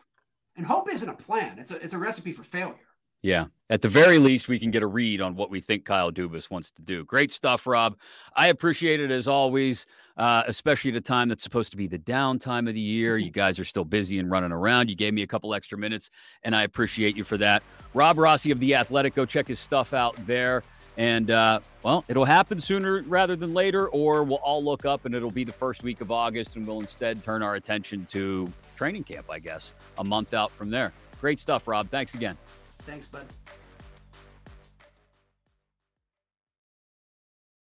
And 0.55 0.65
hope 0.65 0.89
isn't 0.89 1.09
a 1.09 1.15
plan. 1.15 1.57
It's 1.57 1.71
a 1.71 1.81
it's 1.81 1.93
a 1.93 1.97
recipe 1.97 2.31
for 2.31 2.43
failure. 2.43 2.75
Yeah. 3.23 3.45
At 3.69 3.81
the 3.81 3.89
very 3.89 4.19
least, 4.19 4.47
we 4.47 4.59
can 4.59 4.69
get 4.69 4.83
a 4.83 4.87
read 4.87 5.19
on 5.21 5.35
what 5.35 5.49
we 5.49 5.59
think 5.59 5.85
Kyle 5.85 6.11
Dubas 6.11 6.51
wants 6.51 6.69
to 6.71 6.81
do. 6.83 7.03
Great 7.05 7.31
stuff, 7.31 7.65
Rob. 7.65 7.97
I 8.35 8.49
appreciate 8.49 8.99
it 8.99 9.09
as 9.09 9.27
always, 9.27 9.87
uh, 10.17 10.43
especially 10.45 10.91
at 10.91 10.97
a 10.97 11.01
time 11.01 11.29
that's 11.29 11.41
supposed 11.41 11.71
to 11.71 11.77
be 11.77 11.87
the 11.87 11.97
downtime 11.97 12.67
of 12.67 12.75
the 12.75 12.81
year. 12.81 13.17
You 13.17 13.31
guys 13.31 13.57
are 13.57 13.65
still 13.65 13.85
busy 13.85 14.19
and 14.19 14.29
running 14.29 14.51
around. 14.51 14.89
You 14.89 14.95
gave 14.95 15.13
me 15.13 15.23
a 15.23 15.27
couple 15.27 15.55
extra 15.55 15.77
minutes, 15.77 16.11
and 16.43 16.55
I 16.55 16.63
appreciate 16.63 17.17
you 17.17 17.23
for 17.23 17.37
that. 17.37 17.63
Rob 17.95 18.19
Rossi 18.19 18.51
of 18.51 18.59
The 18.59 18.75
Athletic, 18.75 19.15
go 19.15 19.25
check 19.25 19.47
his 19.47 19.59
stuff 19.59 19.93
out 19.93 20.15
there. 20.27 20.61
And, 20.97 21.31
uh, 21.31 21.61
well, 21.81 22.03
it'll 22.07 22.25
happen 22.25 22.59
sooner 22.59 23.01
rather 23.03 23.35
than 23.35 23.53
later, 23.53 23.87
or 23.87 24.23
we'll 24.23 24.37
all 24.37 24.63
look 24.63 24.85
up 24.85 25.05
and 25.05 25.15
it'll 25.15 25.31
be 25.31 25.45
the 25.45 25.53
first 25.53 25.81
week 25.81 26.01
of 26.01 26.11
August, 26.11 26.57
and 26.57 26.67
we'll 26.67 26.81
instead 26.81 27.23
turn 27.23 27.41
our 27.41 27.55
attention 27.55 28.05
to 28.07 28.51
training 28.75 29.05
camp, 29.05 29.31
I 29.31 29.39
guess, 29.39 29.73
a 29.97 30.03
month 30.03 30.35
out 30.35 30.51
from 30.51 30.69
there. 30.69 30.93
Great 31.19 31.39
stuff, 31.39 31.67
Rob. 31.67 31.89
Thanks 31.89 32.13
again. 32.13 32.37
Thanks, 32.85 33.07
bud. 33.07 33.25